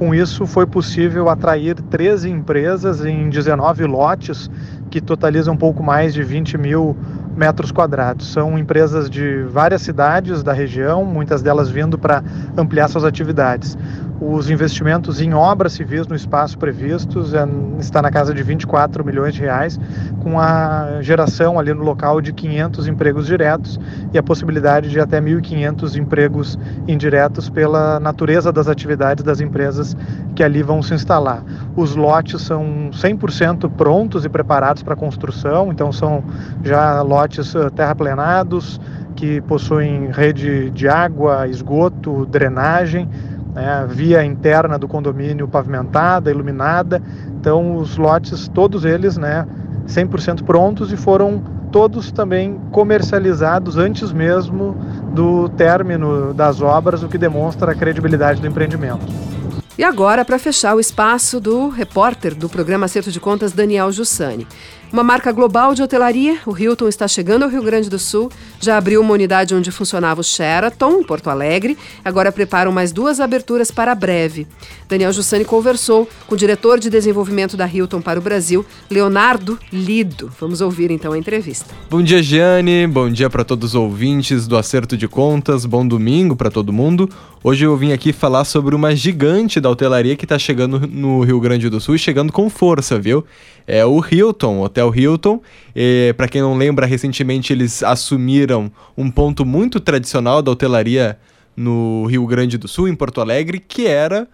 Com 0.00 0.14
isso, 0.14 0.46
foi 0.46 0.64
possível 0.64 1.28
atrair 1.28 1.74
13 1.74 2.30
empresas 2.30 3.04
em 3.04 3.28
19 3.28 3.84
lotes, 3.84 4.50
que 4.90 4.98
totalizam 4.98 5.52
um 5.52 5.58
pouco 5.58 5.82
mais 5.82 6.14
de 6.14 6.22
20 6.22 6.56
mil 6.56 6.96
metros 7.40 7.72
quadrados. 7.72 8.30
São 8.30 8.58
empresas 8.58 9.08
de 9.08 9.42
várias 9.44 9.80
cidades 9.80 10.42
da 10.42 10.52
região, 10.52 11.06
muitas 11.06 11.40
delas 11.40 11.70
vindo 11.70 11.96
para 11.98 12.22
ampliar 12.54 12.86
suas 12.86 13.02
atividades. 13.02 13.78
Os 14.20 14.50
investimentos 14.50 15.18
em 15.18 15.32
obras 15.32 15.72
civis 15.72 16.06
no 16.06 16.14
espaço 16.14 16.58
previstos 16.58 17.32
é, 17.32 17.42
está 17.78 18.02
na 18.02 18.10
casa 18.10 18.34
de 18.34 18.42
24 18.42 19.02
milhões 19.02 19.32
de 19.32 19.40
reais, 19.40 19.80
com 20.22 20.38
a 20.38 20.98
geração 21.00 21.58
ali 21.58 21.72
no 21.72 21.82
local 21.82 22.20
de 22.20 22.30
500 22.30 22.86
empregos 22.86 23.26
diretos 23.26 23.80
e 24.12 24.18
a 24.18 24.22
possibilidade 24.22 24.90
de 24.90 25.00
até 25.00 25.18
1.500 25.18 25.96
empregos 25.96 26.58
indiretos 26.86 27.48
pela 27.48 27.98
natureza 27.98 28.52
das 28.52 28.68
atividades 28.68 29.24
das 29.24 29.40
empresas 29.40 29.96
que 30.36 30.42
ali 30.42 30.62
vão 30.62 30.82
se 30.82 30.92
instalar. 30.92 31.42
Os 31.74 31.96
lotes 31.96 32.42
são 32.42 32.90
100% 32.92 33.70
prontos 33.70 34.26
e 34.26 34.28
preparados 34.28 34.82
para 34.82 34.94
construção, 34.94 35.72
então 35.72 35.90
são 35.90 36.22
já 36.62 37.00
lotes 37.00 37.29
eh, 37.38 37.70
terraplenados 37.70 38.80
que 39.14 39.40
possuem 39.42 40.10
rede 40.10 40.70
de 40.70 40.88
água, 40.88 41.46
esgoto, 41.46 42.26
drenagem 42.26 43.08
né, 43.54 43.86
via 43.88 44.24
interna 44.24 44.78
do 44.78 44.88
condomínio 44.88 45.46
pavimentada, 45.46 46.30
iluminada. 46.30 47.02
Então, 47.38 47.76
os 47.76 47.96
lotes, 47.96 48.48
todos 48.48 48.84
eles, 48.84 49.16
né, 49.16 49.46
100% 49.86 50.42
prontos 50.44 50.92
e 50.92 50.96
foram 50.96 51.42
todos 51.70 52.10
também 52.10 52.60
comercializados 52.72 53.76
antes 53.76 54.12
mesmo 54.12 54.76
do 55.14 55.48
término 55.50 56.34
das 56.34 56.60
obras, 56.60 57.02
o 57.02 57.08
que 57.08 57.16
demonstra 57.18 57.72
a 57.72 57.74
credibilidade 57.74 58.40
do 58.40 58.46
empreendimento. 58.46 59.06
E 59.78 59.84
agora, 59.84 60.24
para 60.24 60.38
fechar 60.38 60.74
o 60.74 60.80
espaço 60.80 61.40
do 61.40 61.68
repórter 61.68 62.34
do 62.34 62.48
programa 62.48 62.86
Acerto 62.86 63.10
de 63.10 63.20
Contas, 63.20 63.52
Daniel 63.52 63.90
Jussani. 63.90 64.46
Uma 64.92 65.04
marca 65.04 65.30
global 65.30 65.72
de 65.72 65.84
hotelaria, 65.84 66.40
o 66.44 66.56
Hilton 66.56 66.88
está 66.88 67.06
chegando 67.06 67.44
ao 67.44 67.48
Rio 67.48 67.62
Grande 67.62 67.88
do 67.88 67.96
Sul, 67.98 68.28
já 68.58 68.76
abriu 68.76 69.00
uma 69.00 69.14
unidade 69.14 69.54
onde 69.54 69.70
funcionava 69.70 70.20
o 70.20 70.24
Sheraton, 70.24 70.98
em 70.98 71.04
Porto 71.04 71.30
Alegre, 71.30 71.78
agora 72.04 72.32
preparam 72.32 72.72
mais 72.72 72.90
duas 72.90 73.20
aberturas 73.20 73.70
para 73.70 73.94
breve. 73.94 74.48
Daniel 74.88 75.12
Jussani 75.12 75.44
conversou 75.44 76.08
com 76.26 76.34
o 76.34 76.36
diretor 76.36 76.80
de 76.80 76.90
desenvolvimento 76.90 77.56
da 77.56 77.68
Hilton 77.68 78.02
para 78.02 78.18
o 78.18 78.22
Brasil, 78.22 78.66
Leonardo 78.90 79.56
Lido. 79.72 80.28
Vamos 80.40 80.60
ouvir 80.60 80.90
então 80.90 81.12
a 81.12 81.18
entrevista. 81.18 81.72
Bom 81.88 82.02
dia, 82.02 82.20
Giane. 82.20 82.88
Bom 82.88 83.08
dia 83.08 83.30
para 83.30 83.44
todos 83.44 83.70
os 83.70 83.74
ouvintes 83.76 84.48
do 84.48 84.56
Acerto 84.56 84.96
de 84.96 85.06
Contas. 85.06 85.64
Bom 85.64 85.86
domingo 85.86 86.34
para 86.34 86.50
todo 86.50 86.72
mundo. 86.72 87.08
Hoje 87.42 87.64
eu 87.64 87.74
vim 87.74 87.90
aqui 87.92 88.12
falar 88.12 88.44
sobre 88.44 88.74
uma 88.74 88.94
gigante 88.94 89.62
da 89.62 89.70
hotelaria 89.70 90.14
que 90.14 90.26
está 90.26 90.38
chegando 90.38 90.78
no 90.86 91.22
Rio 91.22 91.40
Grande 91.40 91.70
do 91.70 91.80
Sul 91.80 91.94
e 91.94 91.98
chegando 91.98 92.30
com 92.30 92.50
força, 92.50 92.98
viu? 92.98 93.24
É 93.66 93.82
o 93.82 93.98
Hilton, 94.04 94.60
Hotel 94.60 94.94
Hilton. 94.94 95.40
Para 96.18 96.28
quem 96.28 96.42
não 96.42 96.54
lembra, 96.54 96.84
recentemente 96.84 97.50
eles 97.50 97.82
assumiram 97.82 98.70
um 98.94 99.10
ponto 99.10 99.46
muito 99.46 99.80
tradicional 99.80 100.42
da 100.42 100.50
hotelaria 100.50 101.18
no 101.56 102.04
Rio 102.04 102.26
Grande 102.26 102.58
do 102.58 102.68
Sul, 102.68 102.86
em 102.88 102.94
Porto 102.94 103.22
Alegre, 103.22 103.58
que 103.58 103.86
era 103.86 104.28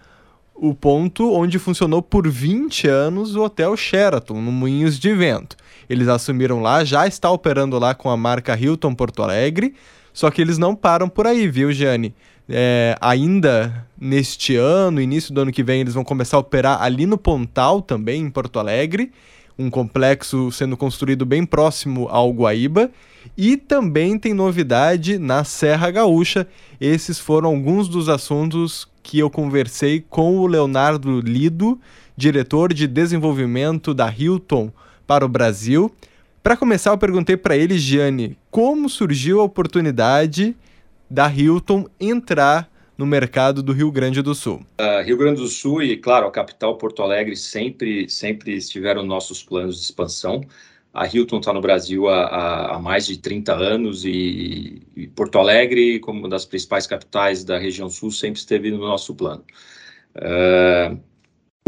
o 0.53 0.73
ponto 0.73 1.31
onde 1.31 1.57
funcionou 1.57 2.01
por 2.01 2.27
20 2.27 2.89
anos 2.89 3.37
o 3.37 3.43
Hotel 3.43 3.77
Sheraton, 3.77 4.41
no 4.41 4.51
Moinhos 4.51 4.99
de 4.99 5.13
Vento. 5.13 5.55
Eles 5.89 6.09
assumiram 6.09 6.61
lá, 6.61 6.83
já 6.83 7.07
está 7.07 7.31
operando 7.31 7.79
lá 7.79 7.95
com 7.95 8.09
a 8.09 8.17
marca 8.17 8.59
Hilton 8.59 8.93
Porto 8.93 9.23
Alegre, 9.23 9.75
só 10.11 10.29
que 10.29 10.41
eles 10.41 10.57
não 10.57 10.75
param 10.75 11.07
por 11.07 11.25
aí, 11.25 11.47
viu, 11.47 11.71
Jane? 11.71 12.13
É, 12.49 12.95
ainda 13.01 13.85
neste 13.99 14.55
ano, 14.55 15.01
início 15.01 15.33
do 15.33 15.41
ano 15.41 15.51
que 15.51 15.63
vem, 15.63 15.81
eles 15.81 15.93
vão 15.93 16.03
começar 16.03 16.37
a 16.37 16.39
operar 16.39 16.81
ali 16.81 17.05
no 17.05 17.17
Pontal 17.17 17.81
também, 17.81 18.21
em 18.21 18.29
Porto 18.29 18.59
Alegre, 18.59 19.11
um 19.59 19.69
complexo 19.69 20.51
sendo 20.51 20.77
construído 20.77 21.25
bem 21.25 21.45
próximo 21.45 22.07
ao 22.09 22.31
Guaíba. 22.31 22.91
E 23.37 23.57
também 23.57 24.17
tem 24.17 24.33
novidade 24.33 25.17
na 25.17 25.43
Serra 25.43 25.91
Gaúcha. 25.91 26.47
Esses 26.79 27.19
foram 27.19 27.49
alguns 27.49 27.89
dos 27.89 28.07
assuntos 28.07 28.87
que 29.03 29.19
eu 29.19 29.29
conversei 29.29 30.03
com 30.07 30.37
o 30.37 30.47
Leonardo 30.47 31.19
Lido, 31.19 31.79
diretor 32.15 32.73
de 32.73 32.87
desenvolvimento 32.87 33.93
da 33.93 34.13
Hilton 34.15 34.71
para 35.05 35.25
o 35.25 35.29
Brasil. 35.29 35.91
Para 36.41 36.55
começar, 36.55 36.91
eu 36.91 36.97
perguntei 36.97 37.35
para 37.35 37.57
ele, 37.57 37.77
Gianni, 37.77 38.37
como 38.49 38.87
surgiu 38.87 39.41
a 39.41 39.43
oportunidade 39.43 40.55
da 41.09 41.27
Hilton 41.31 41.87
entrar 41.99 42.69
no 42.97 43.05
mercado 43.05 43.61
do 43.61 43.71
Rio 43.71 43.91
Grande 43.91 44.21
do 44.21 44.33
Sul? 44.33 44.65
Uh, 44.79 45.03
Rio 45.05 45.17
Grande 45.17 45.41
do 45.41 45.47
Sul 45.47 45.83
e, 45.83 45.97
claro, 45.97 46.27
a 46.27 46.31
capital 46.31 46.77
Porto 46.77 47.03
Alegre 47.03 47.35
sempre, 47.35 48.09
sempre 48.09 48.55
estiveram 48.55 49.03
nossos 49.03 49.43
planos 49.43 49.77
de 49.77 49.83
expansão. 49.83 50.41
A 50.93 51.05
Hilton 51.05 51.37
está 51.37 51.53
no 51.53 51.61
Brasil 51.61 52.09
há, 52.09 52.75
há, 52.75 52.79
mais 52.79 53.05
de 53.05 53.19
30 53.19 53.53
anos 53.53 54.03
e, 54.03 54.81
e, 54.95 55.07
Porto 55.07 55.37
Alegre, 55.37 55.99
como 55.99 56.19
uma 56.19 56.29
das 56.29 56.45
principais 56.45 56.87
capitais 56.87 57.43
da 57.43 57.59
região 57.59 57.87
sul, 57.87 58.09
sempre 58.09 58.39
esteve 58.39 58.71
no 58.71 58.79
nosso 58.79 59.13
plano. 59.13 59.43
Uh, 60.15 60.99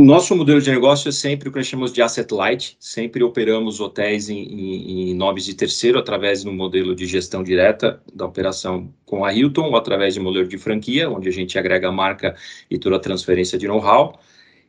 nosso 0.05 0.35
modelo 0.35 0.61
de 0.61 0.71
negócio 0.71 1.09
é 1.09 1.11
sempre 1.11 1.49
o 1.49 1.51
que 1.51 1.57
nós 1.57 1.67
chamamos 1.67 1.91
de 1.91 2.01
asset 2.01 2.33
light, 2.33 2.77
sempre 2.79 3.23
operamos 3.23 3.79
hotéis 3.79 4.29
em, 4.29 4.37
em, 4.37 5.09
em 5.09 5.13
nomes 5.13 5.45
de 5.45 5.53
terceiro 5.53 5.99
através 5.99 6.43
do 6.43 6.53
modelo 6.53 6.95
de 6.95 7.05
gestão 7.05 7.43
direta 7.43 8.01
da 8.13 8.25
operação 8.25 8.93
com 9.05 9.25
a 9.25 9.33
Hilton 9.33 9.69
ou 9.69 9.75
através 9.75 10.13
de 10.13 10.19
modelo 10.19 10.47
de 10.47 10.57
franquia, 10.57 11.09
onde 11.09 11.27
a 11.27 11.31
gente 11.31 11.57
agrega 11.57 11.89
a 11.89 11.91
marca 11.91 12.35
e 12.69 12.77
toda 12.77 12.95
a 12.95 12.99
transferência 12.99 13.57
de 13.57 13.67
know-how. 13.67 14.19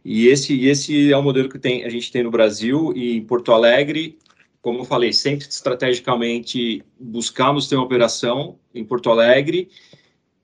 E 0.04 0.26
esse, 0.26 0.66
esse 0.66 1.12
é 1.12 1.16
o 1.16 1.22
modelo 1.22 1.48
que 1.48 1.58
tem, 1.58 1.84
a 1.84 1.88
gente 1.88 2.10
tem 2.10 2.22
no 2.22 2.30
Brasil 2.30 2.92
e 2.96 3.16
em 3.16 3.22
Porto 3.22 3.52
Alegre, 3.52 4.18
como 4.62 4.80
eu 4.80 4.84
falei, 4.84 5.12
sempre 5.12 5.46
estrategicamente 5.46 6.82
buscamos 6.98 7.68
ter 7.68 7.76
uma 7.76 7.84
operação 7.84 8.58
em 8.74 8.84
Porto 8.84 9.10
Alegre 9.10 9.68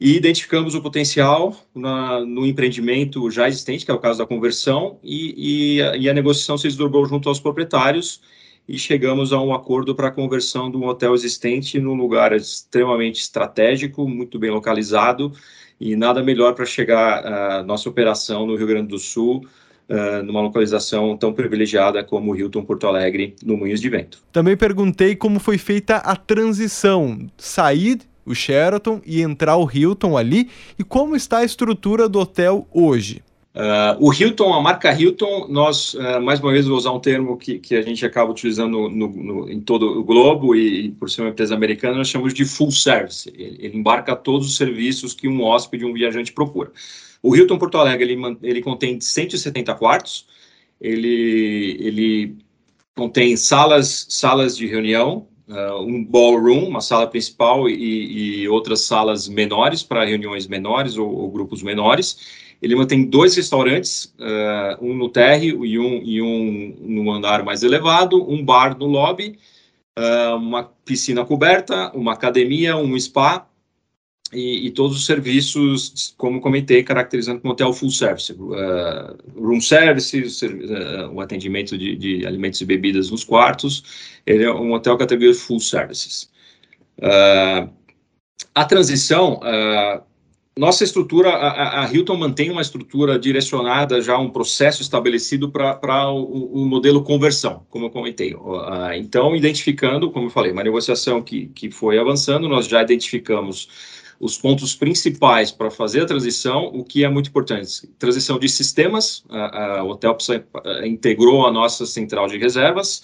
e 0.01 0.15
identificamos 0.15 0.75
o 0.75 0.83
potencial 0.83 1.57
na, 1.75 2.21
no 2.21 2.47
empreendimento 2.47 3.31
já 3.31 3.49
existente, 3.49 3.85
que 3.85 3.91
é 3.91 3.95
o 3.95 3.99
caso 3.99 4.19
da 4.19 4.27
conversão, 4.27 4.99
e, 5.03 5.77
e, 5.77 5.83
a, 5.83 5.97
e 5.97 6.09
a 6.09 6.15
negociação 6.15 6.59
se 6.59 6.69
desdobrou 6.69 7.07
junto 7.07 7.29
aos 7.29 7.41
proprietários 7.41 8.21
e 8.69 8.79
chegamos 8.79 9.33
a 9.33 9.41
um 9.41 9.55
acordo 9.55 9.95
para 9.95 10.09
a 10.09 10.11
conversão 10.11 10.71
de 10.71 10.77
um 10.77 10.87
hotel 10.87 11.15
existente 11.15 11.79
num 11.79 11.95
lugar 11.95 12.33
extremamente 12.33 13.21
estratégico, 13.21 14.09
muito 14.09 14.39
bem 14.39 14.51
localizado, 14.51 15.33
e 15.81 15.95
nada 15.95 16.23
melhor 16.23 16.55
para 16.55 16.67
chegar 16.67 17.25
a 17.25 17.63
nossa 17.63 17.89
operação 17.89 18.47
no 18.47 18.57
Rio 18.57 18.67
Grande 18.67 18.89
do 18.89 18.99
Sul, 18.99 19.47
Uh, 19.89 20.21
numa 20.25 20.41
localização 20.41 21.17
tão 21.17 21.33
privilegiada 21.33 22.03
como 22.03 22.33
o 22.33 22.37
Hilton 22.37 22.65
Porto 22.65 22.89
Alegre, 22.89 23.37
no 23.45 23.57
Moinhos 23.57 23.81
de 23.81 23.89
Vento. 23.89 24.19
Também 24.33 24.57
perguntei 24.57 25.15
como 25.15 25.39
foi 25.39 25.59
feita 25.59 25.99
a 25.99 26.17
transição, 26.17 27.31
sair 27.39 28.01
o 28.27 28.35
Sheraton 28.35 29.01
e 29.07 29.23
entrar 29.23 29.57
o 29.57 29.71
Hilton 29.73 30.19
ali? 30.19 30.51
E 30.79 30.85
como 30.85 31.17
está 31.17 31.39
a 31.39 31.45
estrutura 31.45 32.09
do 32.09 32.19
hotel 32.19 32.67
hoje? 32.73 33.23
Uh, 33.57 33.97
o 34.01 34.13
Hilton, 34.13 34.53
a 34.53 34.61
marca 34.61 34.93
Hilton, 34.93 35.47
nós, 35.49 35.95
uh, 35.95 36.21
mais 36.21 36.41
uma 36.41 36.53
vez, 36.53 36.67
vou 36.67 36.77
usar 36.77 36.93
um 36.93 37.01
termo 37.01 37.39
que, 37.39 37.59
que 37.59 37.75
a 37.75 37.81
gente 37.81 38.05
acaba 38.05 38.31
utilizando 38.31 38.91
no, 38.91 39.09
no, 39.09 39.51
em 39.51 39.63
todo 39.63 39.99
o 39.99 40.05
globo 40.05 40.55
e, 40.55 40.91
por 40.91 41.09
ser 41.09 41.23
uma 41.23 41.31
empresa 41.31 41.55
americana, 41.55 41.97
nós 41.97 42.09
chamamos 42.09 42.35
de 42.35 42.45
full 42.45 42.71
service. 42.71 43.33
Ele, 43.35 43.57
ele, 43.59 43.79
embarca 43.79 44.15
todos 44.15 44.47
os 44.47 44.57
serviços 44.59 45.15
que 45.15 45.27
um 45.27 45.43
hóspede, 45.43 45.87
um 45.87 45.95
viajante 45.95 46.35
procura. 46.35 46.71
O 47.23 47.35
Hilton 47.35 47.57
Porto 47.57 47.79
Alegre, 47.79 48.13
ele, 48.13 48.39
ele 48.43 48.61
contém 48.61 49.01
170 49.01 49.75
quartos, 49.77 50.27
ele, 50.79 51.79
ele 51.81 52.37
contém 52.95 53.39
salas, 53.39 54.07
salas 54.11 54.55
de 54.55 54.67
reunião, 54.67 55.29
uh, 55.49 55.81
um 55.83 56.05
ballroom, 56.05 56.69
uma 56.69 56.81
sala 56.81 57.07
principal 57.07 57.69
e, 57.69 58.43
e 58.43 58.49
outras 58.49 58.83
salas 58.83 59.29
menores 59.29 59.83
para 59.83 60.05
reuniões 60.05 60.47
menores 60.47 60.97
ou, 60.97 61.09
ou, 61.09 61.31
grupos 61.31 61.63
menores. 61.63 62.47
Ele 62.61 62.75
mantém 62.75 63.05
dois 63.05 63.37
restaurantes, 63.37 64.15
uh, 64.19 64.85
um 64.85 64.95
no 64.95 65.09
térreo 65.09 65.65
e 65.65 65.79
um, 65.79 66.03
e 66.03 66.23
um 66.23 66.77
no 66.81 67.11
andar 67.11 67.45
mais 67.45 67.63
elevado, 67.63 68.29
um 68.31 68.45
bar 68.45 68.77
no 68.79 68.87
lobby, 68.87 69.39
uh, 69.99 70.37
uma 70.37 70.65
piscina 70.85 71.25
coberta, 71.25 71.91
uma 71.95 72.13
academia, 72.13 72.77
um 72.77 72.99
spa 72.99 73.47
e, 74.33 74.67
e, 74.67 74.71
todos 74.71 74.97
os 74.97 75.07
serviços, 75.07 76.15
como 76.17 76.41
comentei, 76.41 76.83
caracterizando 76.83 77.41
como 77.41 77.53
hotel 77.53 77.73
full 77.73 77.91
service, 77.91 78.33
uh, 78.33 79.41
room 79.41 79.61
service, 79.61 80.21
uh, 80.21 81.13
o 81.13 81.21
atendimento 81.21 81.79
de, 81.79 81.95
de, 81.97 82.27
alimentos 82.27 82.61
e 82.61 82.65
bebidas 82.65 83.11
nos 83.11 83.23
quartos, 83.23 84.19
ele 84.27 84.43
é 84.43 84.53
um 84.53 84.73
hotel 84.73 84.97
categoria 84.97 85.33
full 85.33 85.61
services. 85.61 86.29
Uh, 86.99 87.71
a 88.55 88.65
transição, 88.65 89.41
nossa 90.59 90.83
estrutura, 90.83 91.29
a, 91.29 91.85
a, 91.85 91.93
Hilton 91.93 92.17
mantém 92.17 92.51
uma 92.51 92.63
estrutura 92.63 93.19
direcionada 93.19 94.01
já 94.01 94.19
um 94.19 94.31
processo 94.31 94.81
estabelecido 94.81 95.51
para 95.51 96.11
o, 96.11 96.63
o, 96.63 96.67
modelo 96.67 97.03
conversão, 97.03 97.67
como 97.69 97.87
eu 97.87 97.91
comentei. 97.91 98.35
então, 98.97 99.37
identificando, 99.37 100.11
como 100.11 100.27
eu 100.27 100.31
falei, 100.31 100.53
uma 100.53 100.65
negociação 100.65 101.23
que, 101.23 101.49
que 101.49 101.71
foi 101.71 101.99
avançando, 101.99 102.49
nós 102.49 102.67
já 102.67 102.83
identificamos 102.83 103.69
os 104.19 104.39
pontos 104.39 104.75
principais 104.75 105.51
para 105.51 105.71
fazer 105.71 106.03
a 106.03 106.07
transição, 106.07 106.67
o 106.67 106.83
que 106.83 107.05
é 107.05 107.09
muito 107.09 107.29
importante. 107.29 107.87
Transição 107.99 108.39
de 108.39 108.49
sistemas, 108.49 109.25
a, 109.29 109.79
a, 109.79 109.85
o 109.85 109.91
hotel 109.91 110.17
integrou 110.85 111.47
a 111.47 111.53
nossa 111.53 111.85
central 111.85 112.27
de 112.27 112.39
reservas, 112.39 113.03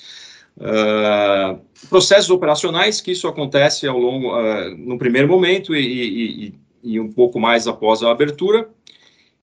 uh, 0.56 1.60
processos 1.88 2.30
operacionais, 2.30 3.00
que 3.00 3.12
isso 3.12 3.28
acontece 3.28 3.86
ao 3.86 3.98
longo, 3.98 4.34
uh, 4.34 4.76
no 4.76 4.98
primeiro 4.98 5.28
momento 5.28 5.76
e, 5.76 6.46
e, 6.46 6.54
e, 6.82 7.00
um 7.00 7.12
pouco 7.12 7.38
mais 7.38 7.68
após 7.68 8.02
a 8.02 8.10
abertura, 8.10 8.68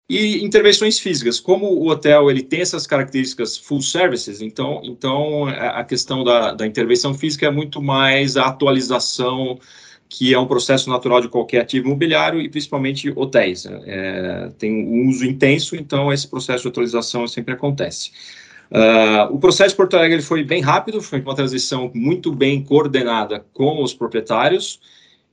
e 0.10 0.44
intervenções 0.44 0.98
físicas. 0.98 1.40
Como 1.40 1.68
o 1.68 1.88
hotel 1.88 2.32
ele 2.32 2.42
tem 2.42 2.62
essas 2.62 2.88
características 2.88 3.56
full 3.58 3.82
services, 3.84 4.42
então, 4.42 4.82
então 4.84 5.46
a 5.46 5.84
questão 5.84 6.24
da, 6.24 6.52
da 6.52 6.66
intervenção 6.66 7.14
física 7.14 7.46
é 7.46 7.52
muito 7.52 7.80
mais 7.80 8.36
a 8.36 8.48
atualização 8.48 9.60
que 10.10 10.34
é 10.34 10.40
um 10.40 10.48
processo 10.48 10.90
natural 10.90 11.22
de 11.22 11.30
qualquer 11.30 11.62
ativo 11.62 11.86
imobiliário 11.86 12.42
e 12.42 12.50
principalmente 12.50 13.14
hotéis. 13.16 13.68
É, 13.68 14.50
tem 14.58 14.84
um 14.84 15.08
uso 15.08 15.24
intenso, 15.24 15.76
então 15.76 16.12
esse 16.12 16.28
processo 16.28 16.64
de 16.64 16.70
atualização 16.70 17.28
sempre 17.28 17.54
acontece. 17.54 18.12
Uh, 18.72 19.34
o 19.34 19.40
processo 19.40 19.70
de 19.70 19.76
Porto 19.76 19.96
Alegre 19.96 20.22
foi 20.22 20.44
bem 20.44 20.62
rápido, 20.62 21.02
foi 21.02 21.22
uma 21.22 21.36
transição 21.36 21.92
muito 21.94 22.32
bem 22.32 22.64
coordenada 22.64 23.46
com 23.54 23.84
os 23.84 23.94
proprietários 23.94 24.80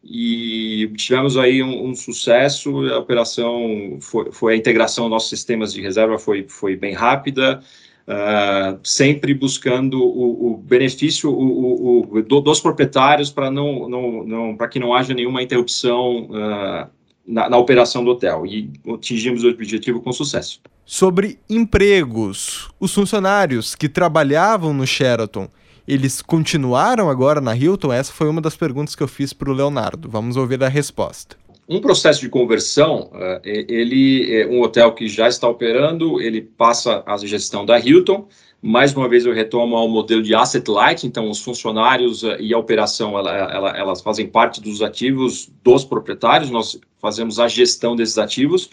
e 0.05 0.91
tivemos 0.97 1.37
aí 1.37 1.63
um, 1.63 1.89
um 1.89 1.95
sucesso. 1.95 2.87
A 2.89 2.99
operação 2.99 3.99
foi, 4.01 4.31
foi, 4.31 4.55
a 4.55 4.57
integração 4.57 5.05
dos 5.05 5.11
nossos 5.11 5.31
sistemas 5.31 5.73
de 5.73 5.81
reserva 5.81 6.19
foi, 6.19 6.47
foi 6.49 6.77
bem 6.77 6.95
rápida 6.95 7.63
uh, 8.07 8.79
sempre 8.83 9.35
buscando 9.35 10.03
o, 10.03 10.53
o 10.53 10.57
benefício 10.57 11.31
o, 11.31 12.17
o, 12.17 12.23
do, 12.23 12.41
dos 12.41 12.61
proprietários 12.61 13.31
para 13.31 13.51
não, 13.51 13.89
não, 13.89 14.25
não 14.25 14.57
para 14.57 14.69
que 14.69 14.79
não 14.79 14.95
haja 14.95 15.15
nenhuma 15.15 15.43
interrupção 15.43 16.25
uh, 16.31 16.89
na, 17.27 17.49
na 17.49 17.57
operação 17.57 18.05
do 18.05 18.13
hotel 18.13 18.47
e 18.47 18.71
atingimos 18.95 19.43
o 19.45 19.49
objetivo 19.49 20.01
com 20.01 20.13
sucesso. 20.13 20.61
Sobre 20.85 21.39
empregos, 21.51 22.71
os 22.79 22.95
funcionários 22.95 23.75
que 23.75 23.89
trabalhavam 23.89 24.73
no 24.73 24.87
Sheraton 24.87 25.49
eles 25.87 26.21
continuaram 26.21 27.09
agora 27.09 27.41
na 27.41 27.57
Hilton? 27.57 27.93
Essa 27.93 28.13
foi 28.13 28.29
uma 28.29 28.41
das 28.41 28.57
perguntas 28.57 28.97
que 28.97 29.03
eu 29.03 29.09
fiz 29.09 29.33
para 29.33 29.51
o 29.51 29.53
Leonardo. 29.53 30.09
Vamos 30.09 30.37
ouvir 30.37 30.63
a 30.65 30.69
resposta. 30.69 31.37
Um 31.69 31.81
processo 31.81 32.21
de 32.21 32.29
conversão, 32.29 33.11
uh, 33.13 33.41
ele 33.45 34.33
é 34.33 34.47
um 34.47 34.61
hotel 34.61 34.93
que 34.93 35.09
já 35.09 35.27
está 35.27 35.49
operando, 35.49 36.21
ele 36.21 36.41
passa 36.41 37.03
a 37.05 37.17
gestão 37.19 37.67
da 37.67 37.77
Hilton. 37.77 38.29
Mais 38.63 38.95
uma 38.95 39.09
vez 39.09 39.27
eu 39.27 39.35
retomo 39.35 39.77
ao 39.77 39.89
modelo 39.89 40.23
de 40.23 40.33
asset 40.33 40.69
light, 40.71 41.05
então 41.05 41.29
os 41.29 41.43
funcionários 41.43 42.23
uh, 42.23 42.37
e 42.39 42.55
a 42.55 42.59
operação 42.59 43.19
ela, 43.19 43.37
ela, 43.37 43.77
elas 43.77 44.01
fazem 44.01 44.29
parte 44.29 44.61
dos 44.61 44.81
ativos 44.81 45.51
dos 45.65 45.85
proprietários. 45.85 46.51
Nós 46.51 46.79
fazemos 47.01 47.41
a 47.41 47.49
gestão 47.49 47.97
desses 47.97 48.17
ativos. 48.17 48.71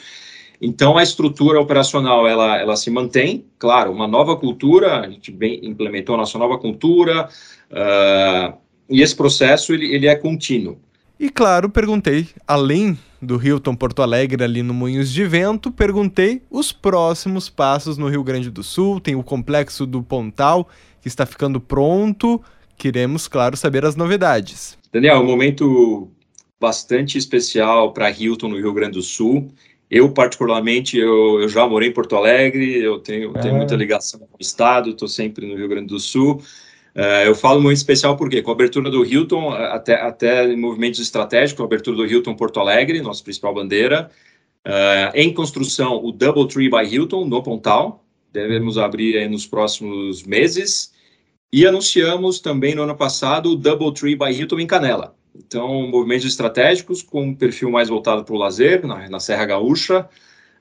Então 0.61 0.95
a 0.95 1.01
estrutura 1.01 1.59
operacional 1.59 2.27
ela, 2.27 2.59
ela 2.59 2.75
se 2.75 2.91
mantém, 2.91 3.43
claro, 3.57 3.91
uma 3.91 4.07
nova 4.07 4.37
cultura. 4.37 4.99
A 4.99 5.09
gente 5.09 5.31
bem 5.31 5.59
implementou 5.63 6.13
a 6.13 6.19
nossa 6.19 6.37
nova 6.37 6.59
cultura 6.59 7.27
uh, 7.71 8.57
e 8.87 9.01
esse 9.01 9.15
processo 9.15 9.73
ele, 9.73 9.91
ele 9.93 10.05
é 10.05 10.15
contínuo. 10.15 10.77
E 11.19 11.29
claro, 11.29 11.69
perguntei, 11.69 12.27
além 12.47 12.97
do 13.21 13.41
Hilton 13.41 13.75
Porto 13.75 14.01
Alegre 14.01 14.43
ali 14.43 14.61
no 14.61 14.73
Moinhos 14.73 15.11
de 15.11 15.23
Vento, 15.25 15.71
perguntei 15.71 16.41
os 16.49 16.71
próximos 16.71 17.49
passos 17.49 17.97
no 17.97 18.09
Rio 18.09 18.23
Grande 18.23 18.49
do 18.49 18.63
Sul. 18.63 18.99
Tem 18.99 19.15
o 19.15 19.23
complexo 19.23 19.85
do 19.85 20.03
Pontal 20.03 20.67
que 21.01 21.07
está 21.07 21.25
ficando 21.25 21.59
pronto. 21.59 22.41
Queremos, 22.77 23.27
claro, 23.27 23.55
saber 23.55 23.85
as 23.85 23.95
novidades. 23.95 24.77
Daniel, 24.91 25.19
um 25.19 25.25
momento 25.25 26.09
bastante 26.59 27.17
especial 27.17 27.93
para 27.93 28.09
Hilton 28.09 28.49
no 28.49 28.57
Rio 28.57 28.73
Grande 28.73 28.93
do 28.93 29.01
Sul. 29.01 29.51
Eu, 29.89 30.09
particularmente, 30.11 30.97
eu, 30.97 31.41
eu 31.41 31.49
já 31.49 31.67
morei 31.67 31.89
em 31.89 31.93
Porto 31.93 32.15
Alegre, 32.15 32.79
eu 32.79 32.99
tenho, 32.99 33.31
é. 33.37 33.41
tenho 33.41 33.55
muita 33.55 33.75
ligação 33.75 34.19
com 34.19 34.37
o 34.37 34.41
estado, 34.41 34.89
estou 34.89 35.07
sempre 35.07 35.45
no 35.45 35.55
Rio 35.55 35.67
Grande 35.67 35.87
do 35.87 35.99
Sul. 35.99 36.41
Uh, 36.95 37.25
eu 37.25 37.33
falo 37.33 37.59
muito 37.59 37.77
especial 37.77 38.15
porque 38.15 38.41
com 38.41 38.51
a 38.51 38.53
abertura 38.53 38.89
do 38.89 39.03
Hilton, 39.03 39.51
até, 39.51 39.95
até 39.95 40.45
em 40.45 40.55
movimentos 40.55 40.99
estratégicos, 40.99 41.61
a 41.61 41.65
abertura 41.65 41.97
do 41.97 42.05
Hilton 42.05 42.35
Porto 42.35 42.59
Alegre, 42.59 43.01
nossa 43.01 43.23
principal 43.23 43.53
bandeira, 43.53 44.11
uh, 44.67 45.15
em 45.15 45.33
construção 45.33 46.03
o 46.03 46.11
Double 46.11 46.47
Tree 46.47 46.69
by 46.69 46.83
Hilton 46.83 47.25
no 47.25 47.41
Pontal, 47.41 48.05
devemos 48.31 48.77
abrir 48.77 49.27
nos 49.27 49.47
próximos 49.47 50.23
meses, 50.23 50.93
e 51.51 51.65
anunciamos 51.65 52.39
também 52.39 52.75
no 52.75 52.83
ano 52.83 52.95
passado 52.95 53.51
o 53.51 53.55
Double 53.55 53.93
Tree 53.93 54.15
by 54.15 54.31
Hilton 54.31 54.59
em 54.59 54.67
Canela. 54.67 55.15
Então, 55.35 55.87
movimentos 55.87 56.27
estratégicos 56.27 57.01
com 57.01 57.23
um 57.23 57.35
perfil 57.35 57.71
mais 57.71 57.89
voltado 57.89 58.23
para 58.23 58.35
o 58.35 58.37
lazer, 58.37 58.85
na, 58.85 59.09
na 59.09 59.19
Serra 59.19 59.45
Gaúcha, 59.45 60.07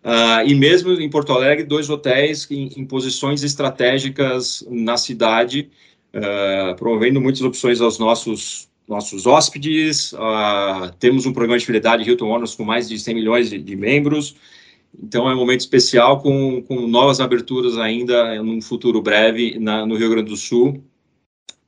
Uh, 0.04 0.42
e 0.44 0.52
mesmo 0.52 0.90
em 0.90 1.08
Porto 1.08 1.32
Alegre, 1.32 1.62
dois 1.62 1.88
hotéis 1.88 2.50
em, 2.50 2.70
em 2.76 2.84
posições 2.84 3.44
estratégicas 3.44 4.66
na 4.68 4.96
cidade, 4.96 5.70
uh, 6.14 6.74
promovendo 6.76 7.20
muitas 7.20 7.42
opções 7.42 7.80
aos 7.80 7.98
nossos 7.98 8.70
nossos 8.88 9.26
hóspedes. 9.26 10.12
Uh, 10.12 10.92
temos 10.98 11.24
um 11.24 11.32
programa 11.32 11.58
de 11.58 11.64
fidelidade 11.64 12.08
Hilton 12.08 12.28
Honors 12.28 12.54
com 12.54 12.64
mais 12.64 12.88
de 12.88 12.98
100 12.98 13.14
milhões 13.14 13.50
de, 13.50 13.58
de 13.58 13.76
membros. 13.76 14.34
Então 15.00 15.28
é 15.28 15.34
um 15.34 15.38
momento 15.38 15.60
especial 15.60 16.20
com, 16.20 16.62
com 16.62 16.86
novas 16.86 17.20
aberturas 17.20 17.78
ainda 17.78 18.42
num 18.42 18.60
futuro 18.60 19.00
breve 19.00 19.58
na, 19.58 19.86
no 19.86 19.96
Rio 19.96 20.10
Grande 20.10 20.30
do 20.30 20.36
Sul, 20.36 20.84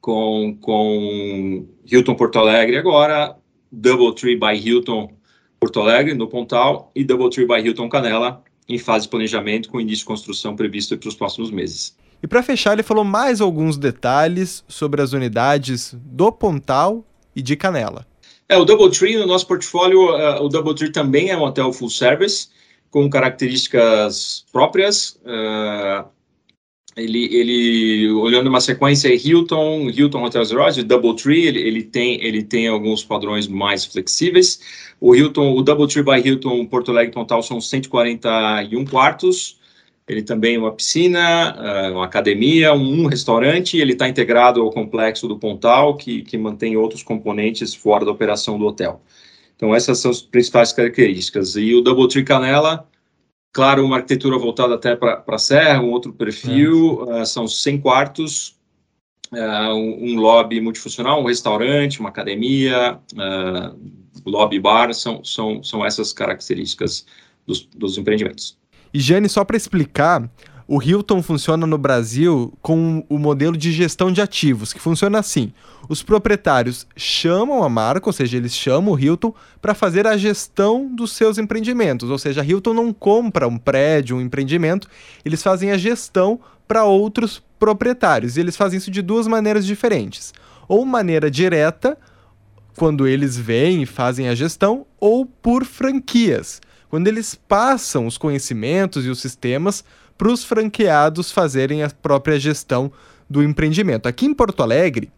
com, 0.00 0.56
com 0.60 1.66
Hilton 1.90 2.14
Porto 2.14 2.38
Alegre 2.38 2.76
agora, 2.76 3.36
Double 3.72 4.14
Tree 4.14 4.36
by 4.36 4.54
Hilton 4.54 5.10
Porto 5.58 5.80
Alegre 5.80 6.12
no 6.12 6.28
Pontal 6.28 6.92
e 6.94 7.02
Double 7.02 7.30
Tree 7.30 7.46
by 7.46 7.66
Hilton 7.66 7.88
Canela 7.88 8.44
em 8.68 8.78
fase 8.78 9.04
de 9.04 9.10
planejamento 9.10 9.70
com 9.70 9.80
início 9.80 10.00
de 10.00 10.06
construção 10.06 10.54
previsto 10.54 10.96
para 10.98 11.08
os 11.08 11.14
próximos 11.14 11.50
meses. 11.50 11.96
E 12.22 12.26
para 12.26 12.42
fechar, 12.42 12.72
ele 12.72 12.82
falou 12.82 13.04
mais 13.04 13.40
alguns 13.40 13.76
detalhes 13.76 14.64
sobre 14.66 15.02
as 15.02 15.12
unidades 15.12 15.94
do 15.94 16.32
Pontal 16.32 17.04
e 17.34 17.42
de 17.42 17.56
Canela. 17.56 18.06
É, 18.48 18.56
o 18.56 18.64
Doubletree, 18.64 19.16
no 19.16 19.26
nosso 19.26 19.46
portfólio, 19.46 20.10
uh, 20.10 20.42
o 20.42 20.48
Doubletree 20.48 20.90
também 20.90 21.30
é 21.30 21.36
um 21.36 21.42
hotel 21.42 21.72
full 21.72 21.90
service, 21.90 22.48
com 22.90 23.08
características 23.08 24.44
próprias. 24.52 25.18
Uh, 25.24 26.06
ele, 26.96 27.24
ele, 27.34 28.10
olhando 28.12 28.48
uma 28.48 28.60
sequência, 28.60 29.12
Hilton, 29.12 29.90
Hilton 29.90 30.24
Hotels 30.24 30.52
Lodge, 30.52 30.82
Doubletree, 30.82 31.46
ele, 31.46 31.60
ele, 31.60 31.82
tem, 31.82 32.24
ele 32.24 32.42
tem 32.42 32.68
alguns 32.68 33.02
padrões 33.02 33.48
mais 33.48 33.84
flexíveis. 33.84 34.60
O 35.00 35.14
Hilton, 35.14 35.54
o 35.54 35.62
Doubletree 35.62 36.04
by 36.04 36.28
Hilton 36.28 36.64
Porto 36.66 36.92
Alegre 36.92 37.12
Pontal 37.12 37.42
são 37.42 37.60
141 37.60 38.84
quartos, 38.84 39.58
ele 40.06 40.22
também 40.22 40.56
é 40.56 40.58
uma 40.58 40.72
piscina, 40.72 41.52
ah, 41.52 41.90
uma 41.92 42.04
academia, 42.04 42.74
um 42.74 43.06
restaurante, 43.06 43.78
ele 43.78 43.92
está 43.92 44.08
integrado 44.08 44.60
ao 44.60 44.70
complexo 44.70 45.26
do 45.26 45.38
Pontal, 45.38 45.96
que, 45.96 46.22
que 46.22 46.36
mantém 46.36 46.76
outros 46.76 47.02
componentes 47.02 47.74
fora 47.74 48.04
da 48.04 48.10
operação 48.10 48.58
do 48.58 48.66
hotel. 48.66 49.00
Então, 49.56 49.74
essas 49.74 49.98
são 49.98 50.10
as 50.10 50.20
principais 50.20 50.72
características. 50.72 51.56
E 51.56 51.74
o 51.74 51.80
Double 51.80 52.08
Tree 52.08 52.24
Canela, 52.24 52.86
claro, 53.52 53.84
uma 53.84 53.96
arquitetura 53.96 54.36
voltada 54.38 54.74
até 54.74 54.94
para 54.94 55.24
a 55.26 55.38
serra, 55.38 55.80
um 55.80 55.90
outro 55.90 56.12
perfil, 56.12 57.06
é. 57.10 57.22
uh, 57.22 57.26
são 57.26 57.46
100 57.48 57.80
quartos, 57.80 58.58
uh, 59.32 59.72
um, 59.72 60.12
um, 60.12 60.20
lobby 60.20 60.60
multifuncional, 60.60 61.22
um 61.22 61.26
restaurante, 61.26 62.00
uma 62.00 62.10
academia, 62.10 62.98
uh, 63.14 63.78
lobby 64.26 64.58
bar, 64.58 64.92
são, 64.92 65.24
são, 65.24 65.62
são 65.62 65.84
essas 65.84 66.12
características 66.12 67.06
dos, 67.46 67.64
dos 67.74 67.96
empreendimentos. 67.96 68.58
E 68.94 69.00
Jane, 69.00 69.28
só 69.28 69.44
para 69.44 69.56
explicar, 69.56 70.30
o 70.68 70.80
Hilton 70.80 71.20
funciona 71.20 71.66
no 71.66 71.76
Brasil 71.76 72.54
com 72.62 73.04
o 73.08 73.18
modelo 73.18 73.56
de 73.56 73.72
gestão 73.72 74.12
de 74.12 74.22
ativos, 74.22 74.72
que 74.72 74.80
funciona 74.80 75.18
assim: 75.18 75.52
os 75.88 76.00
proprietários 76.00 76.86
chamam 76.96 77.64
a 77.64 77.68
marca, 77.68 78.08
ou 78.08 78.12
seja, 78.12 78.36
eles 78.36 78.54
chamam 78.54 78.94
o 78.94 78.98
Hilton 78.98 79.34
para 79.60 79.74
fazer 79.74 80.06
a 80.06 80.16
gestão 80.16 80.86
dos 80.86 81.10
seus 81.10 81.38
empreendimentos. 81.38 82.08
Ou 82.08 82.18
seja, 82.18 82.40
a 82.40 82.44
Hilton 82.44 82.72
não 82.72 82.92
compra 82.92 83.48
um 83.48 83.58
prédio, 83.58 84.16
um 84.16 84.20
empreendimento, 84.20 84.88
eles 85.24 85.42
fazem 85.42 85.72
a 85.72 85.76
gestão 85.76 86.38
para 86.68 86.84
outros 86.84 87.42
proprietários. 87.58 88.36
E 88.36 88.40
eles 88.40 88.56
fazem 88.56 88.78
isso 88.78 88.92
de 88.92 89.02
duas 89.02 89.26
maneiras 89.26 89.66
diferentes: 89.66 90.32
ou 90.68 90.84
maneira 90.84 91.28
direta, 91.28 91.98
quando 92.76 93.08
eles 93.08 93.36
vêm 93.36 93.82
e 93.82 93.86
fazem 93.86 94.28
a 94.28 94.36
gestão, 94.36 94.86
ou 95.00 95.26
por 95.26 95.64
franquias 95.64 96.60
quando 96.88 97.08
eles 97.08 97.34
passam 97.34 98.06
os 98.06 98.18
conhecimentos 98.18 99.04
e 99.04 99.08
os 99.08 99.20
sistemas 99.20 99.84
para 100.16 100.30
os 100.30 100.44
franqueados 100.44 101.30
fazerem 101.30 101.82
a 101.82 101.90
própria 101.90 102.38
gestão 102.38 102.92
do 103.28 103.42
empreendimento. 103.42 104.06
Aqui 104.06 104.26
em 104.26 104.34
Porto 104.34 104.62
Alegre, 104.62 105.10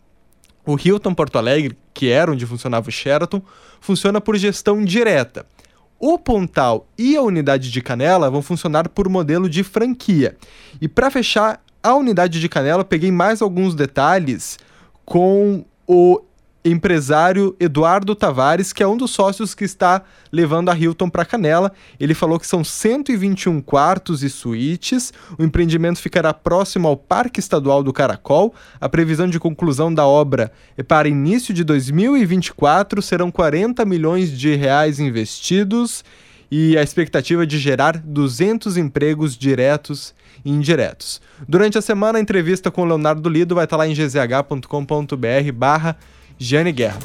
o 0.65 0.77
Hilton 0.77 1.15
Porto 1.15 1.39
Alegre, 1.39 1.77
que 1.95 2.09
era 2.09 2.33
onde 2.33 2.47
funcionava 2.47 2.89
o 2.89 2.93
Sheraton, 2.93 3.41
funciona 3.81 4.21
por 4.21 4.37
gestão 4.37 4.85
direta. 4.85 5.47
O 5.99 6.19
Pontal 6.19 6.87
e 6.99 7.17
a 7.17 7.23
unidade 7.23 7.71
de 7.71 7.81
Canela 7.81 8.31
vão 8.31 8.43
funcionar 8.43 8.89
por 8.89 9.09
modelo 9.09 9.49
de 9.49 9.63
franquia. 9.63 10.37
E 10.81 10.89
para 10.89 11.11
fechar 11.11 11.63
a 11.83 11.95
unidade 11.95 12.41
de 12.41 12.49
Canela, 12.49 12.85
peguei 12.85 13.11
mais 13.11 13.41
alguns 13.41 13.75
detalhes 13.75 14.59
com 15.05 15.65
o 15.87 16.21
empresário 16.71 17.55
Eduardo 17.61 18.15
Tavares, 18.15 18.73
que 18.73 18.83
é 18.83 18.87
um 18.87 18.97
dos 18.97 19.11
sócios 19.11 19.55
que 19.55 19.65
está 19.65 20.03
levando 20.33 20.69
a 20.69 20.77
Hilton 20.77 21.09
para 21.09 21.25
Canela. 21.25 21.73
Ele 21.99 22.15
falou 22.15 22.39
que 22.39 22.47
são 22.47 22.65
121 22.65 23.61
quartos 23.61 24.23
e 24.23 24.31
suítes. 24.31 25.13
O 25.39 25.43
empreendimento 25.43 26.01
ficará 26.01 26.35
próximo 26.35 26.89
ao 26.89 26.97
Parque 26.97 27.41
Estadual 27.41 27.83
do 27.83 27.93
Caracol. 27.93 28.55
A 28.81 28.89
previsão 28.89 29.29
de 29.29 29.39
conclusão 29.39 29.93
da 29.93 30.07
obra 30.07 30.53
é 30.77 30.83
para 30.83 31.09
início 31.09 31.55
de 31.55 31.65
2024. 31.65 33.01
Serão 33.01 33.31
40 33.31 33.85
milhões 33.85 34.31
de 34.31 34.55
reais 34.55 34.99
investidos 34.99 36.05
e 36.51 36.77
a 36.79 36.83
expectativa 36.83 37.47
de 37.47 37.59
gerar 37.59 37.99
200 37.99 38.77
empregos 38.77 39.37
diretos 39.37 40.15
e 40.45 40.51
indiretos. 40.51 41.21
Durante 41.49 41.77
a 41.77 41.83
semana, 41.83 42.19
a 42.19 42.23
entrevista 42.23 42.71
com 42.71 42.83
o 42.83 42.85
Leonardo 42.85 43.29
Lido 43.29 43.55
vai 43.55 43.65
estar 43.65 43.77
lá 43.77 43.87
em 43.87 43.95
gzh.com.br 43.95 45.53
barra 45.55 45.97
Jane 46.39 46.73
Guerra. 46.73 46.99